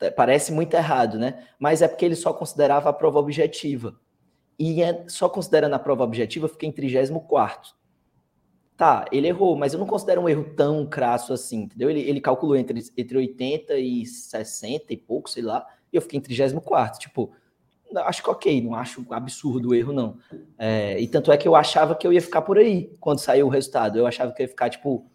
É, 0.00 0.10
parece 0.10 0.52
muito 0.52 0.74
errado, 0.74 1.18
né? 1.18 1.44
Mas 1.58 1.82
é 1.82 1.88
porque 1.88 2.04
ele 2.04 2.16
só 2.16 2.32
considerava 2.32 2.90
a 2.90 2.92
prova 2.92 3.18
objetiva. 3.18 3.98
E 4.58 4.82
é, 4.82 5.04
só 5.08 5.28
considerando 5.28 5.74
a 5.74 5.78
prova 5.78 6.04
objetiva, 6.04 6.44
eu 6.46 6.50
fiquei 6.50 6.68
em 6.68 6.72
34. 6.72 7.72
Tá, 8.76 9.04
ele 9.12 9.28
errou, 9.28 9.56
mas 9.56 9.72
eu 9.72 9.78
não 9.78 9.86
considero 9.86 10.20
um 10.20 10.28
erro 10.28 10.52
tão 10.56 10.84
crasso 10.84 11.32
assim, 11.32 11.62
entendeu? 11.62 11.88
Ele, 11.88 12.00
ele 12.00 12.20
calculou 12.20 12.56
entre, 12.56 12.82
entre 12.96 13.16
80 13.16 13.76
e 13.76 14.04
60 14.04 14.92
e 14.92 14.96
pouco, 14.96 15.30
sei 15.30 15.44
lá, 15.44 15.64
e 15.92 15.96
eu 15.96 16.02
fiquei 16.02 16.18
em 16.18 16.22
34. 16.22 16.98
Tipo, 16.98 17.32
acho 17.96 18.22
que 18.22 18.30
ok, 18.30 18.60
não 18.60 18.74
acho 18.74 19.06
absurdo 19.10 19.68
o 19.68 19.74
erro, 19.74 19.92
não. 19.92 20.18
É, 20.58 21.00
e 21.00 21.06
tanto 21.06 21.30
é 21.30 21.36
que 21.36 21.46
eu 21.46 21.54
achava 21.54 21.94
que 21.94 22.04
eu 22.04 22.12
ia 22.12 22.20
ficar 22.20 22.42
por 22.42 22.58
aí 22.58 22.92
quando 22.98 23.20
saiu 23.20 23.46
o 23.46 23.50
resultado. 23.50 23.96
Eu 23.96 24.06
achava 24.06 24.32
que 24.32 24.42
eu 24.42 24.44
ia 24.44 24.48
ficar, 24.48 24.68
tipo, 24.70 25.06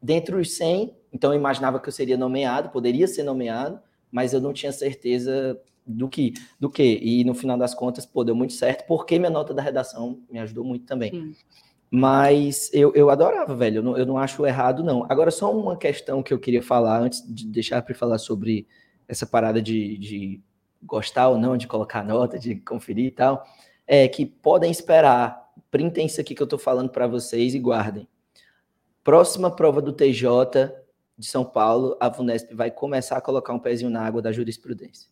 dentro 0.00 0.38
dos 0.38 0.56
100 0.56 0.94
então 1.14 1.32
eu 1.32 1.38
imaginava 1.38 1.78
que 1.78 1.88
eu 1.88 1.92
seria 1.92 2.16
nomeado, 2.16 2.70
poderia 2.70 3.06
ser 3.06 3.22
nomeado, 3.22 3.78
mas 4.10 4.32
eu 4.32 4.40
não 4.40 4.52
tinha 4.52 4.72
certeza 4.72 5.58
do 5.86 6.08
que, 6.08 6.34
do 6.58 6.68
que. 6.68 6.98
E 7.00 7.22
no 7.24 7.34
final 7.34 7.56
das 7.56 7.72
contas, 7.72 8.04
pô, 8.04 8.24
deu 8.24 8.34
muito 8.34 8.52
certo, 8.52 8.84
porque 8.88 9.16
minha 9.16 9.30
nota 9.30 9.54
da 9.54 9.62
redação 9.62 10.20
me 10.28 10.40
ajudou 10.40 10.64
muito 10.64 10.84
também. 10.84 11.12
Sim. 11.12 11.34
Mas 11.88 12.68
eu, 12.72 12.92
eu 12.94 13.08
adorava, 13.10 13.54
velho. 13.54 13.76
Eu 13.76 13.82
não, 13.82 13.96
eu 13.96 14.04
não 14.04 14.18
acho 14.18 14.44
errado, 14.44 14.82
não. 14.82 15.06
Agora, 15.08 15.30
só 15.30 15.56
uma 15.56 15.76
questão 15.76 16.20
que 16.20 16.34
eu 16.34 16.38
queria 16.40 16.62
falar, 16.62 17.00
antes 17.00 17.24
de 17.32 17.46
deixar 17.46 17.80
para 17.82 17.94
falar 17.94 18.18
sobre 18.18 18.66
essa 19.06 19.24
parada 19.24 19.62
de, 19.62 19.96
de 19.98 20.42
gostar 20.82 21.28
ou 21.28 21.38
não, 21.38 21.56
de 21.56 21.68
colocar 21.68 22.04
nota, 22.04 22.36
de 22.36 22.56
conferir 22.56 23.06
e 23.06 23.10
tal, 23.12 23.46
é 23.86 24.08
que 24.08 24.26
podem 24.26 24.72
esperar. 24.72 25.52
Printem 25.70 26.06
isso 26.06 26.20
aqui 26.20 26.34
que 26.34 26.42
eu 26.42 26.46
estou 26.46 26.58
falando 26.58 26.88
para 26.88 27.06
vocês 27.06 27.54
e 27.54 27.58
guardem. 27.60 28.08
Próxima 29.04 29.48
prova 29.48 29.80
do 29.80 29.92
TJ 29.92 30.83
de 31.16 31.26
São 31.26 31.44
Paulo, 31.44 31.96
a 32.00 32.08
VUNESP 32.08 32.54
vai 32.54 32.70
começar 32.70 33.16
a 33.16 33.20
colocar 33.20 33.52
um 33.52 33.58
pezinho 33.58 33.90
na 33.90 34.04
água 34.04 34.20
da 34.20 34.32
jurisprudência. 34.32 35.08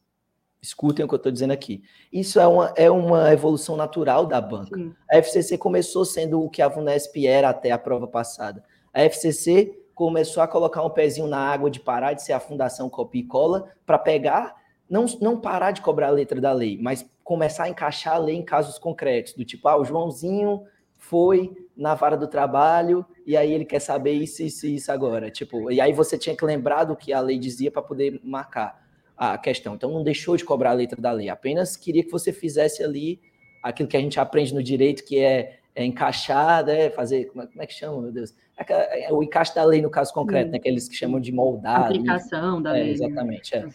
Escutem 0.60 1.04
o 1.04 1.08
que 1.08 1.14
eu 1.14 1.16
estou 1.16 1.32
dizendo 1.32 1.52
aqui. 1.52 1.82
Isso 2.12 2.38
é 2.38 2.46
uma, 2.46 2.72
é 2.76 2.90
uma 2.90 3.32
evolução 3.32 3.76
natural 3.76 4.26
da 4.26 4.40
banca. 4.40 4.76
Sim. 4.76 4.94
A 5.10 5.16
FCC 5.16 5.58
começou 5.58 6.04
sendo 6.04 6.40
o 6.40 6.48
que 6.48 6.62
a 6.62 6.68
VUNESP 6.68 7.26
era 7.26 7.48
até 7.48 7.70
a 7.70 7.78
prova 7.78 8.06
passada. 8.06 8.62
A 8.94 9.02
FCC 9.02 9.76
começou 9.94 10.42
a 10.42 10.48
colocar 10.48 10.84
um 10.84 10.90
pezinho 10.90 11.26
na 11.26 11.38
água 11.38 11.70
de 11.70 11.80
parar 11.80 12.12
de 12.12 12.22
ser 12.22 12.32
a 12.32 12.40
fundação 12.40 12.88
copia 12.88 13.22
e 13.22 13.26
cola 13.26 13.70
para 13.84 13.98
pegar, 13.98 14.54
não, 14.88 15.06
não 15.20 15.40
parar 15.40 15.72
de 15.72 15.80
cobrar 15.80 16.08
a 16.08 16.10
letra 16.10 16.40
da 16.40 16.52
lei, 16.52 16.78
mas 16.80 17.08
começar 17.24 17.64
a 17.64 17.68
encaixar 17.68 18.14
a 18.14 18.18
lei 18.18 18.36
em 18.36 18.44
casos 18.44 18.78
concretos, 18.78 19.34
do 19.34 19.44
tipo, 19.44 19.66
ah, 19.68 19.76
o 19.76 19.84
Joãozinho 19.84 20.62
foi 21.02 21.50
na 21.76 21.96
vara 21.96 22.16
do 22.16 22.28
trabalho 22.28 23.04
e 23.26 23.36
aí 23.36 23.52
ele 23.52 23.64
quer 23.64 23.80
saber 23.80 24.12
isso, 24.12 24.40
isso 24.42 24.66
e 24.66 24.76
isso 24.76 24.92
agora. 24.92 25.30
Tipo, 25.30 25.70
e 25.70 25.80
aí 25.80 25.92
você 25.92 26.16
tinha 26.16 26.36
que 26.36 26.44
lembrar 26.44 26.84
do 26.84 26.94
que 26.94 27.12
a 27.12 27.20
lei 27.20 27.38
dizia 27.38 27.72
para 27.72 27.82
poder 27.82 28.20
marcar 28.22 28.80
a 29.16 29.36
questão. 29.36 29.74
Então 29.74 29.90
não 29.90 30.04
deixou 30.04 30.36
de 30.36 30.44
cobrar 30.44 30.70
a 30.70 30.74
letra 30.74 31.02
da 31.02 31.10
lei, 31.10 31.28
apenas 31.28 31.76
queria 31.76 32.04
que 32.04 32.10
você 32.10 32.32
fizesse 32.32 32.84
ali 32.84 33.20
aquilo 33.62 33.88
que 33.88 33.96
a 33.96 34.00
gente 34.00 34.18
aprende 34.20 34.54
no 34.54 34.62
direito, 34.62 35.04
que 35.04 35.18
é, 35.18 35.58
é 35.74 35.84
encaixar, 35.84 36.64
né, 36.64 36.88
fazer, 36.90 37.26
como 37.26 37.42
é, 37.42 37.46
como 37.48 37.62
é, 37.62 37.66
que 37.66 37.74
chama, 37.74 38.00
meu 38.00 38.12
Deus? 38.12 38.32
É, 38.56 39.06
é 39.06 39.12
o 39.12 39.22
encaixe 39.22 39.54
da 39.54 39.64
lei 39.64 39.82
no 39.82 39.90
caso 39.90 40.14
concreto, 40.14 40.52
né, 40.52 40.58
aqueles 40.58 40.88
que 40.88 40.94
chamam 40.94 41.20
de 41.20 41.32
moldar. 41.32 41.86
Aplicação 41.86 42.62
da 42.62 42.78
é, 42.78 42.82
lei. 42.84 42.92
Exatamente, 42.92 43.56
é. 43.56 43.66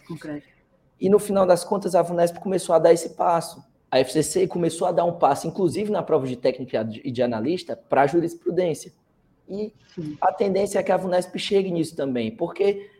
E 0.98 1.08
no 1.10 1.18
final 1.18 1.46
das 1.46 1.62
contas, 1.62 1.94
a 1.94 2.02
VUNESP 2.02 2.40
começou 2.40 2.74
a 2.74 2.78
dar 2.78 2.92
esse 2.92 3.10
passo. 3.10 3.62
A 3.90 3.98
FCC 4.00 4.46
começou 4.46 4.86
a 4.86 4.92
dar 4.92 5.04
um 5.04 5.12
passo, 5.12 5.46
inclusive 5.46 5.90
na 5.90 6.02
prova 6.02 6.26
de 6.26 6.36
técnica 6.36 6.86
e 7.04 7.10
de 7.10 7.22
analista, 7.22 7.76
para 7.76 8.02
a 8.02 8.06
jurisprudência. 8.06 8.92
E 9.48 9.72
a 10.20 10.32
tendência 10.32 10.78
é 10.78 10.82
que 10.82 10.92
a 10.92 10.96
VUNESP 10.96 11.38
chegue 11.38 11.70
nisso 11.70 11.96
também, 11.96 12.30
porque 12.30 12.90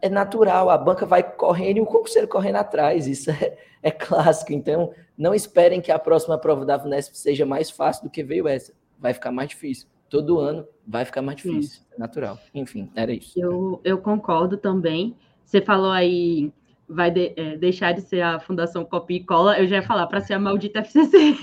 é 0.00 0.08
natural, 0.08 0.70
a 0.70 0.76
banca 0.76 1.06
vai 1.06 1.22
correndo 1.22 1.78
e 1.78 1.80
o 1.80 1.86
concurseiro 1.86 2.26
correndo 2.26 2.56
atrás, 2.56 3.06
isso 3.06 3.30
é, 3.30 3.56
é 3.82 3.90
clássico. 3.90 4.52
Então, 4.52 4.92
não 5.16 5.34
esperem 5.34 5.80
que 5.80 5.92
a 5.92 5.98
próxima 5.98 6.38
prova 6.38 6.64
da 6.64 6.76
VUNESP 6.76 7.16
seja 7.16 7.46
mais 7.46 7.70
fácil 7.70 8.04
do 8.04 8.10
que 8.10 8.22
veio 8.22 8.48
essa. 8.48 8.72
Vai 8.98 9.12
ficar 9.12 9.30
mais 9.30 9.50
difícil. 9.50 9.86
Todo 10.08 10.40
ano 10.40 10.66
vai 10.86 11.04
ficar 11.04 11.22
mais 11.22 11.36
difícil. 11.36 11.82
É 11.94 11.98
natural. 11.98 12.38
Enfim, 12.52 12.90
era 12.96 13.12
isso. 13.12 13.38
Eu, 13.38 13.80
eu 13.84 13.98
concordo 13.98 14.56
também. 14.56 15.16
Você 15.44 15.60
falou 15.60 15.90
aí, 15.90 16.52
vai 16.90 17.10
de, 17.10 17.32
é, 17.36 17.56
deixar 17.56 17.92
de 17.92 18.02
ser 18.02 18.20
a 18.20 18.40
Fundação 18.40 18.84
Copia 18.84 19.18
e 19.18 19.24
Cola. 19.24 19.58
Eu 19.58 19.66
já 19.66 19.76
ia 19.76 19.82
falar 19.82 20.06
para 20.06 20.20
ser 20.20 20.34
a 20.34 20.38
maldita 20.38 20.80
FCC. 20.80 21.36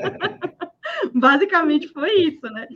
Basicamente 1.14 1.88
foi 1.88 2.12
isso, 2.20 2.46
né? 2.46 2.68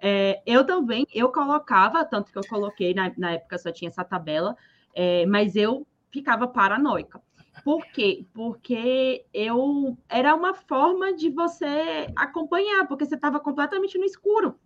É, 0.00 0.42
eu 0.44 0.64
também, 0.64 1.06
eu 1.14 1.30
colocava, 1.32 2.04
tanto 2.04 2.30
que 2.30 2.38
eu 2.38 2.46
coloquei, 2.46 2.92
na, 2.92 3.10
na 3.16 3.32
época 3.32 3.56
só 3.56 3.72
tinha 3.72 3.88
essa 3.88 4.04
tabela, 4.04 4.54
é, 4.94 5.24
mas 5.24 5.56
eu 5.56 5.86
ficava 6.10 6.46
paranoica. 6.46 7.20
Por 7.64 7.86
quê? 7.86 8.26
Porque 8.34 9.24
eu 9.32 9.96
era 10.08 10.34
uma 10.34 10.52
forma 10.52 11.14
de 11.14 11.30
você 11.30 12.06
acompanhar, 12.16 12.86
porque 12.86 13.06
você 13.06 13.14
estava 13.14 13.40
completamente 13.40 13.96
no 13.96 14.04
escuro. 14.04 14.58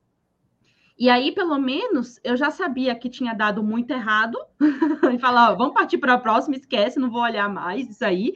E 0.99 1.09
aí, 1.09 1.31
pelo 1.31 1.59
menos, 1.59 2.19
eu 2.25 2.37
já 2.37 2.51
sabia 2.51 2.95
que 2.95 3.09
tinha 3.09 3.33
dado 3.33 3.63
muito 3.63 3.93
errado 3.93 4.37
e 5.15 5.19
falar, 5.19 5.53
ó, 5.53 5.55
vamos 5.55 5.73
partir 5.75 5.97
para 5.99 6.15
a 6.15 6.19
próxima, 6.19 6.57
esquece, 6.57 6.99
não 6.99 7.09
vou 7.11 7.23
olhar 7.23 7.49
mais 7.49 7.89
isso 7.89 8.05
aí, 8.05 8.35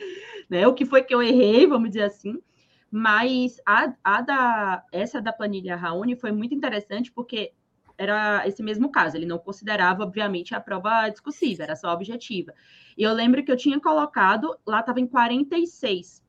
né? 0.49 0.67
O 0.67 0.73
que 0.75 0.85
foi 0.85 1.03
que 1.03 1.13
eu 1.13 1.21
errei, 1.21 1.67
vamos 1.67 1.89
dizer 1.89 2.05
assim. 2.05 2.41
Mas 2.89 3.61
a, 3.67 3.93
a 4.05 4.21
da, 4.21 4.85
essa 4.93 5.21
da 5.21 5.33
planilha 5.33 5.75
Raoni 5.75 6.15
foi 6.15 6.31
muito 6.31 6.55
interessante 6.55 7.11
porque 7.11 7.53
era 7.99 8.47
esse 8.47 8.63
mesmo 8.63 8.91
caso, 8.91 9.17
ele 9.17 9.27
não 9.27 9.39
considerava, 9.39 10.05
obviamente, 10.05 10.55
a 10.55 10.61
prova 10.61 11.09
discussiva, 11.09 11.65
era 11.65 11.75
só 11.77 11.93
objetiva. 11.93 12.53
E 12.97 13.03
eu 13.03 13.13
lembro 13.13 13.45
que 13.45 13.51
eu 13.51 13.57
tinha 13.57 13.81
colocado, 13.81 14.57
lá 14.67 14.81
estava 14.81 15.01
em 15.01 15.07
46, 15.07 16.23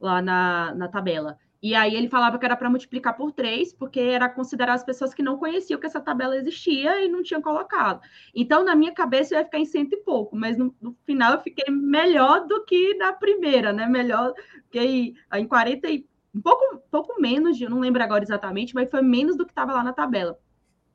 lá 0.00 0.22
na, 0.22 0.74
na 0.74 0.88
tabela. 0.88 1.38
E 1.64 1.74
aí 1.74 1.94
ele 1.94 2.10
falava 2.10 2.38
que 2.38 2.44
era 2.44 2.58
para 2.58 2.68
multiplicar 2.68 3.16
por 3.16 3.32
três, 3.32 3.72
porque 3.72 3.98
era 3.98 4.28
considerar 4.28 4.74
as 4.74 4.84
pessoas 4.84 5.14
que 5.14 5.22
não 5.22 5.38
conheciam 5.38 5.80
que 5.80 5.86
essa 5.86 5.98
tabela 5.98 6.36
existia 6.36 7.02
e 7.02 7.08
não 7.08 7.22
tinham 7.22 7.40
colocado. 7.40 8.02
Então, 8.34 8.62
na 8.62 8.76
minha 8.76 8.92
cabeça, 8.92 9.32
eu 9.32 9.38
ia 9.38 9.46
ficar 9.46 9.58
em 9.58 9.64
cento 9.64 9.94
e 9.94 9.96
pouco, 9.96 10.36
mas 10.36 10.58
no, 10.58 10.76
no 10.78 10.94
final 11.06 11.32
eu 11.32 11.40
fiquei 11.40 11.72
melhor 11.72 12.46
do 12.46 12.66
que 12.66 12.92
na 12.98 13.14
primeira, 13.14 13.72
né? 13.72 13.86
Melhor, 13.86 14.34
fiquei 14.64 15.14
em 15.32 15.48
40 15.48 15.88
e 15.88 16.06
um 16.34 16.42
pouco, 16.42 16.82
pouco 16.90 17.18
menos, 17.18 17.58
eu 17.58 17.70
não 17.70 17.80
lembro 17.80 18.02
agora 18.02 18.22
exatamente, 18.22 18.74
mas 18.74 18.90
foi 18.90 19.00
menos 19.00 19.34
do 19.34 19.46
que 19.46 19.52
estava 19.52 19.72
lá 19.72 19.82
na 19.82 19.94
tabela. 19.94 20.38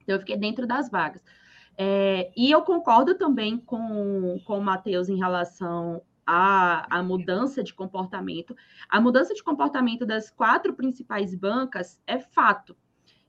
Então, 0.03 0.17
eu 0.17 0.19
fiquei 0.19 0.38
dentro 0.38 0.67
das 0.67 0.88
vagas. 0.88 1.23
É, 1.75 2.29
e 2.38 2.51
eu 2.51 2.62
concordo 2.62 3.15
também 3.15 3.58
com, 3.58 4.39
com 4.45 4.60
o 4.60 4.63
Matheus 4.63 5.10
em 5.10 5.17
relação 5.17 5.99
a, 6.31 6.99
a 6.99 7.01
mudança 7.01 7.63
de 7.63 7.73
comportamento. 7.73 8.55
A 8.87 9.01
mudança 9.01 9.33
de 9.33 9.43
comportamento 9.43 10.05
das 10.05 10.29
quatro 10.29 10.75
principais 10.75 11.33
bancas 11.33 11.99
é 12.05 12.19
fato. 12.19 12.77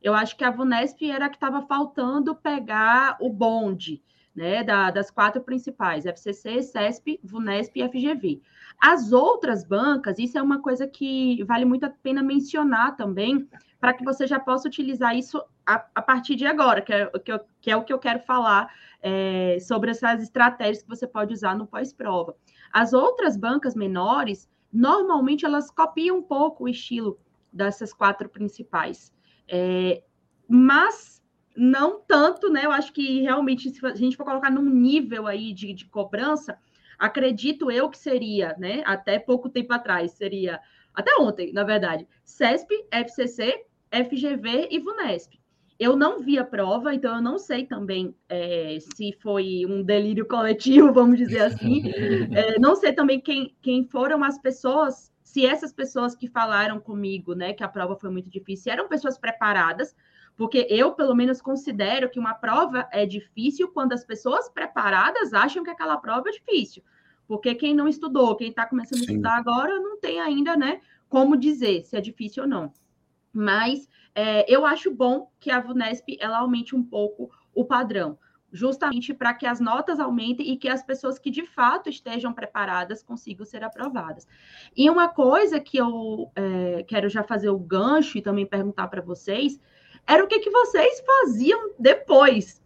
Eu 0.03 0.13
acho 0.13 0.37
que 0.37 0.45
a 0.45 0.51
Vunesp 0.51 1.01
era 1.11 1.25
a 1.25 1.29
que 1.31 1.37
estava 1.37 1.63
faltando 1.63 2.35
pegar 2.35 3.17
o 3.19 3.31
bonde, 3.31 4.03
né, 4.37 4.63
da, 4.63 4.91
das 4.91 5.11
quatro 5.11 5.41
principais, 5.41 6.05
FCC, 6.05 6.63
CESP, 6.63 7.19
VUNESP 7.25 7.81
e 7.81 7.89
FGV. 7.89 8.43
As 8.79 9.13
outras 9.13 9.65
bancas, 9.65 10.19
isso 10.19 10.39
é 10.39 10.43
uma 10.43 10.61
coisa 10.61 10.87
que 10.87 11.43
vale 11.45 11.65
muito 11.65 11.85
a 11.85 11.91
pena 11.91 12.23
mencionar 12.23 12.97
também, 12.97 13.49
para 13.81 13.95
que 13.95 14.05
você 14.05 14.27
já 14.27 14.39
possa 14.39 14.69
utilizar 14.69 15.17
isso 15.17 15.43
a, 15.67 15.87
a 15.95 16.03
partir 16.03 16.37
de 16.37 16.47
agora, 16.47 16.83
que 16.83 16.93
é, 16.93 17.07
que, 17.19 17.33
eu, 17.33 17.41
que 17.61 17.71
é, 17.71 17.77
o 17.77 17.83
que 17.83 17.93
eu 17.93 17.99
quero 17.99 18.21
falar 18.21 18.71
é, 19.03 19.59
sobre 19.61 19.91
essas 19.91 20.23
estratégias 20.23 20.83
que 20.83 20.89
você 20.89 21.07
pode 21.07 21.33
usar 21.33 21.57
no 21.57 21.67
pós-prova. 21.67 22.37
As 22.73 22.93
outras 22.93 23.37
bancas 23.37 23.75
menores, 23.75 24.49
normalmente 24.73 25.45
elas 25.45 25.71
copiam 25.71 26.19
um 26.19 26.23
pouco 26.23 26.65
o 26.65 26.69
estilo 26.69 27.19
dessas 27.53 27.93
quatro 27.93 28.29
principais. 28.29 29.13
É, 29.49 30.03
mas 30.49 31.23
não 31.57 32.01
tanto, 32.01 32.51
né? 32.51 32.65
Eu 32.65 32.73
acho 32.73 32.93
que 32.93 33.23
realmente, 33.23 33.71
se 33.71 33.85
a 33.85 33.95
gente 33.95 34.17
for 34.17 34.25
colocar 34.25 34.51
num 34.51 34.69
nível 34.69 35.27
aí 35.27 35.53
de, 35.53 35.73
de 35.73 35.85
cobrança, 35.87 36.59
acredito 36.99 37.71
eu 37.71 37.89
que 37.89 37.99
seria, 37.99 38.55
né? 38.59 38.83
Até 38.87 39.19
pouco 39.19 39.49
tempo 39.49 39.73
atrás, 39.73 40.13
seria, 40.13 40.61
até 40.95 41.17
ontem, 41.17 41.53
na 41.53 41.65
verdade, 41.65 42.07
CESP, 42.25 42.87
FCC, 42.91 43.65
FGV 43.91 44.69
e 44.71 44.79
VUNESP. 44.79 45.40
Eu 45.81 45.97
não 45.97 46.21
vi 46.21 46.39
a 46.39 46.45
prova, 46.45 46.95
então 46.95 47.17
eu 47.17 47.23
não 47.23 47.39
sei 47.39 47.65
também 47.65 48.15
é, 48.29 48.77
se 48.81 49.17
foi 49.23 49.65
um 49.67 49.83
delírio 49.83 50.29
coletivo, 50.29 50.93
vamos 50.93 51.17
dizer 51.17 51.41
assim. 51.41 51.91
É, 52.35 52.59
não 52.59 52.77
sei 52.77 52.93
também 52.93 53.19
quem, 53.19 53.57
quem 53.63 53.83
foram 53.87 54.23
as 54.23 54.39
pessoas, 54.39 55.11
se 55.23 55.47
essas 55.47 55.73
pessoas 55.73 56.15
que 56.15 56.29
falaram 56.29 56.79
comigo, 56.79 57.35
né, 57.35 57.55
que 57.55 57.65
a 57.65 57.69
prova 57.69 57.97
foi 57.97 58.11
muito 58.11 58.29
difícil, 58.29 58.71
eram 58.71 58.89
pessoas 58.89 59.17
preparadas, 59.17 59.97
porque 60.37 60.67
eu, 60.69 60.93
pelo 60.93 61.15
menos, 61.15 61.41
considero 61.41 62.11
que 62.11 62.19
uma 62.19 62.35
prova 62.35 62.87
é 62.93 63.07
difícil 63.07 63.69
quando 63.69 63.95
as 63.95 64.05
pessoas 64.05 64.51
preparadas 64.51 65.33
acham 65.33 65.65
que 65.65 65.71
aquela 65.71 65.97
prova 65.97 66.29
é 66.29 66.33
difícil. 66.33 66.83
Porque 67.27 67.55
quem 67.55 67.75
não 67.75 67.89
estudou, 67.89 68.37
quem 68.37 68.51
está 68.51 68.67
começando 68.67 68.99
Sim. 68.99 69.07
a 69.07 69.13
estudar 69.13 69.37
agora, 69.37 69.81
não 69.81 69.99
tem 69.99 70.21
ainda, 70.21 70.59
né, 70.59 70.83
como 71.09 71.39
dizer 71.39 71.87
se 71.87 71.97
é 71.97 72.03
difícil 72.03 72.43
ou 72.43 72.49
não. 72.49 72.71
Mas 73.33 73.89
é, 74.15 74.45
eu 74.53 74.67
acho 74.67 74.91
bom 74.91 75.31
que 75.39 75.51
a 75.51 75.61
VUNESP 75.61 76.19
ela 76.21 76.39
aumente 76.39 76.75
um 76.75 76.83
pouco 76.83 77.31
o 77.55 77.65
padrão, 77.65 78.19
justamente 78.53 79.15
para 79.15 79.33
que 79.35 79.47
as 79.47 79.61
notas 79.61 80.01
aumentem 80.01 80.51
e 80.51 80.57
que 80.57 80.69
as 80.69 80.83
pessoas 80.83 81.19
que 81.19 81.31
de 81.31 81.47
fato 81.47 81.89
estejam 81.89 82.33
preparadas 82.33 83.03
consigam 83.03 83.45
ser 83.45 83.63
aprovadas. 83.63 84.27
E 84.77 84.91
uma 84.91 85.09
coisa 85.09 85.61
que 85.61 85.77
eu 85.77 86.31
é, 86.35 86.83
quero 86.83 87.09
já 87.09 87.23
fazer 87.23 87.51
o 87.51 87.59
gancho 87.59 88.19
e 88.19 88.23
também 88.23 88.47
perguntar 88.47 88.89
para 88.89 89.03
vocês 89.03 89.61
era 90.07 90.25
o 90.25 90.27
que, 90.27 90.41
que 90.41 90.51
vocês 90.51 91.03
faziam 91.07 91.73
depois, 91.79 92.61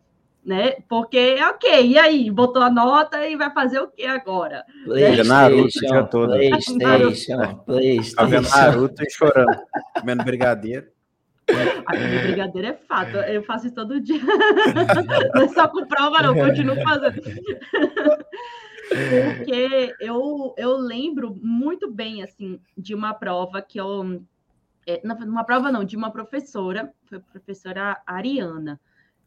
né? 0.45 0.77
Porque, 0.89 1.37
ok, 1.43 1.87
e 1.87 1.99
aí? 1.99 2.31
Botou 2.31 2.63
a 2.63 2.71
nota 2.71 3.27
e 3.27 3.37
vai 3.37 3.53
fazer 3.53 3.81
o 3.81 3.89
que 3.89 4.07
agora? 4.07 4.65
PlayStation, 4.85 5.29
Naruto 5.29 5.65
o 5.65 5.69
dia 5.69 6.05
todo. 6.05 6.33
PlayStation, 6.33 7.55
PlayStation. 7.67 8.17
Tá 8.17 8.25
vendo 8.25 8.49
Naruto 8.49 9.03
e 9.03 9.11
chorando, 9.11 9.59
comendo 9.99 10.25
brigadeiro. 10.25 10.94
Aquele 11.87 12.19
brigadeiro 12.21 12.69
é 12.69 12.73
fato, 12.73 13.17
eu 13.17 13.43
faço 13.43 13.67
isso 13.67 13.75
todo 13.75 14.01
dia. 14.01 14.21
Não 15.35 15.43
é 15.43 15.49
só 15.49 15.69
com 15.69 15.87
prova, 15.87 16.23
não, 16.23 16.35
continuo 16.35 16.81
fazendo. 16.83 17.21
Porque 18.89 19.95
eu, 20.01 20.55
eu 20.57 20.77
lembro 20.77 21.35
muito 21.43 21.91
bem, 21.91 22.23
assim, 22.23 22.61
de 22.77 22.95
uma 22.95 23.15
prova 23.15 23.61
que 23.61 23.81
eu 23.81 24.23
é, 24.87 25.01
numa 25.05 25.45
prova 25.45 25.73
não, 25.73 25.85
de 25.85 25.97
uma 25.97 26.11
professora, 26.11 26.93
foi 27.07 27.19
a 27.19 27.21
professora 27.21 28.03
Ariana. 28.07 28.81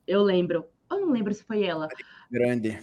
Eu 0.07 0.22
lembro, 0.24 0.65
eu 0.89 1.01
não 1.01 1.11
lembro 1.11 1.34
se 1.34 1.43
foi 1.43 1.63
ela. 1.63 1.88
Grande. 2.32 2.80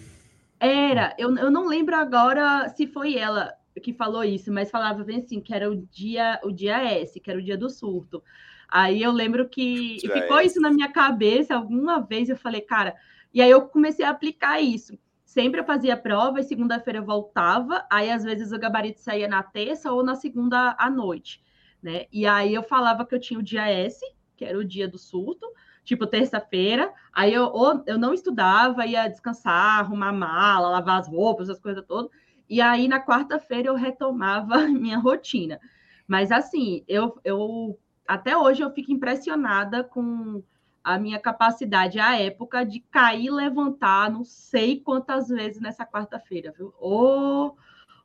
Era, 0.59 1.14
eu, 1.18 1.35
eu 1.37 1.51
não 1.51 1.66
lembro 1.66 1.95
agora 1.95 2.68
se 2.70 2.87
foi 2.87 3.16
ela 3.16 3.53
que 3.82 3.93
falou 3.93 4.24
isso, 4.24 4.53
mas 4.53 4.70
falava 4.70 5.03
bem 5.05 5.18
assim, 5.18 5.41
que 5.41 5.53
era 5.55 5.70
o 5.70 5.76
dia, 5.76 6.41
o 6.45 6.51
dia 6.51 6.82
S, 6.82 7.18
que 7.18 7.30
era 7.30 7.39
o 7.39 7.43
dia 7.43 7.57
do 7.57 7.68
surto. 7.68 8.22
Aí 8.68 9.02
eu 9.02 9.12
lembro 9.12 9.48
que 9.48 9.98
ficou 10.00 10.40
isso 10.40 10.60
na 10.60 10.70
minha 10.70 10.90
cabeça 10.90 11.54
alguma 11.54 12.00
vez, 12.00 12.28
eu 12.28 12.36
falei, 12.36 12.60
cara, 12.60 12.94
e 13.32 13.42
aí 13.42 13.50
eu 13.50 13.62
comecei 13.62 14.04
a 14.04 14.10
aplicar 14.10 14.60
isso. 14.60 14.98
Sempre 15.24 15.60
eu 15.60 15.64
fazia 15.64 15.96
prova 15.96 16.40
e 16.40 16.44
segunda-feira 16.44 17.00
eu 17.00 17.04
voltava, 17.04 17.84
aí 17.90 18.10
às 18.10 18.22
vezes 18.22 18.52
o 18.52 18.58
gabarito 18.58 19.00
saía 19.00 19.26
na 19.26 19.42
terça 19.42 19.90
ou 19.90 20.04
na 20.04 20.14
segunda 20.14 20.76
à 20.78 20.88
noite, 20.88 21.42
né? 21.82 22.06
E 22.12 22.26
aí 22.26 22.54
eu 22.54 22.62
falava 22.62 23.04
que 23.04 23.14
eu 23.14 23.20
tinha 23.20 23.40
o 23.40 23.42
dia 23.42 23.68
S, 23.68 24.00
que 24.36 24.44
era 24.44 24.56
o 24.56 24.64
dia 24.64 24.86
do 24.86 24.98
surto, 24.98 25.46
tipo 25.84 26.06
terça-feira, 26.06 26.92
aí 27.12 27.34
eu, 27.34 27.52
eu 27.86 27.98
não 27.98 28.14
estudava, 28.14 28.86
ia 28.86 29.08
descansar, 29.08 29.80
arrumar 29.80 30.12
mala, 30.12 30.70
lavar 30.70 31.00
as 31.00 31.08
roupas, 31.08 31.50
as 31.50 31.58
coisas 31.58 31.84
todas, 31.84 32.10
e 32.48 32.60
aí 32.60 32.86
na 32.86 33.04
quarta-feira 33.04 33.68
eu 33.68 33.74
retomava 33.74 34.58
minha 34.68 34.98
rotina. 34.98 35.60
Mas 36.06 36.30
assim, 36.30 36.84
eu, 36.86 37.18
eu 37.24 37.78
até 38.07 38.36
hoje 38.36 38.62
eu 38.62 38.70
fico 38.70 38.92
impressionada 38.92 39.82
com 39.82 40.42
a 40.82 40.98
minha 40.98 41.18
capacidade 41.18 41.98
à 41.98 42.20
época 42.20 42.64
de 42.64 42.80
cair 42.80 43.26
e 43.26 43.30
levantar 43.30 44.11
não 44.11 44.24
sei 44.24 44.78
quantas 44.80 45.28
vezes 45.28 45.61
nessa 45.61 45.86
quarta-feira, 45.86 46.52
viu? 46.57 46.74
Ô, 46.78 47.57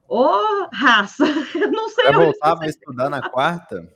ô 0.08 0.70
raça! 0.72 1.26
Eu 1.54 1.72
não 1.72 1.89
sei. 1.89 2.06
Você 2.06 2.14
voltava 2.14 2.64
a 2.64 2.68
estudar 2.68 3.10
na 3.10 3.30
quarta? 3.30 3.93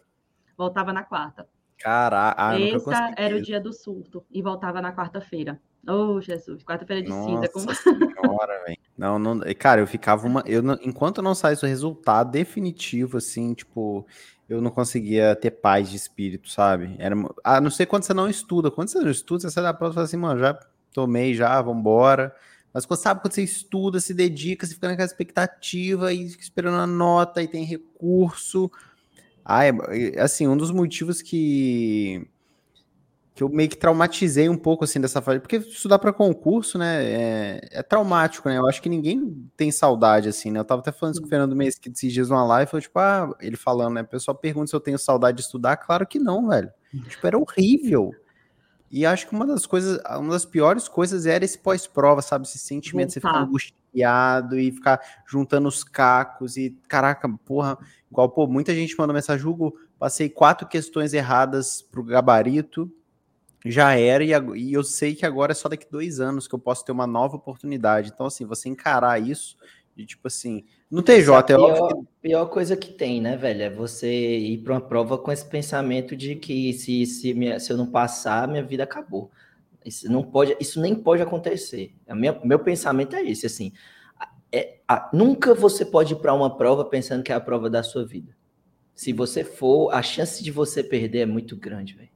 Voltava 0.57 0.91
na 0.91 1.03
quarta. 1.03 1.47
Caraca, 1.77 2.35
ah, 2.37 2.59
Esse 2.59 2.89
era 3.17 3.35
o 3.35 3.41
dia 3.41 3.59
do 3.59 3.73
surto 3.73 4.25
e 4.29 4.41
voltava 4.41 4.81
na 4.81 4.93
quarta-feira. 4.93 5.59
Oh, 5.87 6.21
Jesus, 6.21 6.63
quarta-feira 6.63 7.01
de 7.01 7.09
Nossa 7.09 7.29
cinza. 7.29 7.49
Com... 7.51 7.59
Senhora. 7.59 8.63
Não, 8.97 9.19
não, 9.19 9.41
cara, 9.57 9.81
eu 9.81 9.87
ficava 9.87 10.25
uma. 10.25 10.43
Eu, 10.45 10.63
enquanto 10.81 11.21
não 11.21 11.35
saísse 11.35 11.65
o 11.65 11.67
resultado 11.67 12.31
definitivo, 12.31 13.17
assim, 13.17 13.53
tipo, 13.53 14.05
eu 14.47 14.61
não 14.61 14.71
conseguia 14.71 15.35
ter 15.35 15.51
paz 15.51 15.89
de 15.89 15.97
espírito, 15.97 16.49
sabe? 16.49 16.95
Era, 16.97 17.15
a 17.43 17.59
não 17.59 17.69
ser 17.69 17.85
quando 17.85 18.03
você 18.03 18.13
não 18.13 18.29
estuda. 18.29 18.71
Quando 18.71 18.89
você 18.89 18.99
não 18.99 19.11
estuda, 19.11 19.41
você 19.41 19.51
sai 19.51 19.63
da 19.63 19.73
prova 19.73 19.91
e 19.91 19.95
fala 19.95 20.05
assim, 20.05 20.17
mano, 20.17 20.39
já 20.39 20.57
tomei, 20.93 21.33
já, 21.33 21.61
vambora. 21.61 22.33
Mas 22.73 22.85
quando, 22.85 22.99
sabe, 22.99 23.21
quando 23.21 23.33
você 23.33 23.43
estuda, 23.43 23.99
se 23.99 24.13
dedica, 24.13 24.65
você 24.65 24.73
fica 24.73 24.87
naquela 24.87 25.05
expectativa 25.05 26.13
e 26.13 26.29
fica 26.29 26.43
esperando 26.43 26.77
a 26.77 26.87
nota 26.87 27.41
e 27.41 27.47
tem 27.47 27.65
recurso. 27.65 28.71
Ah, 29.45 29.65
é, 29.65 29.71
assim, 30.19 30.47
um 30.47 30.55
dos 30.55 30.71
motivos 30.71 31.21
que 31.21 32.25
que 33.35 33.41
eu 33.41 33.49
meio 33.49 33.67
que 33.67 33.77
traumatizei 33.77 34.47
um 34.47 34.57
pouco 34.57 34.83
assim 34.83 35.01
dessa 35.01 35.21
fase, 35.21 35.39
porque 35.39 35.57
estudar 35.57 35.97
para 35.97 36.13
concurso, 36.13 36.77
né, 36.77 37.03
é, 37.03 37.69
é, 37.71 37.83
traumático, 37.83 38.47
né? 38.47 38.57
Eu 38.57 38.67
acho 38.67 38.81
que 38.81 38.89
ninguém 38.89 39.49
tem 39.57 39.71
saudade 39.71 40.29
assim, 40.29 40.51
né? 40.51 40.59
Eu 40.59 40.65
tava 40.65 40.81
até 40.81 40.91
falando 40.91 41.13
isso 41.13 41.21
com 41.21 41.27
o 41.27 41.29
Fernando 41.29 41.55
Mendes 41.55 41.79
que 41.79 41.89
esses 41.89 42.13
dias 42.13 42.29
numa 42.29 42.45
live, 42.45 42.69
foi 42.69 42.81
tipo, 42.81 42.99
ah, 42.99 43.35
ele 43.39 43.57
falando, 43.57 43.95
né? 43.95 44.01
O 44.01 44.07
pessoal 44.07 44.37
pergunta 44.37 44.67
se 44.67 44.75
eu 44.75 44.79
tenho 44.79 44.99
saudade 44.99 45.37
de 45.37 45.43
estudar, 45.43 45.77
claro 45.77 46.05
que 46.05 46.19
não, 46.19 46.47
velho. 46.47 46.71
Tipo, 47.09 47.25
era 47.25 47.37
horrível. 47.37 48.11
E 48.91 49.07
acho 49.07 49.27
que 49.27 49.33
uma 49.33 49.47
das 49.47 49.65
coisas, 49.65 49.99
uma 50.19 50.33
das 50.33 50.45
piores 50.45 50.87
coisas 50.87 51.25
era 51.25 51.43
esse 51.43 51.57
pós-prova, 51.57 52.21
sabe? 52.21 52.45
Esse 52.45 52.59
sentimento 52.59 53.07
de 53.07 53.13
você 53.13 53.19
ficar 53.19 53.39
angustiado 53.39 54.59
e 54.59 54.71
ficar 54.71 55.01
juntando 55.25 55.67
os 55.67 55.83
cacos 55.83 56.55
e, 56.55 56.77
caraca, 56.87 57.27
porra, 57.43 57.79
igual, 58.11 58.29
pô, 58.29 58.45
muita 58.45 58.75
gente 58.75 58.95
mandou 58.95 59.15
mensagem, 59.15 59.43
Hugo, 59.43 59.75
passei 59.97 60.29
quatro 60.29 60.67
questões 60.67 61.15
erradas 61.15 61.81
pro 61.81 62.03
gabarito, 62.03 62.91
já 63.65 63.95
era, 63.95 64.23
e, 64.23 64.73
eu 64.73 64.83
sei 64.83 65.15
que 65.15 65.25
agora 65.25 65.53
é 65.53 65.55
só 65.55 65.69
daqui 65.69 65.87
dois 65.89 66.19
anos 66.19 66.47
que 66.47 66.55
eu 66.55 66.59
posso 66.59 66.83
ter 66.83 66.91
uma 66.91 67.07
nova 67.07 67.37
oportunidade. 67.37 68.11
Então, 68.13 68.25
assim, 68.25 68.45
você 68.45 68.67
encarar 68.67 69.21
isso, 69.21 69.55
de 69.95 70.05
tipo 70.05 70.27
assim, 70.27 70.65
no 70.89 71.01
TJ 71.01 71.33
é, 71.33 71.37
a 71.37 71.43
pior, 71.43 71.87
que... 71.87 72.05
pior 72.21 72.45
coisa 72.47 72.75
que 72.75 72.91
tem, 72.91 73.21
né, 73.21 73.37
velho? 73.37 73.61
É 73.61 73.69
você 73.69 74.37
ir 74.37 74.57
para 74.59 74.73
uma 74.73 74.81
prova 74.81 75.17
com 75.17 75.31
esse 75.31 75.45
pensamento 75.45 76.15
de 76.15 76.35
que 76.35 76.73
se, 76.73 77.05
se, 77.05 77.33
minha, 77.33 77.59
se 77.59 77.71
eu 77.71 77.77
não 77.77 77.87
passar, 77.87 78.47
minha 78.47 78.63
vida 78.63 78.83
acabou. 78.83 79.31
Isso 79.85 80.11
não 80.11 80.23
pode, 80.23 80.55
isso 80.59 80.81
nem 80.81 80.95
pode 80.95 81.21
acontecer. 81.21 81.93
A 82.07 82.15
minha, 82.15 82.39
meu 82.43 82.59
pensamento 82.59 83.15
é 83.15 83.23
esse, 83.23 83.45
assim. 83.45 83.71
É, 84.51 84.77
a, 84.87 85.09
nunca 85.13 85.53
você 85.53 85.85
pode 85.85 86.13
ir 86.13 86.17
para 86.17 86.33
uma 86.33 86.55
prova 86.55 86.85
pensando 86.85 87.23
que 87.23 87.31
é 87.31 87.35
a 87.35 87.41
prova 87.41 87.69
da 87.69 87.81
sua 87.81 88.05
vida. 88.05 88.35
Se 88.93 89.11
você 89.11 89.43
for, 89.43 89.91
a 89.91 90.01
chance 90.01 90.43
de 90.43 90.51
você 90.51 90.83
perder 90.83 91.19
é 91.19 91.25
muito 91.25 91.55
grande, 91.55 91.95
velho. 91.95 92.09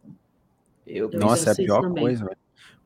Eu 0.88 1.10
Nossa, 1.14 1.50
é 1.50 1.54
a 1.54 1.56
pior 1.56 1.82
também. 1.82 2.04
coisa, 2.04 2.30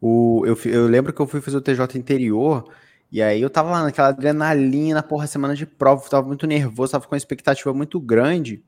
O, 0.01 0.43
eu, 0.45 0.57
eu 0.65 0.87
lembro 0.87 1.13
que 1.13 1.21
eu 1.21 1.27
fui 1.27 1.39
fazer 1.39 1.57
o 1.57 1.61
TJ 1.61 1.97
interior, 1.97 2.67
e 3.11 3.21
aí 3.21 3.41
eu 3.41 3.49
tava 3.49 3.69
lá 3.69 3.83
naquela 3.83 4.07
adrenalina, 4.07 5.03
porra, 5.03 5.27
semana 5.27 5.55
de 5.55 5.65
prova, 5.65 6.09
tava 6.09 6.27
muito 6.27 6.47
nervoso, 6.47 6.93
tava 6.93 7.05
com 7.05 7.13
uma 7.13 7.17
expectativa 7.17 7.73
muito 7.73 7.99
grande. 7.99 8.63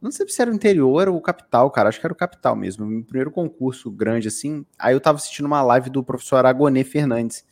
Não 0.00 0.10
sei 0.10 0.28
se 0.28 0.42
era 0.42 0.50
o 0.50 0.54
interior 0.54 1.08
ou 1.08 1.16
o 1.16 1.20
capital, 1.20 1.70
cara. 1.70 1.88
Acho 1.88 1.98
que 1.98 2.06
era 2.06 2.12
o 2.12 2.16
capital 2.16 2.54
mesmo. 2.54 2.84
Meu 2.84 3.02
primeiro 3.02 3.30
concurso 3.30 3.90
grande, 3.90 4.28
assim. 4.28 4.66
Aí 4.78 4.94
eu 4.94 5.00
tava 5.00 5.16
assistindo 5.16 5.46
uma 5.46 5.62
live 5.62 5.88
do 5.88 6.04
professor 6.04 6.36
Aragonê 6.36 6.84
Fernandes, 6.84 7.44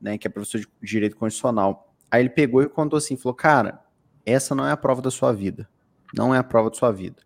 né? 0.00 0.16
Que 0.16 0.26
é 0.26 0.30
professor 0.30 0.60
de 0.60 0.68
Direito 0.82 1.16
Constitucional. 1.16 1.92
Aí 2.10 2.22
ele 2.22 2.30
pegou 2.30 2.62
e 2.62 2.68
contou 2.68 2.96
assim: 2.96 3.16
falou, 3.16 3.34
cara, 3.34 3.80
essa 4.24 4.54
não 4.54 4.66
é 4.66 4.70
a 4.70 4.76
prova 4.76 5.02
da 5.02 5.10
sua 5.10 5.32
vida. 5.32 5.68
Não 6.14 6.34
é 6.34 6.38
a 6.38 6.44
prova 6.44 6.70
da 6.70 6.76
sua 6.76 6.92
vida. 6.92 7.16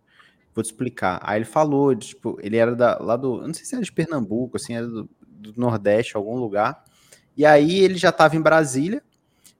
Vou 0.55 0.63
te 0.63 0.67
explicar. 0.67 1.19
Aí 1.23 1.39
ele 1.39 1.45
falou, 1.45 1.95
tipo, 1.95 2.39
ele 2.43 2.57
era 2.57 2.75
da, 2.75 2.99
lá 2.99 3.17
do. 3.17 3.47
não 3.47 3.55
sei 3.55 3.65
se 3.65 3.75
era 3.75 3.85
de 3.85 3.93
Pernambuco, 3.93 4.57
assim, 4.57 4.75
era 4.75 4.87
do, 4.87 5.09
do 5.21 5.55
Nordeste, 5.57 6.17
algum 6.17 6.37
lugar. 6.37 6.85
E 7.37 7.47
aí 7.47 7.81
ele 7.81 7.97
já 7.97 8.11
estava 8.11 8.37
em 8.37 8.41
Brasília. 8.41 9.03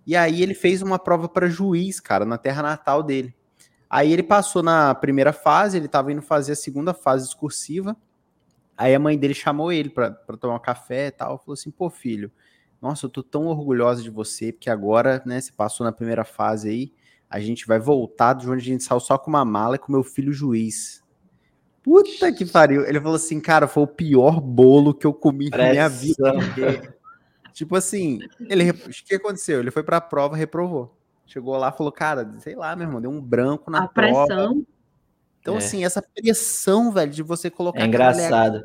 E 0.07 0.17
aí 0.17 0.43
ele 0.43 0.55
fez 0.55 0.83
uma 0.83 0.99
prova 0.99 1.29
para 1.29 1.49
juiz, 1.49 2.01
cara, 2.01 2.25
na 2.25 2.37
terra 2.37 2.63
natal 2.63 3.03
dele. 3.03 3.35
Aí 3.89 4.13
ele 4.13 4.23
passou 4.23 4.63
na 4.63 4.95
primeira 4.95 5.33
fase, 5.33 5.77
ele 5.77 5.87
estava 5.87 6.13
indo 6.13 6.23
fazer 6.23 6.53
a 6.53 6.57
segunda 6.57 6.93
fase 6.93 7.25
discursiva. 7.27 7.97
Aí 8.77 8.95
a 8.95 8.99
mãe 8.99 9.17
dele 9.19 9.35
chamou 9.35 9.73
ele 9.73 9.91
para 9.91 10.11
tomar 10.41 10.57
um 10.57 10.61
café 10.61 11.07
e 11.07 11.11
tal. 11.11 11.39
Falou 11.39 11.55
assim: 11.55 11.71
pô, 11.71 11.89
filho, 11.89 12.33
nossa, 12.81 13.07
eu 13.07 13.11
tô 13.11 13.23
tão 13.23 13.47
orgulhosa 13.47 14.03
de 14.03 14.11
você, 14.11 14.53
porque 14.53 14.69
agora, 14.69 15.23
né, 15.25 15.41
você 15.41 15.53
passou 15.53 15.85
na 15.85 15.93
primeira 15.93 16.25
fase 16.25 16.69
aí 16.69 16.93
a 17.33 17.41
gente 17.41 17.67
vai 17.67 17.79
voltar 17.79 18.35
de 18.35 18.49
onde 18.49 18.61
a 18.61 18.65
gente 18.65 18.85
saiu 18.85 19.01
só 19.01 19.17
com 19.17 19.31
uma 19.31 19.43
mala 19.43 19.77
e 19.77 19.79
com 19.79 19.91
meu 19.91 20.05
filho 20.05 20.35
juiz. 20.35 21.03
Puta 21.83 22.31
que 22.31 22.45
pariu. 22.45 22.87
Ele 22.87 23.01
falou 23.01 23.17
assim, 23.17 23.41
cara, 23.41 23.67
foi 23.67 23.83
o 23.83 23.87
pior 23.87 24.39
bolo 24.39 24.93
que 24.93 25.07
eu 25.07 25.15
comi 25.15 25.49
na 25.49 25.71
minha 25.71 25.89
vida. 25.89 26.35
tipo 27.55 27.75
assim, 27.75 28.19
ele, 28.39 28.71
o 28.71 28.75
que 28.91 29.15
aconteceu? 29.15 29.61
Ele 29.61 29.71
foi 29.71 29.83
pra 29.83 29.99
prova, 29.99 30.37
reprovou. 30.37 30.95
Chegou 31.27 31.57
lá, 31.57 31.73
falou, 31.73 31.91
cara, 31.91 32.35
sei 32.41 32.55
lá, 32.55 32.77
meu 32.77 32.87
irmão, 32.87 33.01
deu 33.01 33.11
um 33.11 33.21
branco 33.21 33.71
na 33.71 33.85
a 33.85 33.89
prova. 33.89 34.27
pressão. 34.27 34.67
Então, 35.41 35.55
é. 35.55 35.59
assim, 35.59 35.85
essa 35.87 36.03
pressão, 36.03 36.93
velho, 36.93 37.11
de 37.11 37.23
você 37.23 37.49
colocar. 37.49 37.81
É 37.81 37.87
engraçado. 37.87 38.63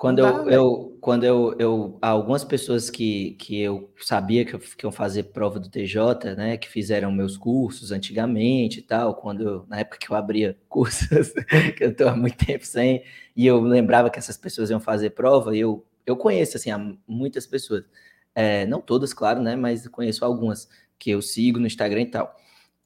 Quando 0.00 0.20
eu, 0.20 0.48
eu, 0.48 0.98
quando 0.98 1.24
eu, 1.24 1.54
eu, 1.58 1.98
algumas 2.00 2.42
pessoas 2.42 2.88
que, 2.88 3.32
que 3.32 3.60
eu 3.60 3.92
sabia 3.98 4.46
que, 4.46 4.54
eu, 4.54 4.58
que 4.58 4.86
iam 4.86 4.90
fazer 4.90 5.24
prova 5.24 5.60
do 5.60 5.68
TJ, 5.68 6.34
né, 6.34 6.56
que 6.56 6.70
fizeram 6.70 7.12
meus 7.12 7.36
cursos 7.36 7.92
antigamente 7.92 8.78
e 8.78 8.82
tal, 8.82 9.14
quando 9.14 9.42
eu, 9.42 9.66
na 9.68 9.80
época 9.80 9.98
que 9.98 10.10
eu 10.10 10.16
abria 10.16 10.56
cursos, 10.70 11.34
que 11.76 11.84
eu 11.84 11.90
estou 11.90 12.08
há 12.08 12.16
muito 12.16 12.46
tempo 12.46 12.64
sem, 12.64 13.04
e 13.36 13.46
eu 13.46 13.60
lembrava 13.60 14.08
que 14.08 14.18
essas 14.18 14.38
pessoas 14.38 14.70
iam 14.70 14.80
fazer 14.80 15.10
prova, 15.10 15.54
e 15.54 15.60
eu, 15.60 15.84
eu 16.06 16.16
conheço, 16.16 16.56
assim, 16.56 16.70
muitas 17.06 17.46
pessoas, 17.46 17.84
é, 18.34 18.64
não 18.64 18.80
todas, 18.80 19.12
claro, 19.12 19.42
né, 19.42 19.54
mas 19.54 19.86
conheço 19.86 20.24
algumas 20.24 20.66
que 20.98 21.10
eu 21.10 21.20
sigo 21.20 21.58
no 21.58 21.66
Instagram 21.66 22.00
e 22.00 22.10
tal, 22.10 22.34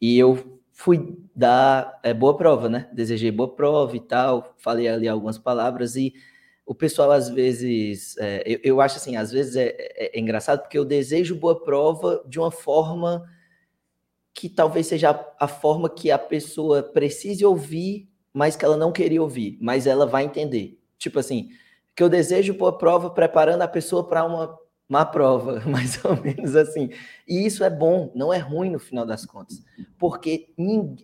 e 0.01 0.19
eu 0.19 0.61
fui 0.73 1.17
dar 1.33 1.97
é, 2.03 2.13
boa 2.13 2.37
prova, 2.37 2.69
né, 2.69 2.91
desejei 2.93 3.31
boa 3.31 3.55
prova 3.55 3.97
e 3.97 4.01
tal, 4.01 4.53
falei 4.59 4.89
ali 4.89 5.07
algumas 5.07 5.39
palavras 5.39 5.95
e 5.95 6.13
o 6.67 6.75
pessoal 6.75 7.11
às 7.11 7.29
vezes, 7.29 8.17
é, 8.19 8.43
eu, 8.47 8.61
eu, 8.65 8.81
acho 8.81 8.97
assim, 8.97 9.17
às 9.17 9.31
vezes 9.31 9.57
é, 9.57 9.75
é, 9.79 10.17
é, 10.17 10.21
engraçado 10.21 10.61
porque 10.61 10.79
eu 10.79 10.85
desejo 10.85 11.35
boa 11.35 11.63
prova 11.63 12.25
de 12.27 12.39
uma 12.39 12.51
forma 12.51 13.25
que 14.33 14.49
talvez 14.49 14.87
seja 14.87 15.11
a, 15.11 15.45
a, 15.45 15.49
forma 15.49 15.91
que 15.91 16.11
a 16.11 16.19
pessoa 16.19 16.83
precise 16.83 17.45
ouvir, 17.45 18.09
mas 18.33 18.57
que 18.57 18.65
ela 18.65 18.77
não 18.77 18.93
queria 18.93 19.23
ouvir, 19.23 19.59
mas 19.61 19.87
ela 19.87 20.07
vai 20.07 20.25
entender. 20.25 20.81
Tipo 20.99 21.19
assim, 21.19 21.51
que 21.95 22.03
eu 22.03 22.09
desejo 22.09 22.55
boa 22.55 22.77
prova 22.77 23.11
preparando 23.11 23.63
a 23.63 23.69
pessoa 23.69 24.09
para 24.09 24.25
uma 24.25 24.59
má 24.89 25.05
prova, 25.05 25.61
mais 25.69 26.03
ou 26.03 26.21
menos 26.21 26.57
assim. 26.57 26.89
E 27.29 27.45
isso 27.45 27.63
é 27.63 27.71
bom, 27.71 28.11
não 28.15 28.33
é 28.33 28.39
ruim 28.39 28.71
no 28.71 28.79
final 28.79 29.05
das 29.05 29.27
contas, 29.27 29.63
porque 29.99 30.49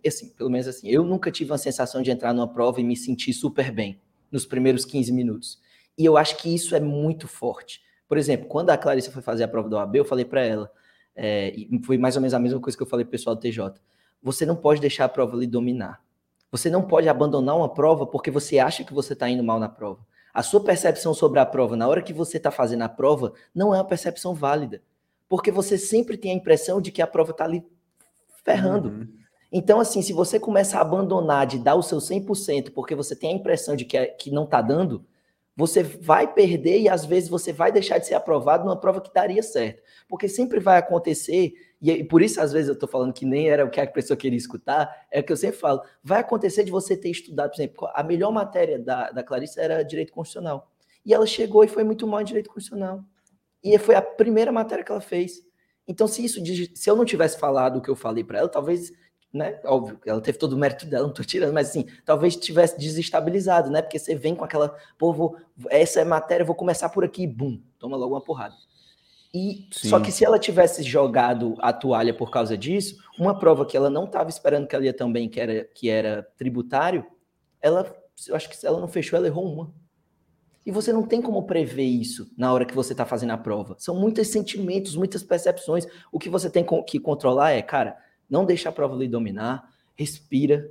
assim, 0.07 0.31
pelo 0.31 0.51
menos 0.51 0.67
assim, 0.67 0.89
eu 0.89 1.05
nunca 1.05 1.31
tive 1.31 1.53
uma 1.53 1.59
sensação 1.59 2.01
de 2.01 2.11
entrar 2.11 2.33
numa 2.33 2.49
prova 2.49 2.81
e 2.81 2.85
me 2.85 2.97
sentir 2.97 3.35
super 3.35 3.71
bem 3.71 4.01
nos 4.31 4.47
primeiros 4.47 4.85
15 4.85 5.13
minutos. 5.13 5.59
E 5.97 6.05
eu 6.05 6.17
acho 6.17 6.37
que 6.37 6.55
isso 6.55 6.75
é 6.75 6.81
muito 6.81 7.29
forte. 7.29 7.83
Por 8.09 8.19
exemplo, 8.19 8.49
quando 8.49 8.71
a 8.71 8.77
Clarissa 8.77 9.11
foi 9.11 9.23
fazer 9.23 9.45
a 9.45 9.49
prova 9.49 9.69
do 9.69 9.77
OAB, 9.77 9.97
eu 9.97 10.05
falei 10.05 10.25
para 10.25 10.45
ela, 10.45 10.71
é, 11.15 11.55
foi 11.85 11.99
mais 11.99 12.17
ou 12.17 12.23
menos 12.23 12.35
a 12.35 12.39
mesma 12.39 12.61
coisa 12.61 12.77
que 12.77 12.83
eu 12.83 12.87
falei 12.87 13.05
pro 13.05 13.13
pessoal 13.13 13.37
do 13.37 13.41
TJ. 13.41 13.75
Você 14.23 14.45
não 14.45 14.57
pode 14.57 14.81
deixar 14.81 15.05
a 15.05 15.09
prova 15.09 15.37
lhe 15.37 15.47
dominar. 15.47 16.03
Você 16.51 16.69
não 16.69 16.83
pode 16.83 17.09
abandonar 17.09 17.57
uma 17.57 17.73
prova 17.73 18.07
porque 18.07 18.31
você 18.31 18.59
acha 18.59 18.85
que 18.85 18.93
você 18.93 19.13
está 19.13 19.29
indo 19.29 19.45
mal 19.45 19.61
na 19.61 19.69
prova. 19.69 20.05
A 20.33 20.43
sua 20.43 20.63
percepção 20.63 21.13
sobre 21.13 21.41
a 21.41 21.47
prova, 21.47 21.77
na 21.77 21.89
hora 21.89 22.03
que 22.03 22.13
você 22.13 22.37
está 22.37 22.51
fazendo 22.51 22.83
a 22.83 22.89
prova, 22.89 23.33
não 23.55 23.75
é 23.75 23.79
uma 23.79 23.85
percepção 23.85 24.35
válida. 24.35 24.83
Porque 25.29 25.51
você 25.51 25.79
sempre 25.79 26.17
tem 26.17 26.33
a 26.33 26.35
impressão 26.35 26.81
de 26.81 26.91
que 26.91 27.03
a 27.03 27.07
prova 27.07 27.31
está 27.31 27.45
ali 27.45 27.65
ferrando. 28.45 28.89
Uhum. 28.89 29.09
Então, 29.53 29.81
assim, 29.81 30.01
se 30.01 30.13
você 30.13 30.39
começa 30.39 30.79
a 30.79 30.81
abandonar 30.81 31.47
de 31.47 31.59
dar 31.59 31.75
o 31.75 31.83
seu 31.83 31.99
100% 31.99 32.73
porque 32.73 32.95
você 32.95 33.17
tem 33.17 33.33
a 33.33 33.37
impressão 33.37 33.75
de 33.75 33.85
que, 33.85 33.97
é, 33.97 34.07
que 34.07 34.31
não 34.31 34.45
está 34.45 34.63
dando, 34.63 35.05
você 35.57 35.83
vai 35.83 36.33
perder 36.33 36.81
e 36.81 36.89
às 36.89 37.05
vezes 37.05 37.29
você 37.29 37.53
vai 37.53 37.71
deixar 37.71 37.99
de 37.99 38.07
ser 38.07 38.15
aprovado 38.15 38.65
numa 38.65 38.79
prova 38.81 39.01
que 39.01 39.13
daria 39.13 39.43
certo. 39.43 39.83
Porque 40.09 40.29
sempre 40.29 40.61
vai 40.61 40.79
acontecer, 40.79 41.53
e 41.83 42.05
por 42.05 42.23
isso 42.23 42.41
às 42.41 42.53
vezes 42.53 42.69
eu 42.69 42.75
estou 42.75 42.89
falando 42.89 43.13
que 43.13 43.27
nem 43.27 43.51
era 43.51 43.65
o 43.65 43.71
que 43.71 43.81
a 43.81 43.87
pessoa 43.87 44.17
queria 44.17 44.39
escutar, 44.39 45.07
é 45.11 45.21
o 45.21 45.25
que 45.25 45.33
eu 45.33 45.37
sempre 45.37 45.59
falo, 45.59 45.83
vai 46.03 46.21
acontecer 46.21 46.65
de 46.65 46.71
você 46.71 46.97
ter 46.97 47.11
estudado, 47.11 47.51
por 47.51 47.57
exemplo, 47.57 47.89
a 47.93 48.03
melhor 48.03 48.33
matéria 48.33 48.79
da, 48.79 49.11
da 49.11 49.23
Clarice 49.23 49.61
era 49.61 49.83
Direito 49.83 50.13
Constitucional. 50.13 50.71
E 51.05 51.13
ela 51.13 51.27
chegou 51.27 51.65
e 51.65 51.69
foi 51.69 51.85
muito 51.85 52.07
mal 52.07 52.21
em 52.21 52.25
Direito 52.25 52.49
Constitucional. 52.49 53.05
E 53.63 53.77
foi 53.79 53.95
a 53.95 54.03
primeira 54.03 54.53
matéria 54.53 54.85
que 54.85 54.93
ela 54.93 55.01
fez. 55.01 55.43
Então, 55.87 56.07
se 56.07 56.25
isso, 56.25 56.41
se 56.75 56.89
eu 56.89 56.97
não 56.97 57.05
tivesse 57.05 57.39
falado 57.39 57.79
o 57.79 57.83
que 57.83 57.91
eu 57.91 57.97
falei 57.97 58.23
para 58.23 58.39
ela, 58.39 58.49
talvez 58.49 58.93
né? 59.33 59.61
Óbvio, 59.65 59.99
ela 60.05 60.21
teve 60.21 60.39
todo 60.39 60.55
o 60.55 60.59
mérito 60.59 60.87
dela, 60.87 61.07
não 61.07 61.15
tô 61.15 61.23
tirando, 61.23 61.53
mas 61.53 61.71
assim, 61.71 61.87
talvez 62.05 62.37
tivesse 62.37 62.79
desestabilizado, 62.79 63.71
né? 63.71 63.81
Porque 63.81 63.99
você 63.99 64.15
vem 64.15 64.35
com 64.35 64.45
aquela, 64.45 64.77
pô, 64.99 65.13
vou, 65.13 65.37
essa 65.69 66.01
é 66.01 66.05
matéria, 66.05 66.45
vou 66.45 66.55
começar 66.55 66.89
por 66.89 67.05
aqui, 67.05 67.27
bum, 67.27 67.61
toma 67.79 67.97
logo 67.97 68.15
uma 68.15 68.21
porrada. 68.21 68.55
E 69.33 69.69
Sim. 69.71 69.89
só 69.89 70.01
que 70.01 70.11
se 70.11 70.25
ela 70.25 70.39
tivesse 70.39 70.83
jogado 70.83 71.55
a 71.61 71.73
toalha 71.73 72.13
por 72.13 72.31
causa 72.31 72.59
disso, 72.59 72.97
uma 73.17 73.39
prova 73.39 73.65
que 73.65 73.77
ela 73.77 73.89
não 73.89 74.05
estava 74.05 74.29
esperando 74.29 74.67
que 74.67 74.75
ela 74.75 74.85
ia 74.85 74.93
também, 74.93 75.29
que 75.29 75.41
era 75.41 75.65
que 75.73 75.89
era 75.89 76.27
tributário, 76.37 77.07
ela, 77.63 77.95
eu 78.27 78.35
acho 78.35 78.49
que 78.49 78.57
se 78.57 78.67
ela 78.67 78.81
não 78.81 78.89
fechou, 78.89 79.17
ela 79.17 79.29
errou 79.29 79.47
uma. 79.47 79.73
E 80.67 80.73
você 80.73 80.93
não 80.93 81.05
tem 81.05 81.23
como 81.23 81.45
prever 81.45 81.85
isso 81.85 82.31
na 82.37 82.53
hora 82.53 82.65
que 82.65 82.75
você 82.75 82.93
está 82.93 83.07
fazendo 83.07 83.31
a 83.31 83.39
prova. 83.39 83.77
São 83.79 83.95
muitos 83.95 84.29
sentimentos, 84.29 84.95
muitas 84.95 85.23
percepções. 85.23 85.87
O 86.13 86.19
que 86.19 86.29
você 86.29 86.51
tem 86.51 86.67
que 86.87 86.99
controlar 86.99 87.53
é, 87.53 87.63
cara, 87.63 87.97
não 88.31 88.45
deixa 88.45 88.69
a 88.69 88.73
prova 88.73 88.95
lhe 88.95 89.09
dominar, 89.09 89.69
respira. 89.95 90.71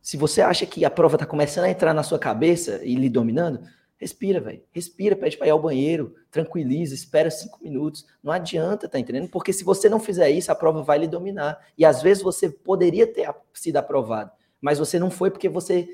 Se 0.00 0.16
você 0.16 0.40
acha 0.40 0.64
que 0.64 0.84
a 0.84 0.90
prova 0.90 1.16
está 1.16 1.26
começando 1.26 1.64
a 1.64 1.70
entrar 1.70 1.92
na 1.92 2.02
sua 2.02 2.18
cabeça 2.18 2.80
e 2.84 2.94
lhe 2.94 3.10
dominando, 3.10 3.60
respira, 3.98 4.40
velho. 4.40 4.62
Respira, 4.70 5.14
pede 5.14 5.36
para 5.36 5.48
ir 5.48 5.50
ao 5.50 5.60
banheiro, 5.60 6.14
tranquiliza, 6.30 6.94
espera 6.94 7.30
cinco 7.30 7.58
minutos. 7.62 8.06
Não 8.22 8.32
adianta, 8.32 8.88
tá 8.88 8.98
entendendo? 8.98 9.28
Porque 9.28 9.52
se 9.52 9.62
você 9.62 9.88
não 9.88 10.00
fizer 10.00 10.30
isso, 10.30 10.50
a 10.50 10.54
prova 10.54 10.82
vai 10.82 10.98
lhe 10.98 11.08
dominar. 11.08 11.58
E 11.76 11.84
às 11.84 12.00
vezes 12.00 12.22
você 12.22 12.48
poderia 12.48 13.06
ter 13.06 13.28
sido 13.52 13.76
aprovado, 13.76 14.30
mas 14.60 14.78
você 14.78 14.98
não 14.98 15.10
foi 15.10 15.30
porque 15.30 15.48
você 15.48 15.88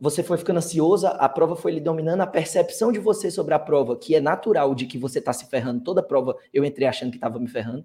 você 0.00 0.22
foi 0.22 0.38
ficando 0.38 0.58
ansiosa, 0.58 1.08
a 1.08 1.28
prova 1.28 1.56
foi 1.56 1.72
lhe 1.72 1.80
dominando, 1.80 2.20
a 2.20 2.26
percepção 2.26 2.92
de 2.92 3.00
você 3.00 3.32
sobre 3.32 3.52
a 3.52 3.58
prova, 3.58 3.96
que 3.96 4.14
é 4.14 4.20
natural 4.20 4.72
de 4.74 4.86
que 4.86 4.96
você 4.96 5.18
está 5.18 5.32
se 5.32 5.46
ferrando 5.46 5.82
toda 5.82 6.00
a 6.00 6.04
prova, 6.04 6.36
eu 6.54 6.64
entrei 6.64 6.86
achando 6.86 7.10
que 7.10 7.16
estava 7.16 7.38
me 7.40 7.48
ferrando, 7.48 7.84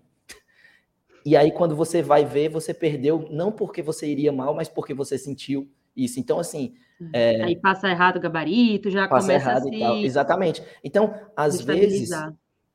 e 1.25 1.37
aí, 1.37 1.51
quando 1.51 1.75
você 1.75 2.01
vai 2.01 2.25
ver, 2.25 2.49
você 2.49 2.73
perdeu, 2.73 3.27
não 3.29 3.51
porque 3.51 3.81
você 3.81 4.07
iria 4.07 4.31
mal, 4.31 4.53
mas 4.53 4.67
porque 4.67 4.93
você 4.93 5.17
sentiu 5.17 5.69
isso. 5.95 6.19
Então, 6.19 6.39
assim. 6.39 6.73
É... 7.11 7.43
Aí 7.43 7.55
passa 7.55 7.89
errado 7.89 8.17
o 8.17 8.19
gabarito, 8.19 8.89
já 8.89 9.07
passa 9.07 9.27
começa 9.27 9.49
errado 9.49 9.63
se... 9.63 9.75
e 9.75 9.79
tal. 9.79 9.97
Exatamente. 9.97 10.63
Então, 10.83 11.13
às 11.35 11.61
vezes. 11.61 12.09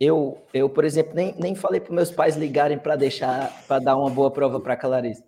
Eu, 0.00 0.38
eu, 0.54 0.68
por 0.68 0.84
exemplo, 0.84 1.12
nem, 1.12 1.34
nem 1.36 1.56
falei 1.56 1.80
para 1.80 1.92
meus 1.92 2.08
pais 2.08 2.36
ligarem 2.36 2.78
para 2.78 2.94
deixar, 2.94 3.64
para 3.66 3.80
dar 3.80 3.96
uma 3.96 4.08
boa 4.08 4.30
prova 4.30 4.60
para 4.60 4.74
a 4.74 4.76
Clarice 4.76 5.24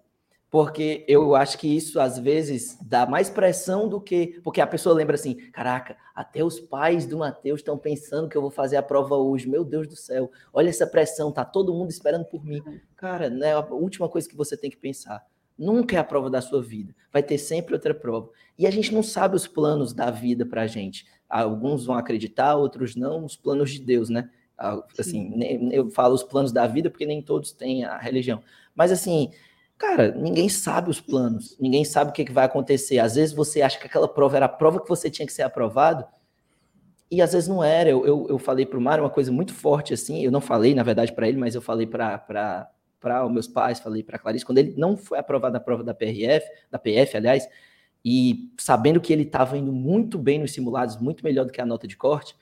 porque 0.51 1.05
eu 1.07 1.37
acho 1.37 1.57
que 1.57 1.69
isso 1.69 2.01
às 2.01 2.19
vezes 2.19 2.77
dá 2.83 3.07
mais 3.07 3.31
pressão 3.31 3.89
do 3.89 4.01
que. 4.01 4.41
Porque 4.43 4.61
a 4.61 4.67
pessoa 4.67 4.95
lembra 4.95 5.15
assim: 5.15 5.37
caraca, 5.53 5.97
até 6.15 6.43
os 6.43 6.59
pais 6.59 7.07
do 7.07 7.19
Mateus 7.19 7.61
estão 7.61 7.79
pensando 7.79 8.29
que 8.29 8.37
eu 8.37 8.43
vou 8.43 8.51
fazer 8.51 8.77
a 8.77 8.83
prova 8.83 9.17
hoje, 9.17 9.49
meu 9.49 9.65
Deus 9.65 9.87
do 9.87 9.95
céu, 9.95 10.31
olha 10.53 10.69
essa 10.69 10.87
pressão, 10.87 11.31
tá 11.31 11.45
todo 11.45 11.73
mundo 11.73 11.91
esperando 11.91 12.25
por 12.25 12.45
mim. 12.45 12.61
Cara, 12.97 13.31
né, 13.31 13.53
a 13.53 13.61
última 13.61 14.09
coisa 14.09 14.29
que 14.29 14.37
você 14.37 14.57
tem 14.57 14.69
que 14.69 14.77
pensar. 14.77 15.25
Nunca 15.57 15.95
é 15.95 15.99
a 15.99 16.05
prova 16.05 16.31
da 16.31 16.41
sua 16.41 16.63
vida, 16.63 16.97
vai 17.13 17.23
ter 17.23 17.37
sempre 17.37 17.75
outra 17.75 17.95
prova. 17.95 18.31
E 18.59 18.67
a 18.67 18.71
gente 18.71 18.95
não 18.95 19.03
sabe 19.03 19.37
os 19.37 19.47
planos 19.47 19.93
da 19.93 20.11
vida 20.11 20.45
para 20.47 20.63
a 20.63 20.67
gente. 20.67 21.07
Alguns 21.29 21.85
vão 21.85 21.97
acreditar, 21.97 22.57
outros 22.57 22.97
não, 22.97 23.27
os 23.27 23.37
planos 23.37 23.71
de 23.71 23.81
Deus, 23.81 24.09
né? 24.09 24.31
Assim, 24.99 25.39
eu 25.71 25.91
falo 25.91 26.15
os 26.15 26.23
planos 26.23 26.51
da 26.51 26.67
vida 26.67 26.89
porque 26.89 27.05
nem 27.05 27.23
todos 27.23 27.53
têm 27.53 27.85
a 27.85 27.99
religião. 27.99 28.43
Mas 28.75 28.91
assim, 28.91 29.31
Cara, 29.81 30.13
ninguém 30.13 30.47
sabe 30.51 30.91
os 30.91 31.01
planos, 31.01 31.57
ninguém 31.59 31.87
sabe 31.87 32.11
o 32.11 32.13
que, 32.13 32.27
que 32.27 32.33
vai 32.33 32.45
acontecer. 32.45 32.99
Às 32.99 33.15
vezes 33.15 33.35
você 33.35 33.63
acha 33.63 33.79
que 33.79 33.87
aquela 33.87 34.07
prova 34.07 34.37
era 34.37 34.45
a 34.45 34.49
prova 34.49 34.79
que 34.79 34.87
você 34.87 35.09
tinha 35.09 35.25
que 35.25 35.33
ser 35.33 35.41
aprovado, 35.41 36.05
e 37.11 37.23
às 37.23 37.33
vezes 37.33 37.49
não 37.49 37.65
era. 37.65 37.89
Eu, 37.89 38.05
eu, 38.05 38.27
eu 38.29 38.39
falei 38.39 38.67
para 38.67 38.79
o 38.79 38.81
Mário 38.81 39.03
uma 39.03 39.09
coisa 39.09 39.33
muito 39.33 39.55
forte 39.55 39.95
assim. 39.95 40.23
Eu 40.23 40.31
não 40.31 40.43
falei, 40.43 40.75
na 40.75 40.83
verdade, 40.83 41.15
para 41.15 41.27
ele, 41.27 41.39
mas 41.39 41.55
eu 41.55 41.63
falei 41.63 41.87
para 41.87 42.71
os 43.25 43.33
meus 43.33 43.49
pais, 43.49 43.81
falei 43.81 44.03
para 44.03 44.19
Clarice, 44.19 44.45
quando 44.45 44.59
ele 44.59 44.75
não 44.77 44.99
foi 44.99 45.19
aprovado 45.19 45.55
na 45.55 45.61
prova 45.61 45.83
da 45.83 45.95
PRF, 45.95 46.47
da 46.71 46.79
PF, 46.79 47.17
aliás, 47.17 47.49
e 48.05 48.53
sabendo 48.59 49.01
que 49.01 49.15
ele 49.15 49.23
estava 49.23 49.57
indo 49.57 49.73
muito 49.73 50.19
bem 50.19 50.39
nos 50.39 50.53
simulados, 50.53 50.99
muito 50.99 51.25
melhor 51.25 51.47
do 51.47 51.53
que 51.53 51.61
a 51.61 51.67
nota 51.67 51.89
de 51.89 51.97
corte, 51.97 52.37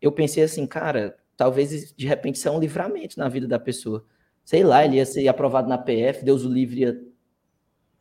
eu 0.00 0.10
pensei 0.10 0.42
assim, 0.42 0.66
cara, 0.66 1.16
talvez 1.36 1.94
de 1.96 2.06
repente 2.08 2.36
isso 2.36 2.48
é 2.48 2.50
um 2.50 2.58
livramento 2.58 3.16
na 3.20 3.28
vida 3.28 3.46
da 3.46 3.58
pessoa 3.58 4.04
sei 4.44 4.64
lá, 4.64 4.84
ele 4.84 4.96
ia 4.96 5.06
ser 5.06 5.26
aprovado 5.28 5.68
na 5.68 5.78
PF, 5.78 6.24
Deus 6.24 6.44
o 6.44 6.52
livre 6.52 6.80
ia 6.80 7.00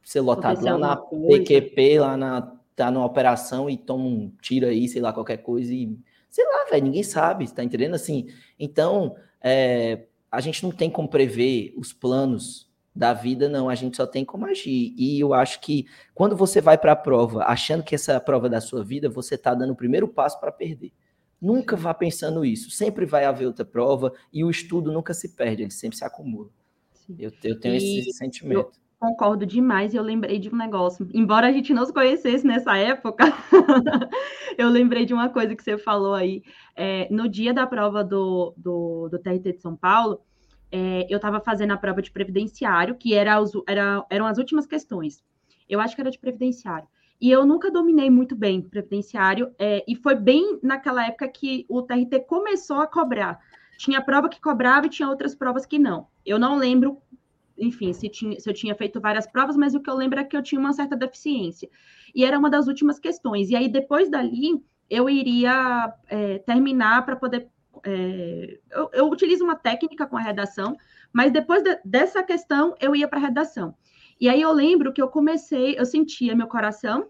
ser 0.04 0.22
lotado 0.22 0.64
lá 0.64 0.78
na 0.78 0.98
PQP, 0.98 2.00
lá 2.00 2.18
na 2.18 2.58
tá 2.76 2.90
numa 2.90 3.06
operação 3.06 3.70
e 3.70 3.78
toma 3.78 4.06
um 4.06 4.32
tiro 4.42 4.66
aí, 4.66 4.88
sei 4.88 5.02
lá, 5.02 5.14
qualquer 5.14 5.38
coisa 5.38 5.74
e 5.74 5.96
sei 6.30 6.46
lá, 6.46 6.66
velho, 6.72 6.86
ninguém 6.86 7.04
sabe, 7.04 7.52
tá 7.54 7.64
entendendo 7.64 7.94
assim? 7.94 8.28
Então, 8.58 9.16
é, 9.42 10.06
a 10.32 10.40
gente 10.40 10.64
não 10.64 10.72
tem 10.72 10.90
como 10.90 11.10
prever 11.10 11.74
os 11.78 11.92
planos 11.92 12.72
da 12.96 13.14
vida, 13.14 13.48
não, 13.48 13.70
a 13.70 13.76
gente 13.76 13.98
só 13.98 14.08
tem 14.08 14.24
como 14.24 14.46
agir. 14.46 14.94
E 14.98 15.20
eu 15.20 15.34
acho 15.34 15.60
que 15.60 15.86
quando 16.14 16.36
você 16.36 16.62
vai 16.62 16.78
para 16.78 16.94
a 16.94 16.96
prova, 16.96 17.44
achando 17.44 17.84
que 17.84 17.96
essa 17.96 18.14
é 18.14 18.16
a 18.16 18.22
prova 18.22 18.50
da 18.50 18.62
sua 18.62 18.84
vida, 18.84 19.10
você 19.10 19.38
tá 19.38 19.54
dando 19.54 19.74
o 19.74 19.76
primeiro 19.76 20.08
passo 20.08 20.40
para 20.40 20.52
perder. 20.52 20.92
Nunca 21.42 21.76
vá 21.76 21.94
pensando 21.94 22.46
isso. 22.46 22.70
Sempre 22.70 23.06
vai 23.06 23.26
haver 23.26 23.48
outra 23.48 23.66
prova 23.66 24.14
e 24.32 24.44
o 24.44 24.50
estudo 24.50 24.92
nunca 24.92 25.14
se 25.14 25.36
perde, 25.36 25.64
ele 25.64 25.72
sempre 25.72 25.98
se 25.98 26.06
acumula. 26.06 26.50
Eu, 27.18 27.32
eu, 27.44 27.60
tenho 27.60 27.76
e 27.76 28.00
esse 28.00 28.14
sentimento. 28.14 28.72
Concordo 29.00 29.46
demais. 29.48 29.96
Eu 29.96 30.04
lembrei 30.04 30.38
de 30.38 30.50
um 30.50 30.56
negócio. 30.56 31.10
Embora 31.12 31.48
a 31.48 31.52
gente 31.52 31.74
não 31.74 31.84
se 31.84 31.92
conhecesse 31.92 32.46
nessa 32.46 32.78
época, 32.78 33.26
eu 34.56 34.70
lembrei 34.70 35.06
de 35.06 35.14
uma 35.14 35.28
coisa 35.28 35.56
que 35.56 35.64
você 35.64 35.78
falou 35.78 36.14
aí. 36.14 36.44
É, 36.76 37.08
no 37.10 37.28
dia 37.28 37.52
da 37.52 37.66
prova 37.66 38.04
do, 38.04 38.54
do, 38.56 39.10
do 39.10 39.18
TRT 39.18 39.54
de 39.54 39.62
São 39.62 39.76
Paulo, 39.76 40.22
é, 40.72 41.08
eu 41.10 41.18
estava 41.18 41.42
fazendo 41.42 41.72
a 41.72 41.78
prova 41.78 42.02
de 42.02 42.12
previdenciário, 42.12 42.96
que 42.96 43.16
era, 43.16 43.36
era, 43.68 44.06
eram 44.10 44.28
as 44.28 44.38
últimas 44.38 44.68
questões. 44.68 45.24
Eu 45.68 45.82
acho 45.82 45.96
que 45.96 46.02
era 46.02 46.12
de 46.12 46.20
previdenciário. 46.20 46.88
E 47.22 47.30
eu 47.30 47.46
nunca 47.46 47.70
dominei 47.70 48.10
muito 48.10 48.36
bem 48.36 48.60
previdenciário, 48.60 49.54
é, 49.60 49.84
e 49.88 49.96
foi 49.96 50.16
bem 50.16 50.60
naquela 50.64 51.06
época 51.06 51.28
que 51.28 51.68
o 51.70 51.84
TRT 51.84 52.22
começou 52.28 52.78
a 52.78 52.88
cobrar. 52.88 53.40
Tinha 53.78 54.02
prova 54.02 54.28
que 54.28 54.42
cobrava 54.42 54.88
e 54.88 54.90
tinha 54.90 55.08
outras 55.08 55.36
provas 55.36 55.64
que 55.64 55.78
não. 55.78 56.08
Eu 56.26 56.40
não 56.40 56.58
lembro, 56.58 57.00
enfim, 57.56 57.94
se, 57.94 58.10
tinha, 58.10 58.40
se 58.40 58.50
eu 58.50 58.54
tinha 58.56 58.74
feito 58.74 59.00
várias 59.00 59.28
provas, 59.28 59.56
mas 59.56 59.76
o 59.76 59.80
que 59.80 59.90
eu 59.90 59.96
lembro 59.96 60.20
é 60.20 60.24
que 60.24 60.36
eu 60.36 60.42
tinha 60.42 60.60
uma 60.60 60.74
certa 60.74 60.96
deficiência. 60.96 61.70
E 62.16 62.26
era 62.26 62.40
uma 62.40 62.50
das 62.50 62.68
últimas 62.68 62.98
questões. 62.98 63.52
E 63.52 63.56
aí, 63.56 63.68
depois 63.70 64.10
dali, 64.10 64.60
eu 64.90 65.08
iria 65.08 65.94
é, 66.08 66.40
terminar 66.40 67.06
para 67.06 67.16
poder. 67.16 67.48
É, 67.84 68.60
eu, 68.72 68.90
eu, 68.94 69.10
utilizo 69.10 69.44
uma 69.44 69.56
técnica 69.56 70.08
com 70.08 70.18
a 70.18 70.22
redação, 70.22 70.76
mas 71.14 71.32
depois 71.32 71.62
de, 71.62 71.80
dessa 71.86 72.24
questão, 72.24 72.76
eu 72.80 72.96
ia 72.96 73.08
para 73.08 73.20
a 73.20 73.22
redação. 73.22 73.76
E 74.22 74.30
aí 74.30 74.40
eu 74.40 74.54
lembro 74.54 74.94
que 74.94 75.02
eu 75.02 75.08
comecei, 75.08 75.76
eu 75.80 75.84
sentia 75.84 76.36
meu 76.36 76.46
coração, 76.46 77.08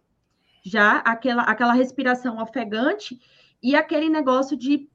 já 0.63 0.99
aquela, 0.99 1.43
aquela 1.43 1.73
respiração 1.73 2.41
ofegante 2.41 3.19
e 3.61 3.75
aquele 3.75 4.07
negócio 4.07 4.55
de 4.55 4.89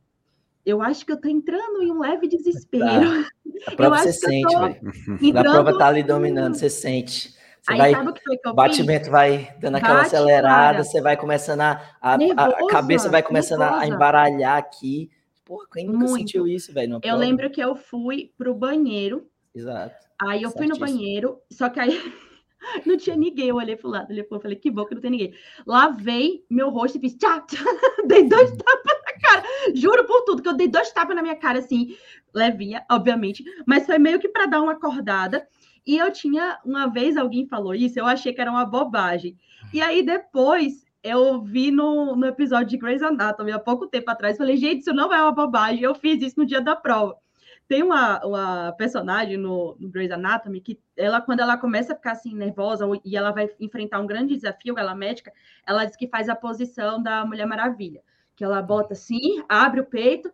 eu 0.64 0.80
acho 0.80 1.04
que 1.04 1.12
eu 1.12 1.20
tô 1.20 1.28
entrando 1.28 1.82
em 1.82 1.92
um 1.92 2.00
leve 2.00 2.26
desespero. 2.26 3.22
Tá. 3.22 3.28
A 3.68 3.70
prova 3.76 3.98
você 3.98 4.12
sente. 4.14 4.56
Entrando... 5.22 5.48
A 5.48 5.52
prova 5.52 5.78
tá 5.78 5.88
ali 5.88 6.02
dominando, 6.02 6.54
você 6.54 6.70
sente. 6.70 7.36
Você 7.60 7.72
Aí, 7.72 7.78
vai, 7.78 7.92
sabe 7.92 8.08
o 8.08 8.12
que 8.14 8.22
foi 8.24 8.36
que 8.38 8.48
eu 8.48 8.54
batimento 8.54 9.04
fiz? 9.04 9.12
vai 9.12 9.54
dando 9.60 9.76
aquela 9.76 9.96
Bate, 9.96 10.06
acelerada, 10.06 10.72
cara. 10.72 10.84
você 10.84 11.00
vai 11.00 11.16
começando 11.16 11.60
a, 11.60 11.82
a, 12.00 12.16
nervosa, 12.16 12.56
a 12.56 12.66
cabeça 12.68 13.08
vai 13.10 13.22
começando 13.22 13.60
nervosa. 13.60 13.82
a 13.82 13.86
embaralhar 13.86 14.56
aqui. 14.56 15.10
Porra, 15.44 15.66
quem 15.72 15.86
nunca 15.86 15.98
Muito. 15.98 16.16
sentiu 16.16 16.48
isso, 16.48 16.72
velho? 16.72 16.98
Eu 17.02 17.16
lembro 17.16 17.50
que 17.50 17.60
eu 17.60 17.76
fui 17.76 18.32
pro 18.38 18.54
banheiro. 18.54 19.28
Exato. 19.54 20.05
Aí 20.20 20.42
eu 20.42 20.50
fui 20.50 20.66
no 20.66 20.78
banheiro, 20.78 21.38
só 21.50 21.68
que 21.68 21.78
aí 21.78 22.12
não 22.86 22.96
tinha 22.96 23.16
ninguém. 23.16 23.48
Eu 23.48 23.56
olhei 23.56 23.76
pro 23.76 23.88
lado, 23.88 24.10
olhei 24.10 24.24
pro 24.24 24.40
falei, 24.40 24.56
que 24.56 24.70
bom 24.70 24.84
que 24.84 24.94
não 24.94 25.02
tem 25.02 25.10
ninguém. 25.10 25.34
Lavei 25.66 26.44
meu 26.50 26.70
rosto 26.70 26.98
e 26.98 27.00
fiz 27.00 27.16
tchá, 27.16 27.40
tchá. 27.40 27.58
dei 28.06 28.24
dois 28.24 28.50
tapas 28.50 28.98
na 29.04 29.12
cara. 29.20 29.42
Juro 29.74 30.04
por 30.06 30.22
tudo 30.22 30.42
que 30.42 30.48
eu 30.48 30.56
dei 30.56 30.68
dois 30.68 30.90
tapas 30.92 31.14
na 31.14 31.22
minha 31.22 31.36
cara, 31.36 31.58
assim, 31.58 31.96
levinha, 32.34 32.84
obviamente, 32.90 33.44
mas 33.66 33.86
foi 33.86 33.98
meio 33.98 34.18
que 34.18 34.28
para 34.28 34.46
dar 34.46 34.62
uma 34.62 34.72
acordada. 34.72 35.46
E 35.86 35.96
eu 35.96 36.10
tinha, 36.12 36.58
uma 36.64 36.88
vez 36.88 37.16
alguém 37.16 37.46
falou 37.46 37.74
isso, 37.74 37.98
eu 37.98 38.06
achei 38.06 38.32
que 38.32 38.40
era 38.40 38.50
uma 38.50 38.64
bobagem. 38.64 39.36
E 39.72 39.80
aí 39.80 40.02
depois 40.02 40.84
eu 41.02 41.40
vi 41.40 41.70
no, 41.70 42.16
no 42.16 42.26
episódio 42.26 42.66
de 42.66 42.76
Grey's 42.76 43.02
Anatomy 43.02 43.52
há 43.52 43.58
pouco 43.58 43.86
tempo 43.86 44.10
atrás, 44.10 44.36
falei, 44.36 44.56
gente, 44.56 44.80
isso 44.80 44.92
não 44.92 45.12
é 45.12 45.22
uma 45.22 45.30
bobagem, 45.30 45.82
eu 45.82 45.94
fiz 45.94 46.20
isso 46.20 46.34
no 46.38 46.46
dia 46.46 46.60
da 46.60 46.74
prova. 46.74 47.16
Tem 47.68 47.82
uma, 47.82 48.24
uma 48.24 48.72
personagem 48.72 49.36
no, 49.36 49.76
no 49.78 49.88
Grey's 49.88 50.10
Anatomy 50.10 50.60
que 50.60 50.80
ela, 50.96 51.20
quando 51.20 51.40
ela 51.40 51.56
começa 51.56 51.92
a 51.92 51.96
ficar 51.96 52.12
assim 52.12 52.34
nervosa 52.34 52.86
e 53.04 53.16
ela 53.16 53.32
vai 53.32 53.50
enfrentar 53.58 54.00
um 54.00 54.06
grande 54.06 54.34
desafio, 54.34 54.78
ela 54.78 54.92
é 54.92 54.94
médica, 54.94 55.32
ela 55.66 55.84
diz 55.84 55.96
que 55.96 56.06
faz 56.06 56.28
a 56.28 56.36
posição 56.36 57.02
da 57.02 57.24
Mulher 57.24 57.46
Maravilha, 57.46 58.02
que 58.36 58.44
ela 58.44 58.62
bota 58.62 58.92
assim, 58.92 59.42
abre 59.48 59.80
o 59.80 59.86
peito 59.86 60.32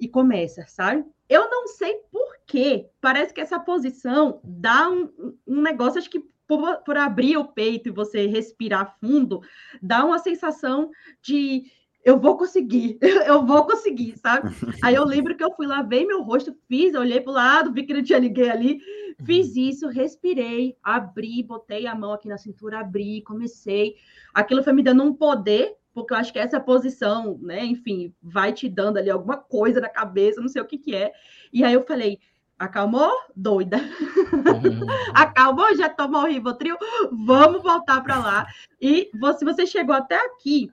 e 0.00 0.06
começa, 0.06 0.64
sabe? 0.68 1.04
Eu 1.28 1.50
não 1.50 1.66
sei 1.66 1.94
por 2.12 2.36
quê, 2.46 2.88
parece 3.00 3.34
que 3.34 3.40
essa 3.40 3.58
posição 3.58 4.40
dá 4.44 4.88
um, 4.88 5.36
um 5.46 5.60
negócio, 5.60 5.98
acho 5.98 6.10
que 6.10 6.24
por, 6.46 6.76
por 6.84 6.96
abrir 6.96 7.36
o 7.36 7.44
peito 7.44 7.88
e 7.88 7.92
você 7.92 8.26
respirar 8.26 8.96
fundo, 9.00 9.40
dá 9.82 10.04
uma 10.04 10.18
sensação 10.18 10.90
de 11.20 11.64
eu 12.06 12.20
vou 12.20 12.36
conseguir, 12.36 12.98
eu 13.26 13.44
vou 13.44 13.66
conseguir, 13.66 14.16
sabe? 14.16 14.48
Aí 14.80 14.94
eu 14.94 15.04
lembro 15.04 15.36
que 15.36 15.42
eu 15.42 15.52
fui 15.56 15.66
lá, 15.66 15.82
ver 15.82 16.06
meu 16.06 16.22
rosto, 16.22 16.56
fiz, 16.68 16.94
olhei 16.94 17.20
para 17.20 17.32
o 17.32 17.34
lado, 17.34 17.72
vi 17.72 17.82
que 17.82 17.92
não 17.92 18.02
tinha 18.02 18.20
ninguém 18.20 18.48
ali, 18.48 18.80
fiz 19.24 19.56
isso, 19.56 19.88
respirei, 19.88 20.76
abri, 20.80 21.42
botei 21.42 21.84
a 21.84 21.96
mão 21.96 22.12
aqui 22.12 22.28
na 22.28 22.38
cintura, 22.38 22.78
abri, 22.78 23.22
comecei. 23.22 23.96
Aquilo 24.32 24.62
foi 24.62 24.72
me 24.72 24.84
dando 24.84 25.02
um 25.02 25.12
poder, 25.12 25.74
porque 25.92 26.14
eu 26.14 26.18
acho 26.18 26.32
que 26.32 26.38
essa 26.38 26.60
posição, 26.60 27.38
né, 27.42 27.64
enfim, 27.64 28.14
vai 28.22 28.52
te 28.52 28.68
dando 28.68 28.98
ali 28.98 29.10
alguma 29.10 29.36
coisa 29.36 29.80
na 29.80 29.88
cabeça, 29.88 30.40
não 30.40 30.48
sei 30.48 30.62
o 30.62 30.66
que 30.66 30.78
que 30.78 30.94
é. 30.94 31.10
E 31.52 31.64
aí 31.64 31.74
eu 31.74 31.82
falei, 31.82 32.20
Acalmou? 32.56 33.10
Doida. 33.34 33.78
Uhum. 34.26 34.86
Acalmou? 35.14 35.76
Já 35.76 35.88
tomou 35.88 36.22
o 36.22 36.26
Rivotril? 36.26 36.76
Vamos 37.12 37.62
voltar 37.62 38.00
para 38.02 38.18
lá. 38.18 38.46
E 38.80 39.10
se 39.38 39.44
você 39.44 39.66
chegou 39.66 39.94
até 39.94 40.16
aqui, 40.16 40.70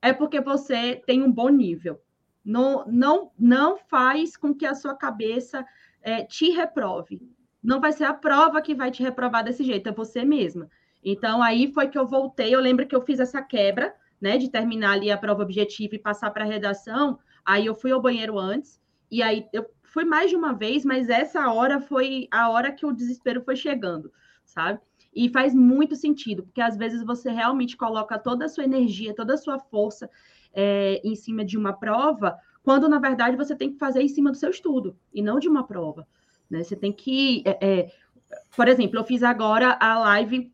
é 0.00 0.12
porque 0.12 0.40
você 0.40 1.02
tem 1.06 1.22
um 1.22 1.30
bom 1.30 1.48
nível. 1.48 2.00
Não, 2.44 2.84
não, 2.86 3.30
não 3.38 3.76
faz 3.76 4.36
com 4.36 4.54
que 4.54 4.64
a 4.64 4.74
sua 4.74 4.94
cabeça 4.94 5.66
é, 6.02 6.24
te 6.24 6.50
reprove. 6.50 7.20
Não 7.62 7.80
vai 7.80 7.92
ser 7.92 8.04
a 8.04 8.14
prova 8.14 8.62
que 8.62 8.74
vai 8.74 8.90
te 8.90 9.02
reprovar 9.02 9.44
desse 9.44 9.64
jeito, 9.64 9.88
é 9.88 9.92
você 9.92 10.24
mesma. 10.24 10.70
Então, 11.04 11.42
aí 11.42 11.72
foi 11.72 11.88
que 11.88 11.98
eu 11.98 12.06
voltei. 12.06 12.54
Eu 12.54 12.60
lembro 12.60 12.86
que 12.86 12.94
eu 12.94 13.02
fiz 13.02 13.20
essa 13.20 13.42
quebra, 13.42 13.94
né, 14.20 14.38
de 14.38 14.50
terminar 14.50 14.92
ali 14.92 15.10
a 15.10 15.18
prova 15.18 15.42
objetiva 15.42 15.94
e 15.94 15.98
passar 15.98 16.30
para 16.30 16.44
a 16.44 16.46
redação. 16.46 17.18
Aí 17.44 17.66
eu 17.66 17.74
fui 17.74 17.92
ao 17.92 18.00
banheiro 18.00 18.38
antes, 18.38 18.80
e 19.10 19.22
aí 19.22 19.46
eu 19.52 19.66
foi 19.82 20.04
mais 20.04 20.30
de 20.30 20.36
uma 20.36 20.52
vez, 20.52 20.84
mas 20.84 21.08
essa 21.08 21.50
hora 21.50 21.80
foi 21.80 22.28
a 22.30 22.50
hora 22.50 22.70
que 22.72 22.84
o 22.84 22.92
desespero 22.92 23.42
foi 23.42 23.56
chegando, 23.56 24.12
sabe? 24.44 24.80
E 25.14 25.28
faz 25.28 25.54
muito 25.54 25.96
sentido, 25.96 26.42
porque 26.42 26.60
às 26.60 26.76
vezes 26.76 27.02
você 27.02 27.30
realmente 27.30 27.76
coloca 27.76 28.18
toda 28.18 28.44
a 28.44 28.48
sua 28.48 28.64
energia, 28.64 29.14
toda 29.14 29.34
a 29.34 29.38
sua 29.38 29.58
força 29.58 30.08
é, 30.52 31.00
em 31.04 31.14
cima 31.14 31.44
de 31.44 31.56
uma 31.56 31.72
prova, 31.72 32.38
quando 32.62 32.88
na 32.88 32.98
verdade 32.98 33.36
você 33.36 33.56
tem 33.56 33.72
que 33.72 33.78
fazer 33.78 34.02
em 34.02 34.08
cima 34.08 34.30
do 34.30 34.36
seu 34.36 34.50
estudo 34.50 34.96
e 35.12 35.22
não 35.22 35.38
de 35.38 35.48
uma 35.48 35.66
prova. 35.66 36.06
Né? 36.50 36.62
Você 36.62 36.76
tem 36.76 36.92
que. 36.92 37.42
É, 37.44 37.66
é, 37.66 37.92
por 38.54 38.68
exemplo, 38.68 38.98
eu 38.98 39.04
fiz 39.04 39.22
agora 39.22 39.76
a 39.80 39.98
live 39.98 40.52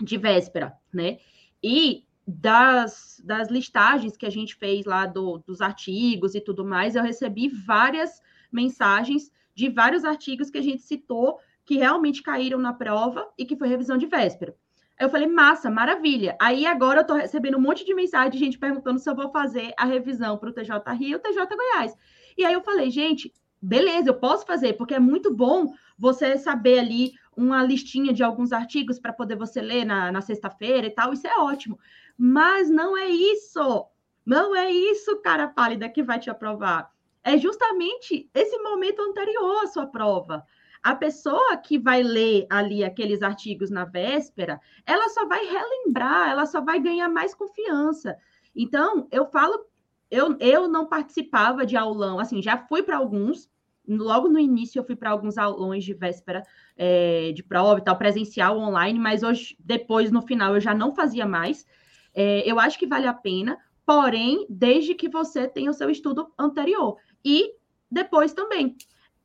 de 0.00 0.16
véspera, 0.16 0.74
né? 0.92 1.18
E 1.62 2.04
das, 2.26 3.20
das 3.24 3.48
listagens 3.48 4.16
que 4.16 4.26
a 4.26 4.30
gente 4.30 4.54
fez 4.54 4.84
lá 4.84 5.06
do, 5.06 5.38
dos 5.38 5.60
artigos 5.60 6.34
e 6.34 6.40
tudo 6.40 6.64
mais, 6.64 6.94
eu 6.94 7.02
recebi 7.02 7.48
várias 7.48 8.20
mensagens 8.52 9.32
de 9.54 9.68
vários 9.68 10.04
artigos 10.04 10.50
que 10.50 10.58
a 10.58 10.62
gente 10.62 10.82
citou 10.82 11.38
que 11.68 11.76
realmente 11.76 12.22
caíram 12.22 12.58
na 12.58 12.72
prova 12.72 13.28
e 13.36 13.44
que 13.44 13.54
foi 13.54 13.68
revisão 13.68 13.98
de 13.98 14.06
véspera. 14.06 14.56
Aí 14.98 15.04
eu 15.04 15.10
falei, 15.10 15.26
massa, 15.26 15.70
maravilha. 15.70 16.34
Aí 16.40 16.64
agora 16.64 17.00
eu 17.00 17.06
tô 17.06 17.12
recebendo 17.12 17.58
um 17.58 17.60
monte 17.60 17.84
de 17.84 17.94
mensagem 17.94 18.30
de 18.30 18.38
gente 18.38 18.58
perguntando 18.58 18.98
se 18.98 19.08
eu 19.08 19.14
vou 19.14 19.30
fazer 19.30 19.74
a 19.76 19.84
revisão 19.84 20.38
para 20.38 20.48
o 20.48 20.52
TJ 20.54 20.94
Rio 20.94 21.10
e 21.10 21.14
o 21.16 21.18
TJ 21.18 21.46
Goiás. 21.46 21.94
E 22.38 22.42
aí 22.42 22.54
eu 22.54 22.62
falei, 22.62 22.90
gente, 22.90 23.34
beleza, 23.60 24.08
eu 24.08 24.14
posso 24.14 24.46
fazer, 24.46 24.78
porque 24.78 24.94
é 24.94 24.98
muito 24.98 25.30
bom 25.30 25.74
você 25.98 26.38
saber 26.38 26.78
ali 26.78 27.12
uma 27.36 27.62
listinha 27.62 28.14
de 28.14 28.22
alguns 28.22 28.50
artigos 28.50 28.98
para 28.98 29.12
poder 29.12 29.36
você 29.36 29.60
ler 29.60 29.84
na, 29.84 30.10
na 30.10 30.22
sexta-feira 30.22 30.86
e 30.86 30.90
tal, 30.90 31.12
isso 31.12 31.26
é 31.26 31.36
ótimo. 31.38 31.78
Mas 32.16 32.70
não 32.70 32.96
é 32.96 33.08
isso, 33.10 33.84
não 34.24 34.56
é 34.56 34.70
isso, 34.70 35.18
cara 35.18 35.48
pálida, 35.48 35.86
que 35.90 36.02
vai 36.02 36.18
te 36.18 36.30
aprovar 36.30 36.90
é 37.28 37.36
justamente 37.36 38.30
esse 38.34 38.58
momento 38.58 39.02
anterior 39.02 39.64
à 39.64 39.66
sua 39.66 39.86
prova. 39.86 40.44
A 40.82 40.94
pessoa 40.94 41.56
que 41.56 41.78
vai 41.78 42.02
ler 42.02 42.46
ali 42.48 42.84
aqueles 42.84 43.22
artigos 43.22 43.70
na 43.70 43.84
véspera, 43.84 44.60
ela 44.86 45.08
só 45.08 45.26
vai 45.26 45.44
relembrar, 45.44 46.30
ela 46.30 46.46
só 46.46 46.60
vai 46.60 46.80
ganhar 46.80 47.08
mais 47.08 47.34
confiança. 47.34 48.16
Então, 48.54 49.06
eu 49.10 49.26
falo, 49.26 49.66
eu, 50.10 50.36
eu 50.40 50.68
não 50.68 50.86
participava 50.86 51.66
de 51.66 51.76
aulão, 51.76 52.18
assim, 52.18 52.40
já 52.40 52.56
fui 52.56 52.82
para 52.82 52.96
alguns, 52.96 53.48
logo 53.86 54.28
no 54.28 54.38
início 54.38 54.78
eu 54.78 54.84
fui 54.84 54.96
para 54.96 55.10
alguns 55.10 55.38
aulões 55.38 55.84
de 55.84 55.94
véspera 55.94 56.42
é, 56.76 57.32
de 57.32 57.42
prova 57.42 57.80
e 57.80 57.84
tal, 57.84 57.96
presencial, 57.96 58.58
online, 58.58 58.98
mas 58.98 59.22
hoje, 59.22 59.56
depois, 59.58 60.10
no 60.10 60.22
final, 60.22 60.54
eu 60.54 60.60
já 60.60 60.74
não 60.74 60.94
fazia 60.94 61.26
mais. 61.26 61.66
É, 62.14 62.48
eu 62.50 62.58
acho 62.60 62.78
que 62.78 62.86
vale 62.86 63.06
a 63.06 63.14
pena, 63.14 63.58
porém, 63.86 64.46
desde 64.48 64.94
que 64.94 65.08
você 65.08 65.48
tenha 65.48 65.70
o 65.70 65.74
seu 65.74 65.90
estudo 65.90 66.32
anterior. 66.38 66.96
E 67.24 67.54
depois 67.90 68.32
também, 68.32 68.76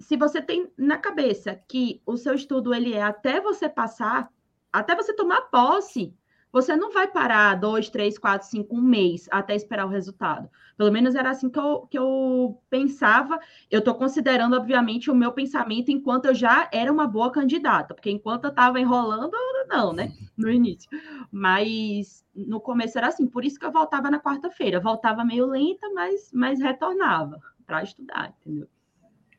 se 0.03 0.17
você 0.17 0.41
tem 0.41 0.71
na 0.77 0.97
cabeça 0.97 1.59
que 1.67 2.01
o 2.05 2.17
seu 2.17 2.33
estudo 2.33 2.73
ele 2.73 2.93
é 2.93 3.01
até 3.01 3.39
você 3.39 3.69
passar, 3.69 4.29
até 4.71 4.95
você 4.95 5.13
tomar 5.13 5.43
posse, 5.43 6.13
você 6.51 6.75
não 6.75 6.91
vai 6.91 7.07
parar 7.07 7.55
dois, 7.55 7.89
três, 7.89 8.17
quatro, 8.17 8.47
cinco, 8.47 8.75
um 8.75 8.81
mês 8.81 9.27
até 9.31 9.55
esperar 9.55 9.85
o 9.85 9.89
resultado. 9.89 10.47
Pelo 10.77 10.91
menos 10.91 11.15
era 11.15 11.31
assim 11.31 11.49
que 11.49 11.57
eu, 11.57 11.87
que 11.89 11.97
eu 11.97 12.61
pensava. 12.69 13.39
Eu 13.71 13.79
estou 13.79 13.95
considerando, 13.95 14.55
obviamente, 14.55 15.09
o 15.09 15.15
meu 15.15 15.31
pensamento 15.31 15.89
enquanto 15.89 16.25
eu 16.25 16.35
já 16.35 16.69
era 16.71 16.91
uma 16.91 17.07
boa 17.07 17.31
candidata, 17.31 17.95
porque 17.95 18.11
enquanto 18.11 18.43
eu 18.43 18.49
estava 18.51 18.79
enrolando, 18.79 19.31
não, 19.67 19.93
né? 19.93 20.13
No 20.37 20.49
início. 20.49 20.89
Mas 21.31 22.23
no 22.35 22.59
começo 22.59 22.97
era 22.97 23.07
assim, 23.07 23.25
por 23.25 23.43
isso 23.43 23.59
que 23.59 23.65
eu 23.65 23.71
voltava 23.71 24.11
na 24.11 24.19
quarta-feira. 24.19 24.79
Voltava 24.79 25.25
meio 25.25 25.47
lenta, 25.47 25.89
mas, 25.91 26.29
mas 26.33 26.59
retornava 26.59 27.39
para 27.65 27.81
estudar, 27.81 28.35
entendeu? 28.41 28.67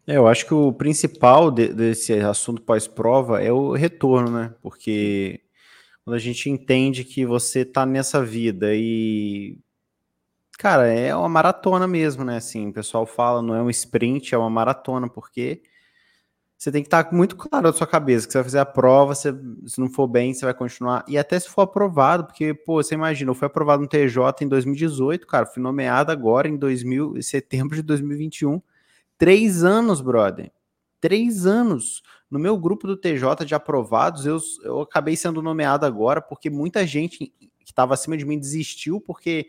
É, 0.06 0.16
eu 0.16 0.26
acho 0.26 0.46
que 0.46 0.52
o 0.54 0.72
principal 0.72 1.50
de, 1.50 1.68
desse 1.68 2.12
assunto 2.14 2.60
pós-prova 2.62 3.42
é 3.42 3.50
o 3.50 3.72
retorno, 3.72 4.30
né? 4.30 4.54
Porque 4.62 5.40
quando 6.04 6.16
a 6.16 6.18
gente 6.18 6.50
entende 6.50 7.04
que 7.04 7.24
você 7.26 7.60
está 7.60 7.86
nessa 7.86 8.24
vida 8.24 8.74
e. 8.74 9.58
Cara, 10.58 10.86
é 10.86 11.14
uma 11.16 11.28
maratona 11.28 11.86
mesmo, 11.88 12.24
né? 12.24 12.36
Assim, 12.36 12.68
o 12.68 12.72
pessoal 12.72 13.06
fala, 13.06 13.42
não 13.42 13.54
é 13.54 13.62
um 13.62 13.70
sprint, 13.70 14.34
é 14.34 14.38
uma 14.38 14.50
maratona, 14.50 15.08
porque 15.08 15.62
você 16.56 16.70
tem 16.72 16.82
que 16.82 16.86
estar 16.86 17.04
tá 17.04 17.16
muito 17.16 17.36
claro 17.36 17.66
na 17.66 17.72
sua 17.72 17.86
cabeça 17.86 18.26
que 18.26 18.32
você 18.32 18.38
vai 18.38 18.44
fazer 18.44 18.58
a 18.58 18.66
prova, 18.66 19.14
se, 19.14 19.28
se 19.66 19.80
não 19.80 19.90
for 19.90 20.06
bem, 20.06 20.32
você 20.32 20.44
vai 20.44 20.54
continuar. 20.54 21.04
E 21.08 21.18
até 21.18 21.38
se 21.38 21.48
for 21.48 21.62
aprovado, 21.62 22.24
porque, 22.26 22.54
pô, 22.54 22.82
você 22.82 22.94
imagina, 22.94 23.30
eu 23.30 23.34
fui 23.34 23.46
aprovado 23.46 23.82
no 23.82 23.88
TJ 23.88 24.44
em 24.44 24.48
2018, 24.48 25.26
cara, 25.26 25.46
fui 25.46 25.62
nomeado 25.62 26.12
agora 26.12 26.48
em 26.48 26.56
2000, 26.56 27.20
setembro 27.22 27.76
de 27.76 27.82
2021. 27.82 28.62
Três 29.18 29.64
anos, 29.64 30.00
brother. 30.00 30.50
Três 31.00 31.46
anos. 31.46 32.02
No 32.30 32.38
meu 32.38 32.56
grupo 32.58 32.86
do 32.86 32.96
TJ 32.96 33.44
de 33.44 33.54
aprovados, 33.54 34.26
eu, 34.26 34.38
eu 34.62 34.80
acabei 34.80 35.16
sendo 35.16 35.42
nomeado 35.42 35.86
agora, 35.86 36.20
porque 36.20 36.50
muita 36.50 36.86
gente 36.86 37.18
que 37.18 37.50
estava 37.64 37.94
acima 37.94 38.16
de 38.16 38.24
mim 38.24 38.38
desistiu, 38.38 39.00
porque 39.00 39.48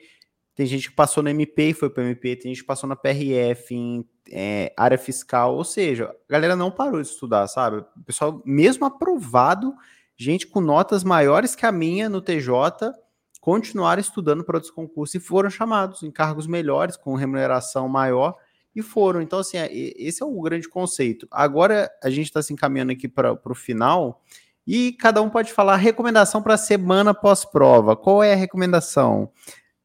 tem 0.53 0.65
gente 0.65 0.89
que 0.89 0.95
passou 0.95 1.21
no 1.21 1.29
MP 1.29 1.69
e 1.69 1.73
foi 1.73 1.89
para 1.89 2.03
o 2.03 2.05
MP, 2.05 2.35
tem 2.35 2.53
gente 2.53 2.61
que 2.61 2.67
passou 2.67 2.87
na 2.87 2.95
PRF, 2.95 3.75
em 3.75 4.07
é, 4.31 4.73
área 4.77 4.97
fiscal, 4.97 5.55
ou 5.55 5.63
seja, 5.63 6.05
a 6.05 6.31
galera 6.31 6.55
não 6.55 6.71
parou 6.71 7.01
de 7.01 7.07
estudar, 7.07 7.47
sabe? 7.47 7.77
O 7.77 8.03
pessoal, 8.05 8.41
mesmo 8.45 8.85
aprovado, 8.85 9.73
gente 10.15 10.47
com 10.47 10.61
notas 10.61 11.03
maiores 11.03 11.55
que 11.55 11.65
a 11.65 11.71
minha 11.71 12.07
no 12.07 12.21
TJ, 12.21 12.93
continuaram 13.41 13.99
estudando 13.99 14.43
para 14.43 14.57
outros 14.57 14.71
concursos 14.71 15.15
e 15.15 15.19
foram 15.19 15.49
chamados 15.49 16.03
em 16.03 16.09
cargos 16.09 16.47
melhores, 16.47 16.95
com 16.95 17.15
remuneração 17.15 17.87
maior, 17.89 18.35
e 18.75 18.81
foram. 18.81 19.21
Então, 19.21 19.39
assim, 19.39 19.57
é, 19.57 19.69
esse 19.71 20.21
é 20.21 20.25
o 20.25 20.41
grande 20.41 20.67
conceito. 20.67 21.27
Agora 21.31 21.89
a 22.03 22.09
gente 22.09 22.25
está 22.25 22.41
se 22.41 22.51
encaminhando 22.51 22.91
aqui 22.91 23.07
para 23.07 23.39
o 23.43 23.55
final. 23.55 24.21
E 24.67 24.93
cada 24.93 25.21
um 25.21 25.29
pode 25.29 25.53
falar 25.53 25.75
recomendação 25.75 26.41
para 26.41 26.55
a 26.55 26.57
semana 26.57 27.13
pós-prova. 27.13 27.95
Qual 27.95 28.23
é 28.23 28.33
a 28.33 28.35
recomendação? 28.35 29.31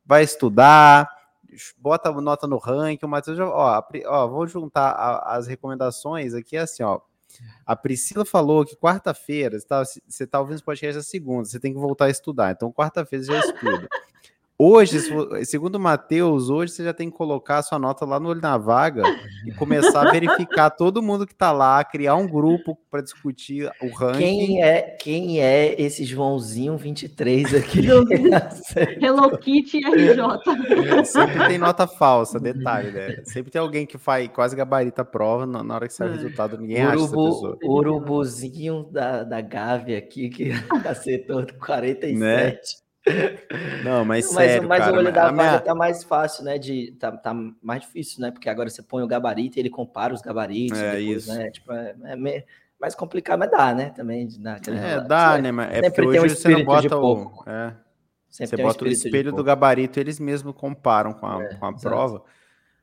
Vai 0.05 0.25
estudar, 0.25 1.09
bota 1.79 2.11
nota 2.13 2.47
no 2.47 2.57
ranking, 2.57 3.05
o 3.05 3.09
Matheus 3.09 3.37
já, 3.37 3.47
ó, 3.47 3.83
ó, 4.07 4.29
vou 4.29 4.47
juntar 4.47 4.91
a, 4.91 5.37
as 5.37 5.47
recomendações 5.47 6.35
aqui 6.35 6.57
assim, 6.57 6.83
ó. 6.83 7.01
A 7.65 7.77
Priscila 7.77 8.25
falou 8.25 8.65
que 8.65 8.75
quarta-feira, 8.75 9.61
você 9.61 9.67
tá, 9.67 9.83
você 10.09 10.27
tá 10.27 10.41
ouvindo 10.41 10.57
esse 10.57 10.65
podcast 10.65 10.99
a 10.99 11.03
segunda, 11.03 11.45
você 11.45 11.61
tem 11.61 11.73
que 11.73 11.79
voltar 11.79 12.07
a 12.07 12.11
estudar. 12.11 12.51
Então, 12.51 12.73
quarta-feira 12.73 13.25
já 13.25 13.39
estuda. 13.39 13.89
Hoje, 14.63 15.01
segundo 15.47 15.77
o 15.77 15.81
Matheus, 15.81 16.51
hoje 16.51 16.75
você 16.75 16.85
já 16.85 16.93
tem 16.93 17.11
que 17.11 17.17
colocar 17.17 17.57
a 17.57 17.63
sua 17.63 17.79
nota 17.79 18.05
lá 18.05 18.21
no 18.21 18.29
olho 18.29 18.43
na 18.43 18.59
vaga 18.59 19.03
e 19.47 19.53
começar 19.53 20.07
a 20.07 20.13
verificar 20.13 20.69
todo 20.77 21.01
mundo 21.01 21.27
que 21.27 21.33
está 21.33 21.51
lá, 21.51 21.83
criar 21.83 22.15
um 22.17 22.29
grupo 22.29 22.79
para 22.91 23.01
discutir 23.01 23.73
o 23.81 23.89
ranking. 23.89 24.19
Quem 24.19 24.63
é, 24.63 24.83
quem 24.83 25.41
é 25.41 25.81
esse 25.81 26.05
Joãozinho 26.05 26.77
23 26.77 27.55
aqui? 27.55 27.87
Hello 29.03 29.39
Kitty 29.39 29.79
RJ. 29.79 31.07
Sempre 31.07 31.49
tem 31.49 31.57
nota 31.57 31.87
falsa, 31.87 32.39
detalhe, 32.39 32.91
né? 32.91 33.23
Sempre 33.25 33.51
tem 33.51 33.63
alguém 33.63 33.87
que 33.87 33.97
faz 33.97 34.29
quase 34.29 34.55
gabarita 34.55 35.01
a 35.01 35.07
prova, 35.07 35.47
na 35.47 35.75
hora 35.75 35.89
que 35.89 35.95
sai 35.95 36.09
o 36.09 36.13
é. 36.13 36.17
resultado, 36.17 36.59
ninguém 36.59 36.85
Urubu, 36.87 36.97
acha 36.97 37.05
essa 37.05 37.17
pessoa. 37.17 37.59
Urubuzinho 37.65 38.87
da, 38.93 39.25
da 39.25 39.41
Gávea 39.41 39.97
aqui, 39.97 40.29
que 40.29 40.53
acertou 40.85 41.47
47. 41.59 42.15
Né? 42.15 42.59
Não, 43.85 44.05
mas, 44.05 44.33
mas 44.33 44.51
sério, 44.51 44.69
mas 44.69 44.79
cara, 44.81 44.95
o 44.95 44.99
olho 44.99 45.13
da 45.13 45.31
vaga 45.31 45.33
minha... 45.33 45.61
tá 45.61 45.75
mais 45.75 46.05
fácil, 46.05 46.45
né? 46.45 46.59
De, 46.59 46.93
tá, 46.93 47.13
tá 47.13 47.35
mais 47.63 47.83
difícil, 47.83 48.21
né? 48.21 48.31
Porque 48.31 48.49
agora 48.49 48.69
você 48.69 48.83
põe 48.83 49.03
o 49.03 49.07
gabarito 49.07 49.59
e 49.59 49.61
ele 49.61 49.71
compara 49.71 50.15
os 50.15 50.21
gabaritos. 50.21 50.79
É 50.79 50.97
depois, 50.97 51.25
isso. 51.25 51.35
Né? 51.35 51.51
Tipo, 51.51 51.73
é, 51.73 51.95
é 52.05 52.45
mais 52.81 52.95
complicado, 52.95 53.39
mas 53.39 53.51
dá, 53.51 53.75
né? 53.75 53.91
Também 53.91 54.29
dá 54.39 54.59
É, 54.69 55.01
dá, 55.01 55.39
né? 55.39 55.53
Mas 55.53 55.73
é 55.73 55.91
porque 55.91 56.19
hoje 56.19 56.35
um 56.35 56.37
você 56.37 56.49
não 56.49 56.65
bota 56.65 56.97
o. 56.99 57.45
É, 57.47 57.73
você 58.29 58.57
bota 58.57 58.85
um 58.85 58.89
o 58.89 58.91
espelho 58.91 59.33
do 59.33 59.45
gabarito, 59.45 59.99
eles 59.99 60.21
mesmos 60.21 60.55
comparam 60.55 61.13
com 61.13 61.27
a, 61.27 61.43
é, 61.43 61.55
com 61.55 61.67
a 61.67 61.73
prova. 61.73 62.23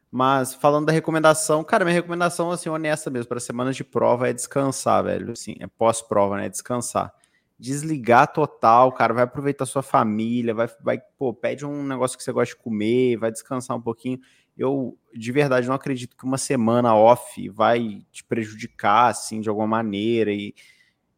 Mas 0.10 0.54
falando 0.54 0.86
da 0.86 0.94
recomendação, 0.94 1.64
cara, 1.64 1.84
minha 1.84 1.94
recomendação, 1.94 2.50
assim, 2.50 2.70
honesta 2.70 3.10
mesmo, 3.10 3.28
para 3.28 3.40
semanas 3.40 3.76
de 3.76 3.84
prova 3.84 4.30
é 4.30 4.34
descansar, 4.34 5.04
velho. 5.04 5.32
Assim, 5.32 5.56
é 5.60 5.68
pós-prova, 5.68 6.38
né? 6.38 6.48
Descansar 6.50 7.14
desligar 7.60 8.32
total, 8.32 8.92
cara, 8.92 9.14
vai 9.14 9.24
aproveitar 9.24 9.66
sua 9.66 9.82
família, 9.82 10.54
vai, 10.54 10.70
vai, 10.82 11.00
pô, 11.18 11.34
pede 11.34 11.66
um 11.66 11.84
negócio 11.84 12.18
que 12.18 12.24
você 12.24 12.32
gosta 12.32 12.56
de 12.56 12.62
comer, 12.62 13.18
vai 13.18 13.32
descansar 13.32 13.76
um 13.76 13.82
pouquinho. 13.82 14.20
Eu, 14.56 14.98
de 15.14 15.32
verdade, 15.32 15.68
não 15.68 15.76
acredito 15.76 16.16
que 16.16 16.24
uma 16.24 16.38
semana 16.38 16.96
off 16.96 17.50
vai 17.50 18.06
te 18.12 18.24
prejudicar, 18.24 19.10
assim, 19.10 19.42
de 19.42 19.50
alguma 19.50 19.68
maneira, 19.68 20.32
e, 20.32 20.54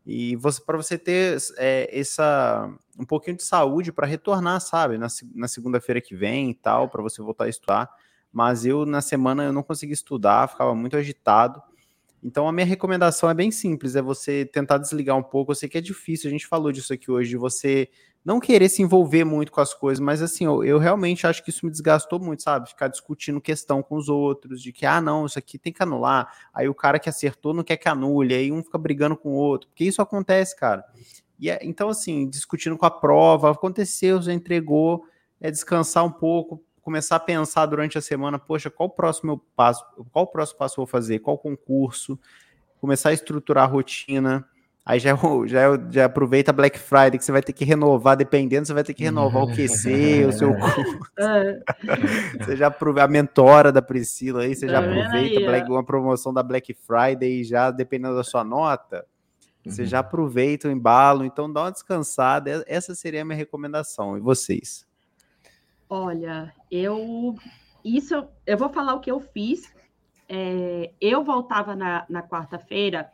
e 0.06 0.36
você, 0.38 0.62
para 0.62 0.78
você 0.78 0.98
ter 0.98 1.38
é, 1.58 1.90
essa, 1.98 2.74
um 2.98 3.06
pouquinho 3.06 3.36
de 3.38 3.44
saúde 3.44 3.92
para 3.92 4.08
retornar, 4.08 4.62
sabe, 4.62 4.98
na, 4.98 5.08
na 5.36 5.48
segunda-feira 5.48 6.00
que 6.00 6.16
vem 6.16 6.52
e 6.52 6.56
tal, 6.56 6.90
para 6.90 7.02
você 7.02 7.22
voltar 7.22 7.46
a 7.46 7.50
estudar, 7.50 7.90
mas 8.32 8.66
eu, 8.66 8.86
na 8.86 9.02
semana, 9.02 9.44
eu 9.44 9.54
não 9.54 9.64
consegui 9.64 9.94
estudar, 9.94 10.48
ficava 10.48 10.74
muito 10.74 10.96
agitado, 10.96 11.62
então 12.24 12.48
a 12.48 12.52
minha 12.52 12.66
recomendação 12.66 13.30
é 13.30 13.34
bem 13.34 13.52
simples, 13.52 13.96
é 13.96 14.02
você 14.02 14.46
tentar 14.46 14.78
desligar 14.78 15.18
um 15.18 15.24
pouco. 15.24 15.52
Eu 15.52 15.56
sei 15.56 15.70
que 15.70 15.78
é 15.78 15.82
difícil, 15.82 16.28
a 16.28 16.32
gente 16.32 16.48
falou 16.48 16.72
disso 16.72 16.94
aqui 16.94 17.10
hoje, 17.10 17.30
de 17.30 17.38
você 17.38 17.90
não 18.24 18.40
querer 18.40 18.68
se 18.68 18.82
envolver 18.82 19.24
muito 19.24 19.52
com 19.52 19.62
as 19.62 19.74
coisas, 19.74 20.00
mas 20.00 20.22
assim, 20.22 20.46
eu, 20.46 20.64
eu, 20.64 20.78
realmente 20.78 21.26
acho 21.26 21.44
que 21.44 21.50
isso 21.50 21.66
me 21.66 21.72
desgastou 21.72 22.20
muito, 22.20 22.44
sabe? 22.44 22.68
Ficar 22.68 22.90
discutindo 22.90 23.40
questão 23.40 23.82
com 23.82 23.96
os 23.96 24.10
outros, 24.10 24.62
de 24.62 24.74
que, 24.74 24.86
ah, 24.86 25.00
não, 25.00 25.26
isso 25.26 25.40
aqui 25.40 25.58
tem 25.58 25.72
que 25.72 25.82
anular. 25.82 26.32
Aí 26.54 26.68
o 26.68 26.76
cara 26.76 27.00
que 27.00 27.10
acertou 27.10 27.54
não 27.54 27.64
quer 27.64 27.78
que 27.78 27.88
anule, 27.88 28.36
aí 28.36 28.52
um 28.52 28.62
fica 28.62 28.78
brigando 28.78 29.16
com 29.16 29.30
o 29.30 29.36
outro, 29.36 29.70
porque 29.70 29.86
isso 29.86 30.02
acontece, 30.02 30.56
cara. 30.56 30.84
E 31.40 31.50
é, 31.50 31.60
então, 31.64 31.88
assim, 31.88 32.30
discutindo 32.30 32.78
com 32.78 32.86
a 32.86 32.92
prova, 32.92 33.52
aconteceu, 33.52 34.22
já 34.22 34.34
entregou, 34.34 35.06
é 35.40 35.50
descansar 35.50 36.04
um 36.04 36.12
pouco, 36.12 36.62
começar 36.82 37.18
a 37.18 37.20
pensar 37.20 37.66
durante 37.66 37.98
a 37.98 38.02
semana, 38.02 38.40
poxa, 38.40 38.70
qual 38.70 38.88
o 38.88 38.92
próximo 38.92 39.42
passo, 39.56 39.86
qual 40.12 40.26
o 40.26 40.28
próximo 40.28 40.60
passo 40.60 40.74
eu 40.74 40.86
vou 40.86 40.88
fazer, 40.88 41.20
qual 41.20 41.38
concurso, 41.38 42.20
começar 42.80 43.10
a 43.10 43.14
estruturar 43.14 43.66
a 43.66 43.68
rotina. 43.68 44.46
Aí 44.86 45.00
já, 45.00 45.16
já, 45.46 45.80
já 45.90 46.06
aproveita 46.06 46.52
Black 46.52 46.80
Friday, 46.80 47.18
que 47.18 47.26
você 47.26 47.32
vai 47.32 47.42
ter 47.42 47.54
que 47.54 47.64
renovar, 47.64 48.18
dependendo, 48.18 48.66
você 48.66 48.74
vai 48.74 48.84
ter 48.84 48.94
que 48.94 49.04
renovar 49.04 49.44
o 49.44 49.48
QC, 49.54 50.26
o 50.26 50.32
seu 50.32 50.54
curso. 50.56 51.00
É. 51.20 51.60
você 52.44 52.56
já 52.56 52.68
aproveita 52.68 53.06
a 53.06 53.08
mentora 53.08 53.72
da 53.72 53.82
Priscila 53.82 54.44
aí, 54.44 54.56
você 54.56 54.68
já 54.68 54.82
tá 54.82 54.88
aproveita 54.88 55.40
Black, 55.42 55.70
uma 55.70 55.84
promoção 55.84 56.34
da 56.34 56.42
Black 56.42 56.74
Friday, 56.74 57.44
já 57.44 57.70
dependendo 57.72 58.16
da 58.16 58.24
sua 58.24 58.44
nota, 58.44 59.06
você 59.66 59.86
já 59.86 59.98
uhum. 59.98 60.08
aproveita 60.08 60.68
o 60.68 60.72
embalo, 60.72 61.26
então 61.26 61.52
dá 61.52 61.64
uma 61.64 61.72
descansada. 61.72 62.64
Essa 62.66 62.96
seria 62.96 63.22
a 63.22 63.26
minha 63.26 63.38
recomendação. 63.38 64.18
E 64.18 64.20
vocês? 64.20 64.89
Olha, 65.90 66.54
eu 66.70 67.36
isso 67.84 68.28
eu 68.46 68.58
vou 68.58 68.70
falar 68.70 68.94
o 68.94 69.00
que 69.00 69.10
eu 69.10 69.20
fiz. 69.20 69.74
É, 70.28 70.94
eu 71.02 71.24
voltava 71.24 71.76
na, 71.76 72.06
na 72.08 72.22
quarta-feira, 72.22 73.10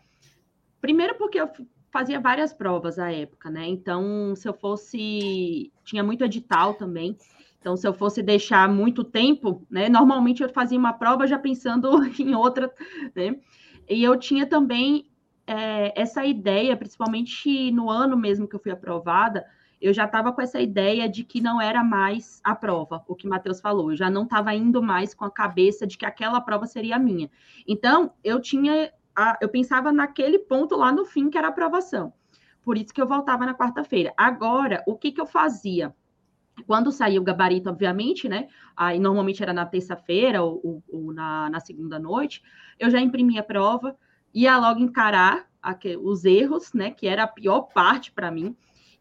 primeiro 0.81 1.15
porque 1.15 1.39
eu 1.39 1.49
fazia 1.89 2.19
várias 2.19 2.51
provas 2.51 2.99
à 2.99 3.09
época, 3.09 3.49
né? 3.49 3.65
Então, 3.65 4.35
se 4.35 4.47
eu 4.47 4.53
fosse. 4.53 5.71
Tinha 5.85 6.03
muito 6.03 6.25
edital 6.25 6.73
também. 6.73 7.17
Então, 7.57 7.77
se 7.77 7.87
eu 7.87 7.93
fosse 7.93 8.21
deixar 8.21 8.67
muito 8.67 9.03
tempo, 9.03 9.65
né? 9.71 9.87
Normalmente 9.87 10.43
eu 10.43 10.49
fazia 10.49 10.77
uma 10.77 10.91
prova 10.91 11.25
já 11.25 11.39
pensando 11.39 11.89
em 12.19 12.35
outra, 12.35 12.69
né? 13.15 13.39
E 13.89 14.03
eu 14.03 14.19
tinha 14.19 14.45
também 14.45 15.09
é, 15.47 15.99
essa 15.99 16.25
ideia, 16.25 16.75
principalmente 16.75 17.71
no 17.71 17.89
ano 17.89 18.17
mesmo 18.17 18.47
que 18.47 18.55
eu 18.55 18.59
fui 18.59 18.71
aprovada, 18.71 19.45
eu 19.81 19.93
já 19.93 20.05
estava 20.05 20.31
com 20.31 20.41
essa 20.41 20.59
ideia 20.59 21.07
de 21.07 21.23
que 21.23 21.41
não 21.41 21.61
era 21.61 21.83
mais 21.83 22.39
a 22.43 22.55
prova, 22.55 23.03
o 23.07 23.15
que 23.15 23.27
Matheus 23.27 23.59
falou. 23.59 23.91
Eu 23.91 23.97
já 23.97 24.09
não 24.09 24.23
estava 24.23 24.53
indo 24.53 24.81
mais 24.81 25.13
com 25.13 25.25
a 25.25 25.31
cabeça 25.31 25.85
de 25.85 25.97
que 25.97 26.05
aquela 26.05 26.39
prova 26.41 26.65
seria 26.65 26.97
minha. 26.97 27.29
Então, 27.67 28.11
eu 28.23 28.39
tinha, 28.39 28.91
a, 29.15 29.37
eu 29.41 29.49
pensava 29.49 29.91
naquele 29.91 30.39
ponto 30.39 30.75
lá 30.75 30.91
no 30.91 31.05
fim 31.05 31.29
que 31.29 31.37
era 31.37 31.47
a 31.47 31.49
aprovação. 31.49 32.13
Por 32.63 32.77
isso 32.77 32.93
que 32.93 33.01
eu 33.01 33.07
voltava 33.07 33.45
na 33.45 33.53
quarta-feira. 33.53 34.13
Agora, 34.17 34.83
o 34.87 34.95
que, 34.95 35.11
que 35.11 35.21
eu 35.21 35.25
fazia? 35.27 35.93
Quando 36.65 36.91
saía 36.91 37.19
o 37.19 37.23
gabarito, 37.23 37.69
obviamente, 37.69 38.29
né? 38.29 38.47
Aí 38.75 38.97
normalmente 38.97 39.43
era 39.43 39.53
na 39.53 39.65
terça-feira 39.65 40.41
ou, 40.41 40.61
ou, 40.63 40.83
ou 40.87 41.13
na, 41.13 41.49
na 41.49 41.59
segunda 41.59 41.99
noite, 41.99 42.41
eu 42.79 42.89
já 42.89 42.99
imprimia 42.99 43.41
a 43.41 43.43
prova, 43.43 43.95
ia 44.33 44.57
logo 44.57 44.79
encarar 44.79 45.47
os 46.01 46.23
erros, 46.23 46.73
né? 46.73 46.91
Que 46.91 47.07
era 47.07 47.23
a 47.23 47.27
pior 47.27 47.63
parte 47.73 48.11
para 48.11 48.31
mim 48.31 48.55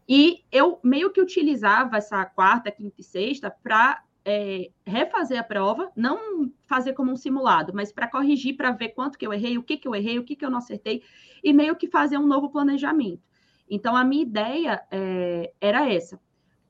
e 0.07 0.43
eu 0.51 0.79
meio 0.83 1.11
que 1.11 1.21
utilizava 1.21 1.97
essa 1.97 2.25
quarta, 2.25 2.71
quinta 2.71 2.95
e 2.99 3.03
sexta 3.03 3.49
para 3.49 4.03
é, 4.23 4.71
refazer 4.85 5.39
a 5.39 5.43
prova, 5.43 5.91
não 5.95 6.51
fazer 6.67 6.93
como 6.93 7.11
um 7.11 7.15
simulado, 7.15 7.71
mas 7.73 7.91
para 7.91 8.07
corrigir, 8.07 8.55
para 8.55 8.71
ver 8.71 8.89
quanto 8.89 9.17
que 9.17 9.25
eu 9.25 9.33
errei, 9.33 9.57
o 9.57 9.63
que 9.63 9.77
que 9.77 9.87
eu 9.87 9.95
errei, 9.95 10.17
o 10.17 10.23
que 10.23 10.35
que 10.35 10.43
eu 10.43 10.49
não 10.49 10.57
acertei, 10.57 11.03
e 11.43 11.53
meio 11.53 11.75
que 11.75 11.87
fazer 11.87 12.17
um 12.17 12.25
novo 12.25 12.49
planejamento. 12.49 13.21
Então, 13.69 13.95
a 13.95 14.03
minha 14.03 14.23
ideia 14.23 14.83
é, 14.91 15.53
era 15.61 15.91
essa, 15.91 16.19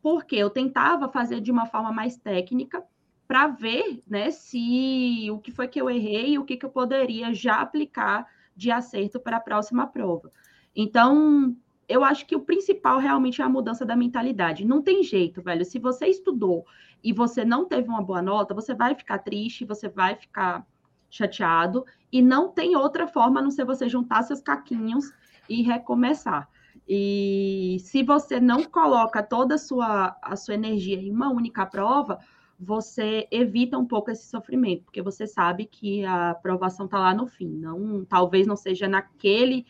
porque 0.02 0.36
eu 0.36 0.50
tentava 0.50 1.10
fazer 1.10 1.40
de 1.40 1.52
uma 1.52 1.66
forma 1.66 1.92
mais 1.92 2.18
técnica 2.18 2.84
para 3.28 3.48
ver 3.48 4.04
né, 4.08 4.32
se 4.32 5.30
o 5.32 5.40
que 5.40 5.52
foi 5.52 5.68
que 5.68 5.82
eu 5.82 5.90
errei 5.90 6.34
e 6.34 6.40
o 6.40 6.46
que, 6.46 6.58
que 6.58 6.66
eu 6.66 6.70
poderia 6.70 7.34
já 7.34 7.62
aplicar 7.62 8.28
de 8.56 8.70
acerto 8.70 9.20
para 9.20 9.38
a 9.38 9.42
próxima 9.42 9.88
prova. 9.88 10.32
Então, 10.76 11.56
eu 11.88 12.04
acho 12.04 12.26
que 12.26 12.36
o 12.36 12.42
principal 12.42 13.00
realmente 13.00 13.42
é 13.42 13.46
a 13.46 13.50
mudança 13.50 13.86
da 13.86 13.96
mentalidade. 13.96 14.66
Não 14.66 14.82
tem 14.82 15.04
jeito, 15.04 15.42
velho. 15.42 15.64
Se 15.64 15.80
você 15.80 16.08
estudou 16.08 16.66
e 17.04 17.14
você 17.14 17.46
não 17.46 17.66
teve 17.66 17.88
uma 17.88 18.02
boa 18.02 18.22
nota, 18.22 18.54
você 18.54 18.74
vai 18.74 18.96
ficar 18.96 19.20
triste, 19.20 19.66
você 19.66 19.88
vai 19.88 20.16
ficar 20.16 20.66
chateado, 21.10 21.86
e 22.12 22.22
não 22.22 22.50
tem 22.50 22.76
outra 22.76 23.08
forma 23.08 23.40
a 23.40 23.44
não 23.44 23.52
ser 23.52 23.64
você 23.64 23.88
juntar 23.88 24.24
seus 24.24 24.42
caquinhos 24.42 25.14
e 25.48 25.62
recomeçar. 25.62 26.50
E 26.88 27.78
se 27.80 28.04
você 28.04 28.40
não 28.40 28.64
coloca 28.64 29.24
toda 29.24 29.56
a 29.56 29.58
sua, 29.58 30.18
a 30.22 30.36
sua 30.36 30.56
energia 30.56 30.98
em 30.98 31.12
uma 31.12 31.30
única 31.30 31.66
prova, 31.66 32.20
você 32.60 33.28
evita 33.32 33.78
um 33.78 33.86
pouco 33.86 34.12
esse 34.12 34.28
sofrimento, 34.28 34.84
porque 34.86 35.02
você 35.02 35.28
sabe 35.28 35.66
que 35.66 36.06
a 36.06 36.32
aprovação 36.32 36.86
está 36.86 37.00
lá 37.00 37.14
no 37.14 37.28
fim. 37.28 37.50
Não, 37.50 38.06
talvez 38.06 38.48
não 38.48 38.56
seja 38.56 38.88
naquele, 38.88 39.66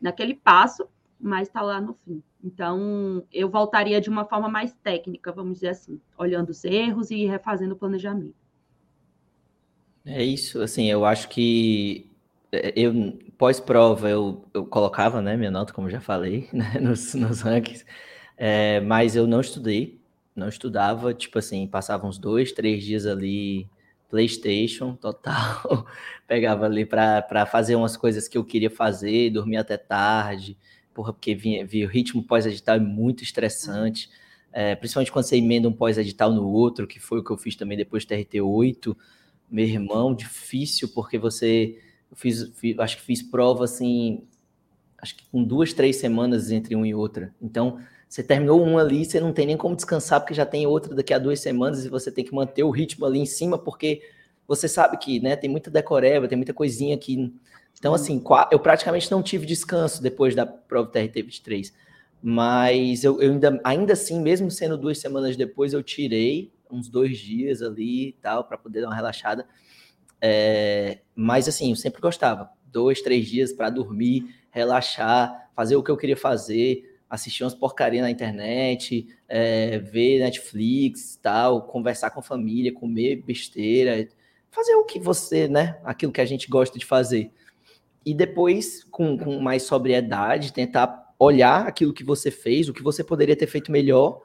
naquele 0.00 0.34
passo, 0.34 0.88
mas 1.20 1.48
está 1.48 1.62
lá 1.62 1.80
no 1.80 1.94
fim. 2.04 2.22
Então, 2.42 3.24
eu 3.32 3.48
voltaria 3.48 4.00
de 4.00 4.08
uma 4.08 4.24
forma 4.24 4.48
mais 4.48 4.72
técnica, 4.82 5.32
vamos 5.32 5.54
dizer 5.54 5.68
assim, 5.68 6.00
olhando 6.16 6.50
os 6.50 6.64
erros 6.64 7.10
e 7.10 7.26
refazendo 7.26 7.74
o 7.74 7.76
planejamento. 7.76 8.34
É 10.04 10.22
isso, 10.22 10.62
assim, 10.62 10.88
eu 10.88 11.04
acho 11.04 11.28
que 11.28 12.08
é, 12.52 12.72
eu 12.76 13.18
pós-prova 13.36 14.08
eu, 14.08 14.44
eu 14.54 14.64
colocava, 14.64 15.20
né, 15.20 15.36
minha 15.36 15.50
nota, 15.50 15.72
como 15.72 15.90
já 15.90 16.00
falei, 16.00 16.48
né, 16.54 16.78
nos, 16.80 17.14
nos 17.14 17.40
rankings, 17.40 17.84
é, 18.36 18.80
mas 18.80 19.16
eu 19.16 19.26
não 19.26 19.40
estudei, 19.40 20.00
não 20.34 20.48
estudava, 20.48 21.12
tipo 21.12 21.38
assim, 21.38 21.66
passava 21.66 22.06
uns 22.06 22.18
dois, 22.18 22.52
três 22.52 22.84
dias 22.84 23.06
ali, 23.06 23.68
PlayStation 24.08 24.94
total, 24.94 25.86
pegava 26.26 26.66
ali 26.66 26.86
para 26.86 27.46
fazer 27.46 27.74
umas 27.74 27.96
coisas 27.96 28.28
que 28.28 28.38
eu 28.38 28.44
queria 28.44 28.70
fazer, 28.70 29.30
dormia 29.30 29.60
até 29.60 29.76
tarde, 29.76 30.56
porra, 30.96 31.12
porque 31.12 31.34
vinha, 31.34 31.66
vinha 31.66 31.86
o 31.86 31.90
ritmo 31.90 32.22
pós-edital 32.22 32.76
é 32.76 32.80
muito 32.80 33.22
estressante, 33.22 34.08
é, 34.50 34.74
principalmente 34.74 35.12
quando 35.12 35.26
você 35.26 35.36
emenda 35.36 35.68
um 35.68 35.72
pós-edital 35.72 36.32
no 36.32 36.48
outro, 36.48 36.86
que 36.86 36.98
foi 36.98 37.18
o 37.18 37.22
que 37.24 37.30
eu 37.30 37.36
fiz 37.36 37.54
também 37.54 37.76
depois 37.76 38.06
do 38.06 38.08
TRT8, 38.14 38.96
meu 39.50 39.66
irmão, 39.66 40.14
difícil, 40.14 40.88
porque 40.94 41.18
você, 41.18 41.78
eu 42.10 42.16
fiz, 42.16 42.50
fiz, 42.56 42.78
acho 42.78 42.96
que 42.96 43.02
fiz 43.02 43.22
prova, 43.22 43.64
assim, 43.64 44.26
acho 44.96 45.14
que 45.16 45.26
com 45.30 45.44
duas, 45.44 45.74
três 45.74 45.96
semanas 45.96 46.50
entre 46.50 46.74
um 46.74 46.86
e 46.86 46.94
outra, 46.94 47.34
então 47.42 47.78
Você 48.08 48.22
terminou 48.22 48.64
um 48.64 48.78
ali, 48.78 49.04
você 49.04 49.20
não 49.20 49.32
tem 49.32 49.46
nem 49.46 49.56
como 49.56 49.74
descansar, 49.74 50.20
porque 50.20 50.34
já 50.34 50.46
tem 50.46 50.66
outra 50.66 50.94
daqui 50.94 51.12
a 51.12 51.18
duas 51.18 51.40
semanas 51.40 51.84
e 51.84 51.88
você 51.88 52.10
tem 52.10 52.24
que 52.24 52.34
manter 52.34 52.62
o 52.62 52.70
ritmo 52.70 53.04
ali 53.04 53.18
em 53.18 53.26
cima, 53.26 53.58
porque 53.58 54.00
você 54.46 54.68
sabe 54.68 54.96
que 54.96 55.20
né, 55.20 55.34
tem 55.36 55.50
muita 55.50 55.70
decoreba, 55.70 56.28
tem 56.28 56.36
muita 56.36 56.54
coisinha 56.54 56.94
aqui. 56.94 57.32
Então, 57.78 57.94
assim, 57.94 58.22
eu 58.50 58.58
praticamente 58.58 59.10
não 59.10 59.22
tive 59.22 59.46
descanso 59.46 60.02
depois 60.02 60.34
da 60.34 60.46
prova 60.46 60.90
TRT 60.90 61.22
23. 61.22 61.72
Mas 62.22 63.04
eu, 63.04 63.20
eu 63.20 63.32
ainda, 63.32 63.60
ainda 63.62 63.92
assim, 63.92 64.20
mesmo 64.20 64.50
sendo 64.50 64.76
duas 64.76 64.98
semanas 64.98 65.36
depois, 65.36 65.72
eu 65.72 65.82
tirei 65.82 66.50
uns 66.70 66.88
dois 66.88 67.18
dias 67.18 67.62
ali 67.62 68.08
e 68.08 68.12
tal, 68.12 68.44
para 68.44 68.58
poder 68.58 68.80
dar 68.80 68.88
uma 68.88 68.94
relaxada. 68.94 69.46
É, 70.20 70.98
mas 71.14 71.48
assim, 71.48 71.70
eu 71.70 71.76
sempre 71.76 72.00
gostava. 72.00 72.50
Dois, 72.66 73.00
três 73.00 73.26
dias 73.26 73.52
para 73.52 73.70
dormir, 73.70 74.34
relaxar, 74.50 75.50
fazer 75.54 75.76
o 75.76 75.82
que 75.82 75.90
eu 75.90 75.96
queria 75.96 76.16
fazer, 76.16 76.98
assistir 77.08 77.44
umas 77.44 77.54
porcarias 77.54 78.02
na 78.02 78.10
internet, 78.10 79.06
é, 79.28 79.78
ver 79.78 80.18
Netflix, 80.20 81.16
tal, 81.22 81.62
conversar 81.62 82.10
com 82.10 82.20
a 82.20 82.22
família, 82.22 82.72
comer 82.72 83.16
besteira, 83.16 84.08
fazer 84.50 84.74
o 84.74 84.84
que 84.84 84.98
você, 84.98 85.46
né? 85.46 85.78
Aquilo 85.84 86.12
que 86.12 86.20
a 86.20 86.24
gente 86.24 86.48
gosta 86.48 86.78
de 86.78 86.84
fazer. 86.84 87.30
E 88.06 88.14
depois, 88.14 88.84
com, 88.84 89.18
com 89.18 89.40
mais 89.40 89.64
sobriedade, 89.64 90.52
tentar 90.52 91.12
olhar 91.18 91.66
aquilo 91.66 91.92
que 91.92 92.04
você 92.04 92.30
fez, 92.30 92.68
o 92.68 92.72
que 92.72 92.82
você 92.82 93.02
poderia 93.02 93.34
ter 93.34 93.48
feito 93.48 93.72
melhor 93.72 94.22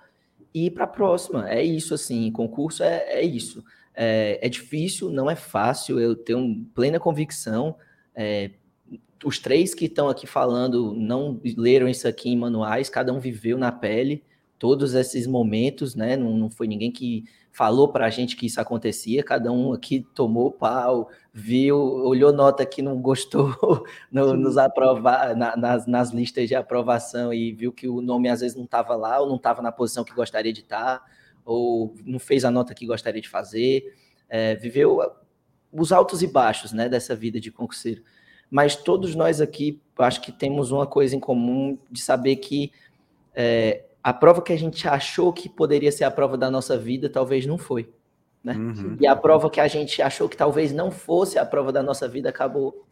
e 0.53 0.67
ir 0.67 0.71
para 0.71 0.83
a 0.83 0.87
próxima. 0.87 1.49
É 1.49 1.63
isso, 1.63 1.95
assim, 1.95 2.31
concurso 2.31 2.83
é, 2.83 3.05
é 3.07 3.23
isso. 3.23 3.63
É, 3.95 4.39
é, 4.39 4.47
difícil, 4.47 5.09
não 5.09 5.29
é 5.29 5.35
fácil, 5.35 5.99
eu 5.99 6.15
tenho 6.15 6.63
plena 6.75 6.99
convicção. 6.99 7.75
É, 8.15 8.51
os 9.23 9.39
três 9.39 9.73
que 9.73 9.85
estão 9.85 10.09
aqui 10.09 10.27
falando 10.27 10.93
não 10.93 11.39
leram 11.57 11.87
isso 11.87 12.07
aqui 12.07 12.29
em 12.29 12.37
manuais, 12.37 12.87
cada 12.87 13.11
um 13.11 13.19
viveu 13.19 13.57
na 13.57 13.71
pele 13.71 14.23
todos 14.59 14.93
esses 14.93 15.25
momentos, 15.25 15.95
né? 15.95 16.15
Não, 16.15 16.37
não 16.37 16.49
foi 16.49 16.67
ninguém 16.67 16.91
que 16.91 17.23
falou 17.51 17.91
para 17.91 18.05
a 18.05 18.09
gente 18.09 18.35
que 18.35 18.45
isso 18.45 18.61
acontecia, 18.61 19.23
cada 19.23 19.51
um 19.51 19.73
aqui 19.73 20.05
tomou 20.13 20.51
pau, 20.51 21.09
viu, 21.33 21.77
olhou 21.77 22.33
nota 22.33 22.65
que 22.65 22.81
não 22.81 23.01
gostou 23.01 23.55
no, 24.11 24.33
nos 24.35 24.57
aprovar 24.57 25.35
na, 25.35 25.55
nas, 25.55 25.87
nas 25.87 26.11
listas 26.11 26.47
de 26.47 26.55
aprovação 26.55 27.33
e 27.33 27.53
viu 27.53 27.71
que 27.71 27.87
o 27.87 28.01
nome 28.01 28.29
às 28.29 28.41
vezes 28.41 28.57
não 28.57 28.65
estava 28.65 28.95
lá 28.95 29.19
ou 29.19 29.27
não 29.27 29.37
estava 29.37 29.61
na 29.61 29.71
posição 29.71 30.03
que 30.03 30.13
gostaria 30.13 30.51
de 30.51 30.61
estar, 30.61 31.01
ou 31.45 31.95
não 32.05 32.19
fez 32.19 32.43
a 32.43 32.51
nota 32.51 32.73
que 32.73 32.85
gostaria 32.85 33.21
de 33.21 33.29
fazer, 33.29 33.95
é, 34.29 34.55
viveu 34.55 34.99
os 35.71 35.91
altos 35.91 36.21
e 36.21 36.27
baixos, 36.27 36.73
né, 36.73 36.89
dessa 36.89 37.15
vida 37.15 37.39
de 37.39 37.49
concurseiro. 37.51 38.03
Mas 38.49 38.75
todos 38.75 39.15
nós 39.15 39.39
aqui, 39.39 39.81
acho 39.97 40.21
que 40.21 40.31
temos 40.31 40.71
uma 40.71 40.85
coisa 40.85 41.15
em 41.15 41.19
comum 41.19 41.77
de 41.89 42.01
saber 42.01 42.35
que 42.35 42.71
é, 43.33 43.85
a 44.03 44.11
prova 44.11 44.41
que 44.41 44.51
a 44.51 44.57
gente 44.57 44.85
achou 44.87 45.31
que 45.31 45.47
poderia 45.47 45.91
ser 45.91 46.03
a 46.03 46.11
prova 46.11 46.37
da 46.37 46.51
nossa 46.51 46.77
vida, 46.77 47.09
talvez 47.09 47.45
não 47.45 47.57
foi. 47.57 47.89
Né? 48.43 48.53
Uhum. 48.53 48.97
E 48.99 49.05
a 49.05 49.15
prova 49.15 49.49
que 49.49 49.59
a 49.59 49.67
gente 49.67 50.01
achou 50.01 50.27
que 50.27 50.35
talvez 50.35 50.71
não 50.71 50.89
fosse 50.89 51.37
a 51.37 51.45
prova 51.45 51.71
da 51.71 51.83
nossa 51.83 52.07
vida 52.07 52.29
acabou 52.29 52.85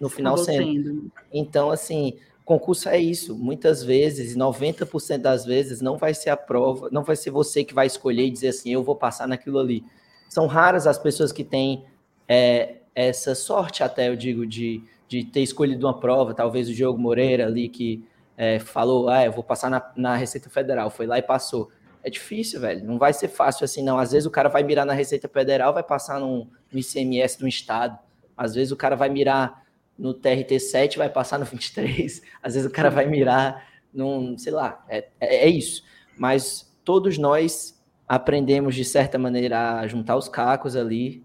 no 0.00 0.08
final 0.08 0.34
acabou 0.34 0.52
sendo. 0.52 0.88
sendo. 0.88 1.12
Então, 1.32 1.70
assim, 1.70 2.14
concurso 2.44 2.88
é 2.88 2.98
isso. 2.98 3.36
Muitas 3.36 3.82
vezes, 3.84 4.36
90% 4.36 5.18
das 5.18 5.44
vezes, 5.44 5.80
não 5.80 5.96
vai 5.96 6.14
ser 6.14 6.30
a 6.30 6.36
prova, 6.36 6.88
não 6.90 7.04
vai 7.04 7.16
ser 7.16 7.30
você 7.30 7.62
que 7.62 7.74
vai 7.74 7.86
escolher 7.86 8.26
e 8.26 8.30
dizer 8.30 8.48
assim, 8.48 8.72
eu 8.72 8.82
vou 8.82 8.96
passar 8.96 9.28
naquilo 9.28 9.58
ali. 9.58 9.84
São 10.28 10.46
raras 10.46 10.86
as 10.86 10.98
pessoas 10.98 11.32
que 11.32 11.44
têm 11.44 11.84
é, 12.26 12.76
essa 12.94 13.34
sorte, 13.34 13.82
até 13.82 14.08
eu 14.08 14.16
digo, 14.16 14.46
de, 14.46 14.82
de 15.06 15.24
ter 15.24 15.42
escolhido 15.42 15.86
uma 15.86 15.98
prova, 15.98 16.34
talvez 16.34 16.68
o 16.68 16.74
Diogo 16.74 16.98
Moreira 16.98 17.46
ali, 17.46 17.68
que 17.68 18.04
é, 18.36 18.58
falou, 18.58 19.08
ah, 19.08 19.24
eu 19.24 19.32
vou 19.32 19.44
passar 19.44 19.70
na, 19.70 19.92
na 19.94 20.16
Receita 20.16 20.48
Federal, 20.48 20.90
foi 20.90 21.06
lá 21.06 21.18
e 21.18 21.22
passou. 21.22 21.70
É 22.02 22.10
difícil, 22.10 22.60
velho. 22.60 22.84
Não 22.84 22.98
vai 22.98 23.12
ser 23.12 23.28
fácil 23.28 23.64
assim, 23.64 23.82
não. 23.82 23.98
Às 23.98 24.12
vezes 24.12 24.26
o 24.26 24.30
cara 24.30 24.48
vai 24.48 24.62
mirar 24.62 24.86
na 24.86 24.92
Receita 24.92 25.28
Federal, 25.28 25.72
vai 25.72 25.82
passar 25.82 26.18
no, 26.20 26.48
ICMS 26.72 27.38
do 27.38 27.46
estado. 27.46 27.98
Às 28.36 28.54
vezes 28.54 28.72
o 28.72 28.76
cara 28.76 28.96
vai 28.96 29.08
mirar 29.08 29.64
no 29.98 30.14
TRT7, 30.14 30.96
vai 30.96 31.08
passar 31.08 31.38
no 31.38 31.44
23. 31.44 32.22
Às 32.42 32.54
vezes 32.54 32.68
o 32.68 32.72
cara 32.72 32.90
vai 32.90 33.06
mirar 33.06 33.68
num, 33.92 34.38
sei 34.38 34.52
lá, 34.52 34.84
é, 34.88 35.08
é, 35.20 35.44
é 35.44 35.48
isso. 35.48 35.84
Mas 36.16 36.72
todos 36.84 37.18
nós 37.18 37.78
aprendemos, 38.08 38.74
de 38.74 38.84
certa 38.84 39.18
maneira, 39.18 39.80
a 39.80 39.86
juntar 39.86 40.16
os 40.16 40.28
cacos 40.28 40.74
ali 40.74 41.24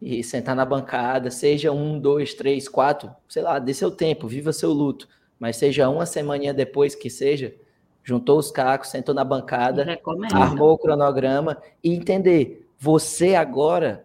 e 0.00 0.24
sentar 0.24 0.56
na 0.56 0.64
bancada, 0.64 1.30
seja 1.30 1.72
um, 1.72 1.98
dois, 1.98 2.32
três, 2.32 2.68
quatro, 2.68 3.10
sei 3.28 3.42
lá, 3.42 3.58
dê 3.58 3.74
seu 3.74 3.90
tempo, 3.90 4.26
viva 4.26 4.52
seu 4.52 4.72
luto 4.72 5.06
mas 5.40 5.56
seja 5.56 5.88
uma 5.88 6.04
semana 6.04 6.52
depois 6.52 6.94
que 6.94 7.08
seja, 7.08 7.54
juntou 8.02 8.38
os 8.38 8.50
cacos, 8.50 8.88
sentou 8.88 9.14
na 9.14 9.24
bancada, 9.24 9.86
armou 10.32 10.72
o 10.72 10.78
cronograma 10.78 11.60
e 11.82 11.94
entender, 11.94 12.66
você 12.78 13.34
agora 13.34 14.04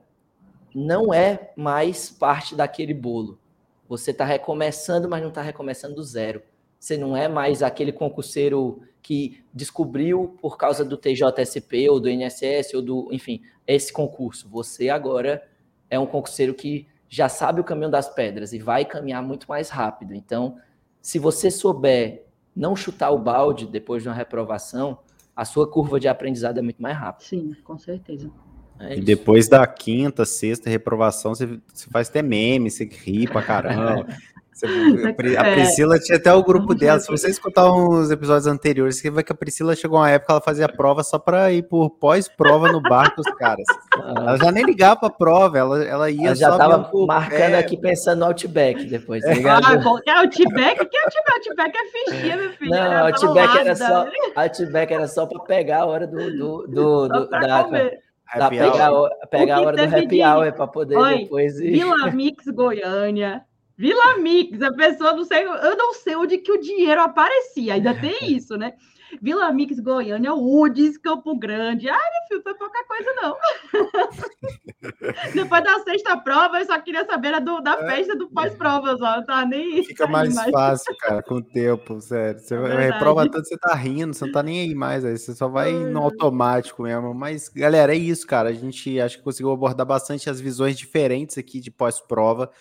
não 0.73 1.13
é 1.13 1.51
mais 1.55 2.09
parte 2.09 2.55
daquele 2.55 2.93
bolo. 2.93 3.39
Você 3.87 4.11
está 4.11 4.25
recomeçando, 4.25 5.07
mas 5.07 5.21
não 5.21 5.29
está 5.29 5.41
recomeçando 5.41 5.95
do 5.95 6.03
zero. 6.03 6.41
Você 6.79 6.97
não 6.97 7.15
é 7.15 7.27
mais 7.27 7.63
aquele 7.63 7.91
concurseiro 7.91 8.81
que 9.01 9.43
descobriu 9.53 10.35
por 10.41 10.57
causa 10.57 10.83
do 10.83 10.97
TJSP 10.97 11.89
ou 11.89 11.99
do 11.99 12.09
INSS 12.09 12.73
ou 12.73 12.81
do, 12.81 13.09
enfim, 13.11 13.41
esse 13.65 13.93
concurso. 13.93 14.49
Você 14.49 14.89
agora 14.89 15.47
é 15.89 15.97
um 15.99 16.05
concurseiro 16.05 16.53
que 16.53 16.87
já 17.07 17.29
sabe 17.29 17.61
o 17.61 17.63
caminho 17.63 17.89
das 17.89 18.09
pedras 18.09 18.51
e 18.51 18.59
vai 18.59 18.83
caminhar 18.83 19.23
muito 19.23 19.47
mais 19.47 19.69
rápido. 19.69 20.13
Então, 20.13 20.57
se 21.01 21.19
você 21.19 21.49
souber 21.49 22.24
não 22.55 22.75
chutar 22.75 23.11
o 23.11 23.19
balde 23.19 23.67
depois 23.67 24.01
de 24.01 24.09
uma 24.09 24.15
reprovação, 24.15 24.99
a 25.35 25.43
sua 25.43 25.69
curva 25.69 25.99
de 25.99 26.07
aprendizado 26.07 26.57
é 26.57 26.61
muito 26.61 26.81
mais 26.81 26.97
rápida. 26.97 27.25
Sim, 27.25 27.53
com 27.63 27.77
certeza. 27.77 28.31
É 28.79 28.97
e 28.97 29.01
depois 29.01 29.47
da 29.47 29.65
quinta, 29.65 30.25
sexta 30.25 30.69
reprovação, 30.69 31.33
você, 31.33 31.59
você 31.73 31.89
faz 31.89 32.09
até 32.09 32.21
meme, 32.21 32.69
você 32.69 32.85
ri 32.85 33.27
pra 33.27 33.41
caramba. 33.41 34.05
A 34.63 35.47
é. 35.47 35.53
Priscila 35.55 35.99
tinha 35.99 36.17
até 36.17 36.33
o 36.33 36.41
grupo 36.41 36.73
dela. 36.73 36.99
Se 36.99 37.09
você 37.09 37.29
escutar 37.29 37.69
uns 37.71 38.09
episódios 38.09 38.47
anteriores, 38.47 38.97
você 38.97 39.09
vai 39.09 39.23
que 39.23 39.31
a 39.31 39.35
Priscila 39.35 39.75
chegou 39.75 39.99
uma 39.99 40.09
época 40.09 40.31
ela 40.31 40.41
fazia 40.41 40.69
prova 40.69 41.03
só 41.03 41.19
para 41.19 41.51
ir 41.51 41.63
por 41.63 41.89
pós-prova 41.89 42.71
no 42.71 42.81
bar 42.81 43.13
com 43.13 43.21
os 43.21 43.31
caras. 43.35 43.65
Ela 43.97 44.37
já 44.37 44.51
nem 44.51 44.63
ligava 44.63 44.95
pra 44.97 45.09
prova, 45.09 45.57
ela, 45.57 45.83
ela 45.83 46.09
ia 46.09 46.27
ela 46.27 46.35
já 46.35 46.51
só 46.51 46.57
tava 46.57 46.89
marcando 47.05 47.55
aqui 47.55 47.75
pensando 47.75 48.19
no 48.19 48.25
Outback 48.27 48.85
depois, 48.85 49.23
tá 49.23 49.33
ligado? 49.33 49.65
Ah, 49.65 49.77
bom, 49.77 49.99
é 50.07 50.11
Outback? 50.11 50.85
Que 50.85 50.97
Outback? 50.97 51.49
Outback 51.49 51.77
é 51.77 52.11
fichinha, 52.11 52.37
meu 52.37 52.49
filho. 52.51 52.71
Não, 52.71 53.07
Outback 53.07 53.57
era 53.57 53.75
só, 53.75 54.07
Outback 54.35 54.93
era 54.93 55.07
só 55.07 55.25
para 55.25 55.39
pegar 55.43 55.81
a 55.81 55.85
hora 55.85 56.07
do, 56.07 56.17
do, 56.17 56.67
do, 56.67 57.07
do 57.07 57.29
da, 57.29 57.63
comer. 57.63 57.99
Da, 58.37 58.49
pegar, 58.49 58.91
pegar 59.29 59.57
a 59.57 59.61
hora 59.61 59.77
do 59.77 59.95
happy 59.95 60.23
hour 60.23 60.51
para 60.53 60.67
poder 60.67 60.97
Oi, 60.97 61.19
depois 61.19 61.59
ir. 61.59 61.71
Vila 61.71 62.11
Mix 62.11 62.45
Goiânia, 62.47 63.43
Vila 63.77 64.17
Mix, 64.17 64.61
a 64.61 64.73
pessoa 64.73 65.13
não 65.13 65.25
sei, 65.25 65.43
eu 65.43 65.75
não 65.75 65.93
sei 65.93 66.15
onde 66.15 66.37
que 66.37 66.51
o 66.51 66.61
dinheiro 66.61 67.01
aparecia, 67.01 67.73
ainda 67.73 67.93
tem 67.93 68.33
isso, 68.33 68.55
né? 68.57 68.73
Vila 69.21 69.51
Mix, 69.51 69.79
Goiânia, 69.79 70.33
Udes, 70.33 70.97
Campo 70.97 71.37
Grande. 71.37 71.89
Ai, 71.89 71.97
meu 71.97 72.27
filho, 72.27 72.43
foi 72.43 72.53
pouca 72.55 72.83
coisa, 72.85 73.13
não. 73.21 73.35
Depois 75.33 75.63
da 75.63 75.79
sexta 75.79 76.17
prova, 76.17 76.59
eu 76.59 76.65
só 76.65 76.79
queria 76.79 77.05
saber 77.05 77.39
do, 77.41 77.61
da 77.61 77.73
é. 77.73 77.89
festa 77.89 78.15
do 78.15 78.29
pós-prova, 78.29 78.97
só. 78.97 79.17
Não 79.17 79.25
tá 79.25 79.45
nem. 79.45 79.83
Fica 79.83 80.07
mais, 80.07 80.33
mais, 80.33 80.51
fácil, 80.51 80.95
cara, 80.97 81.23
com 81.23 81.35
o 81.35 81.41
tempo, 81.41 82.01
sério. 82.01 82.39
Você 82.39 82.55
é 82.55 82.91
reprova 82.91 83.29
tanto, 83.29 83.47
você 83.47 83.57
tá 83.57 83.73
rindo, 83.73 84.13
você 84.13 84.25
não 84.25 84.31
tá 84.31 84.43
nem 84.43 84.61
aí 84.61 84.75
mais, 84.75 85.05
aí 85.05 85.17
você 85.17 85.33
só 85.33 85.47
vai 85.47 85.71
no 85.71 86.01
automático 86.01 86.83
mesmo. 86.83 87.13
Mas, 87.13 87.49
galera, 87.49 87.93
é 87.93 87.97
isso, 87.97 88.25
cara. 88.27 88.49
A 88.49 88.53
gente 88.53 88.99
acho 88.99 89.17
que 89.17 89.23
conseguiu 89.23 89.51
abordar 89.51 89.85
bastante 89.85 90.29
as 90.29 90.39
visões 90.39 90.77
diferentes 90.77 91.37
aqui 91.37 91.59
de 91.59 91.71
pós-prova. 91.71 92.51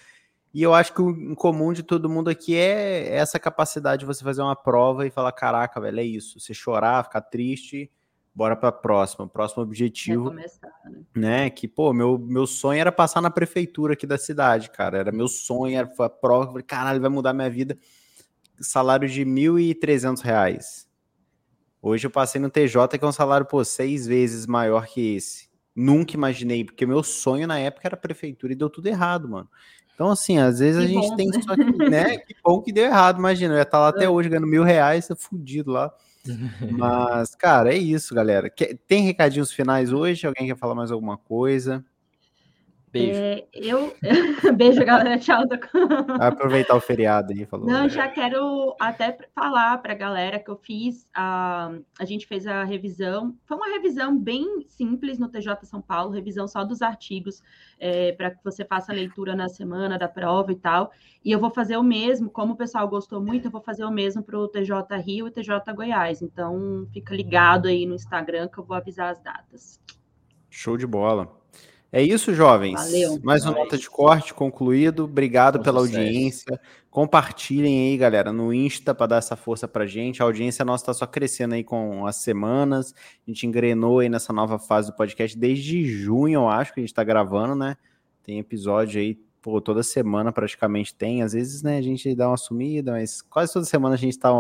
E 0.55 0.63
eu 0.63 0.73
acho 0.73 0.95
que 0.95 1.03
o 1.03 1.35
comum 1.35 1.73
de 1.73 1.83
todo 1.83 2.09
mundo 2.09 2.31
aqui 2.31 2.55
é 2.55 3.13
essa 3.17 3.41
capacidade 3.41 4.01
de 4.01 4.07
você 4.07 4.23
fazer 4.23 4.41
uma 4.41 4.55
prova 4.55 5.05
e 5.05 5.11
falar: 5.11 5.33
caraca, 5.33 5.81
velho, 5.81 5.99
é 5.99 6.05
isso. 6.05 6.39
Você 6.39 6.55
chorar, 6.55 7.03
ficar 7.03 7.23
triste, 7.23 7.91
bora 8.33 8.55
para 8.55 8.69
a 8.69 8.73
próxima. 8.73 9.27
Próximo 9.27 9.65
objetivo. 9.65 10.31
né? 10.31 10.45
né? 11.13 11.51
Que, 11.51 11.67
pô, 11.67 11.93
meu, 11.93 12.17
meu 12.17 12.47
sonho 12.47 12.81
era 12.81 12.93
passar 12.93 13.21
na 13.21 13.31
prefeitura 13.31 13.95
aqui 13.95 14.07
da 14.07 14.17
cidade, 14.17 14.71
cara. 14.71 14.99
Era 14.99 15.11
meu 15.11 15.27
sonho, 15.27 15.77
era 15.77 15.93
a 15.99 16.09
prova. 16.09 16.47
Falei, 16.47 16.63
caralho, 16.63 17.01
vai 17.01 17.11
mudar 17.11 17.33
minha 17.33 17.51
vida. 17.51 17.77
Salário 18.61 19.09
de 19.09 19.25
R$ 19.25 19.31
1.300. 19.31 20.87
Hoje 21.83 22.07
eu 22.07 22.11
passei 22.13 22.41
no 22.41 22.49
TJ, 22.49 22.97
que 22.97 23.05
é 23.05 23.09
um 23.09 23.13
salário, 23.13 23.45
pô, 23.45 23.63
seis 23.65 24.07
vezes 24.07 24.47
maior 24.47 24.87
que 24.87 25.17
esse. 25.17 25.51
Nunca 25.75 26.15
imaginei, 26.15 26.65
porque 26.65 26.87
meu 26.87 27.03
sonho 27.03 27.49
na 27.49 27.59
época 27.59 27.89
era 27.89 27.97
prefeitura 27.97 28.53
e 28.53 28.57
deu 28.57 28.71
tudo 28.71 28.87
errado, 28.87 29.29
mano. 29.29 29.49
Então, 29.95 30.11
assim, 30.11 30.39
às 30.39 30.59
vezes 30.59 30.81
que 30.81 30.85
a 30.85 30.89
gente 30.89 31.09
bom, 31.09 31.17
tem 31.17 31.29
né? 31.29 31.43
só 31.43 31.55
que, 31.55 31.91
né? 31.91 32.19
Que 32.19 32.35
bom 32.43 32.61
que 32.61 32.73
deu 32.73 32.85
errado, 32.85 33.19
imagina. 33.19 33.55
Eu 33.55 33.59
ia 33.59 33.63
estar 33.63 33.79
tá 33.79 33.81
lá 33.81 33.89
até 33.89 34.05
é. 34.05 34.09
hoje 34.09 34.29
ganhando 34.29 34.47
mil 34.47 34.65
reais, 34.65 35.07
tá 35.07 35.15
fudido 35.15 35.71
lá. 35.71 35.93
Mas, 36.73 37.35
cara, 37.35 37.73
é 37.73 37.79
isso, 37.79 38.15
galera. 38.15 38.51
Tem 38.89 39.03
recadinhos 39.03 39.53
finais 39.53 39.93
hoje? 39.93 40.27
Alguém 40.27 40.47
quer 40.47 40.57
falar 40.57 40.75
mais 40.75 40.91
alguma 40.91 41.17
coisa? 41.17 41.85
Beijo. 42.95 43.21
É, 43.21 43.45
eu... 43.53 43.93
Beijo, 44.55 44.85
galera. 44.85 45.19
Tchau. 45.19 45.43
Vai 46.17 46.29
aproveitar 46.29 46.77
o 46.77 46.81
feriado 46.81 47.33
aí, 47.33 47.45
falou. 47.45 47.67
Não, 47.67 47.89
já 47.89 48.07
quero 48.07 48.77
até 48.79 49.19
falar 49.35 49.79
para 49.79 49.95
a 49.95 49.97
galera 49.97 50.39
que 50.39 50.49
eu 50.49 50.57
fiz, 50.57 51.09
a, 51.13 51.73
a 51.99 52.05
gente 52.05 52.25
fez 52.25 52.47
a 52.47 52.63
revisão, 52.63 53.37
foi 53.47 53.57
uma 53.57 53.67
revisão 53.67 54.17
bem 54.17 54.65
simples 54.69 55.19
no 55.19 55.29
TJ 55.29 55.65
São 55.65 55.83
Paulo, 55.83 56.13
revisão 56.13 56.47
só 56.47 56.63
dos 56.63 56.83
artigos, 56.83 57.43
é, 57.81 58.13
para 58.13 58.31
que 58.31 58.45
você 58.45 58.65
faça 58.65 58.93
a 58.93 58.95
leitura 58.95 59.35
na 59.35 59.49
semana 59.49 59.99
da 59.99 60.07
prova 60.07 60.53
e 60.53 60.57
tal, 60.57 60.93
e 61.25 61.33
eu 61.33 61.41
vou 61.41 61.51
fazer 61.51 61.77
o 61.77 61.83
mesmo, 61.83 62.31
como 62.31 62.53
o 62.53 62.57
pessoal 62.57 62.87
gostou 62.87 63.21
muito, 63.21 63.49
eu 63.49 63.51
vou 63.51 63.61
fazer 63.61 63.85
o 63.85 63.91
mesmo 63.91 64.23
para 64.23 64.39
o 64.39 64.47
TJ 64.47 64.97
Rio 65.05 65.27
e 65.27 65.33
TJ 65.33 65.75
Goiás, 65.75 66.23
então 66.23 66.87
fica 66.93 67.13
ligado 67.13 67.67
aí 67.67 67.87
no 67.87 67.97
Instagram 67.97 68.47
que 68.47 68.59
eu 68.59 68.65
vou 68.65 68.77
avisar 68.77 69.11
as 69.11 69.21
datas. 69.21 69.81
Show 70.49 70.77
de 70.77 70.87
bola. 70.87 71.44
É 71.95 72.03
isso, 72.03 72.35
jovens. 72.35 72.75
Valeu. 72.75 73.21
Mais 73.23 73.45
uma 73.45 73.53
nota 73.55 73.79
de 73.79 73.89
corte 73.89 74.35
concluído. 74.35 75.05
Obrigado 75.05 75.61
pela 75.61 75.79
sucesso. 75.79 75.97
audiência. 75.97 76.61
Compartilhem 76.91 77.93
aí, 77.93 77.97
galera, 77.97 78.33
no 78.33 78.53
Insta 78.53 78.93
para 78.93 79.07
dar 79.07 79.17
essa 79.19 79.37
força 79.37 79.69
pra 79.69 79.87
gente. 79.87 80.21
A 80.21 80.25
audiência 80.25 80.65
nossa 80.65 80.83
está 80.83 80.93
só 80.93 81.07
crescendo 81.07 81.55
aí 81.55 81.63
com 81.63 82.05
as 82.05 82.17
semanas. 82.17 82.93
A 83.25 83.31
gente 83.31 83.47
engrenou 83.47 84.01
aí 84.01 84.09
nessa 84.09 84.33
nova 84.33 84.59
fase 84.59 84.91
do 84.91 84.97
podcast 84.97 85.39
desde 85.39 85.85
junho, 85.85 86.41
eu 86.41 86.49
acho, 86.49 86.75
que 86.75 86.81
a 86.81 86.83
gente 86.83 86.91
está 86.91 87.05
gravando, 87.05 87.55
né? 87.55 87.77
Tem 88.25 88.41
episódio 88.41 89.01
aí, 89.01 89.17
pô, 89.41 89.61
toda 89.61 89.85
semana 89.85 90.33
praticamente 90.33 90.93
tem. 90.93 91.23
Às 91.23 91.33
vezes, 91.33 91.63
né, 91.63 91.79
a 91.79 91.83
gente 91.83 92.13
dá 92.13 92.27
uma 92.27 92.37
sumida, 92.37 92.91
mas 92.91 93.23
quase 93.23 93.53
toda 93.53 93.65
semana 93.67 93.95
a 93.95 93.99
gente 93.99 94.15
está 94.15 94.33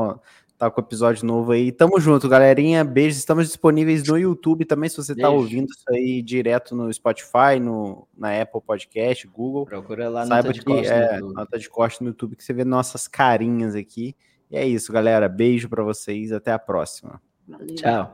tá 0.58 0.70
com 0.70 0.80
episódio 0.80 1.26
novo 1.26 1.52
aí. 1.52 1.72
Tamo 1.72 1.98
junto, 2.00 2.28
galerinha. 2.28 2.84
Beijos. 2.84 3.18
Estamos 3.18 3.46
disponíveis 3.46 4.06
no 4.06 4.18
YouTube 4.18 4.64
também, 4.64 4.88
se 4.88 4.96
você 4.96 5.14
tá 5.14 5.28
Beijo. 5.28 5.30
tá 5.30 5.30
ouvindo 5.30 5.66
isso 5.70 5.84
aí 5.88 6.22
direto 6.22 6.74
no 6.74 6.92
Spotify, 6.92 7.58
no, 7.60 8.06
na 8.16 8.40
Apple 8.40 8.60
Podcast, 8.60 9.26
Google. 9.26 9.66
Procura 9.66 10.08
lá 10.08 10.26
Saiba 10.26 10.48
nota 10.48 10.52
de 10.52 10.64
corte 10.64 10.88
é, 10.88 11.20
nota 11.20 11.58
de 11.58 11.68
corte 11.68 12.02
no 12.02 12.08
YouTube, 12.08 12.36
que 12.36 12.44
você 12.44 12.52
vê 12.52 12.64
nossas 12.64 13.08
carinhas 13.08 13.74
aqui. 13.74 14.16
E 14.50 14.56
é 14.56 14.66
isso, 14.66 14.92
galera. 14.92 15.28
Beijo 15.28 15.68
para 15.68 15.82
vocês. 15.82 16.32
Até 16.32 16.52
a 16.52 16.58
próxima. 16.58 17.20
Valeu. 17.46 17.74
Tchau. 17.74 18.12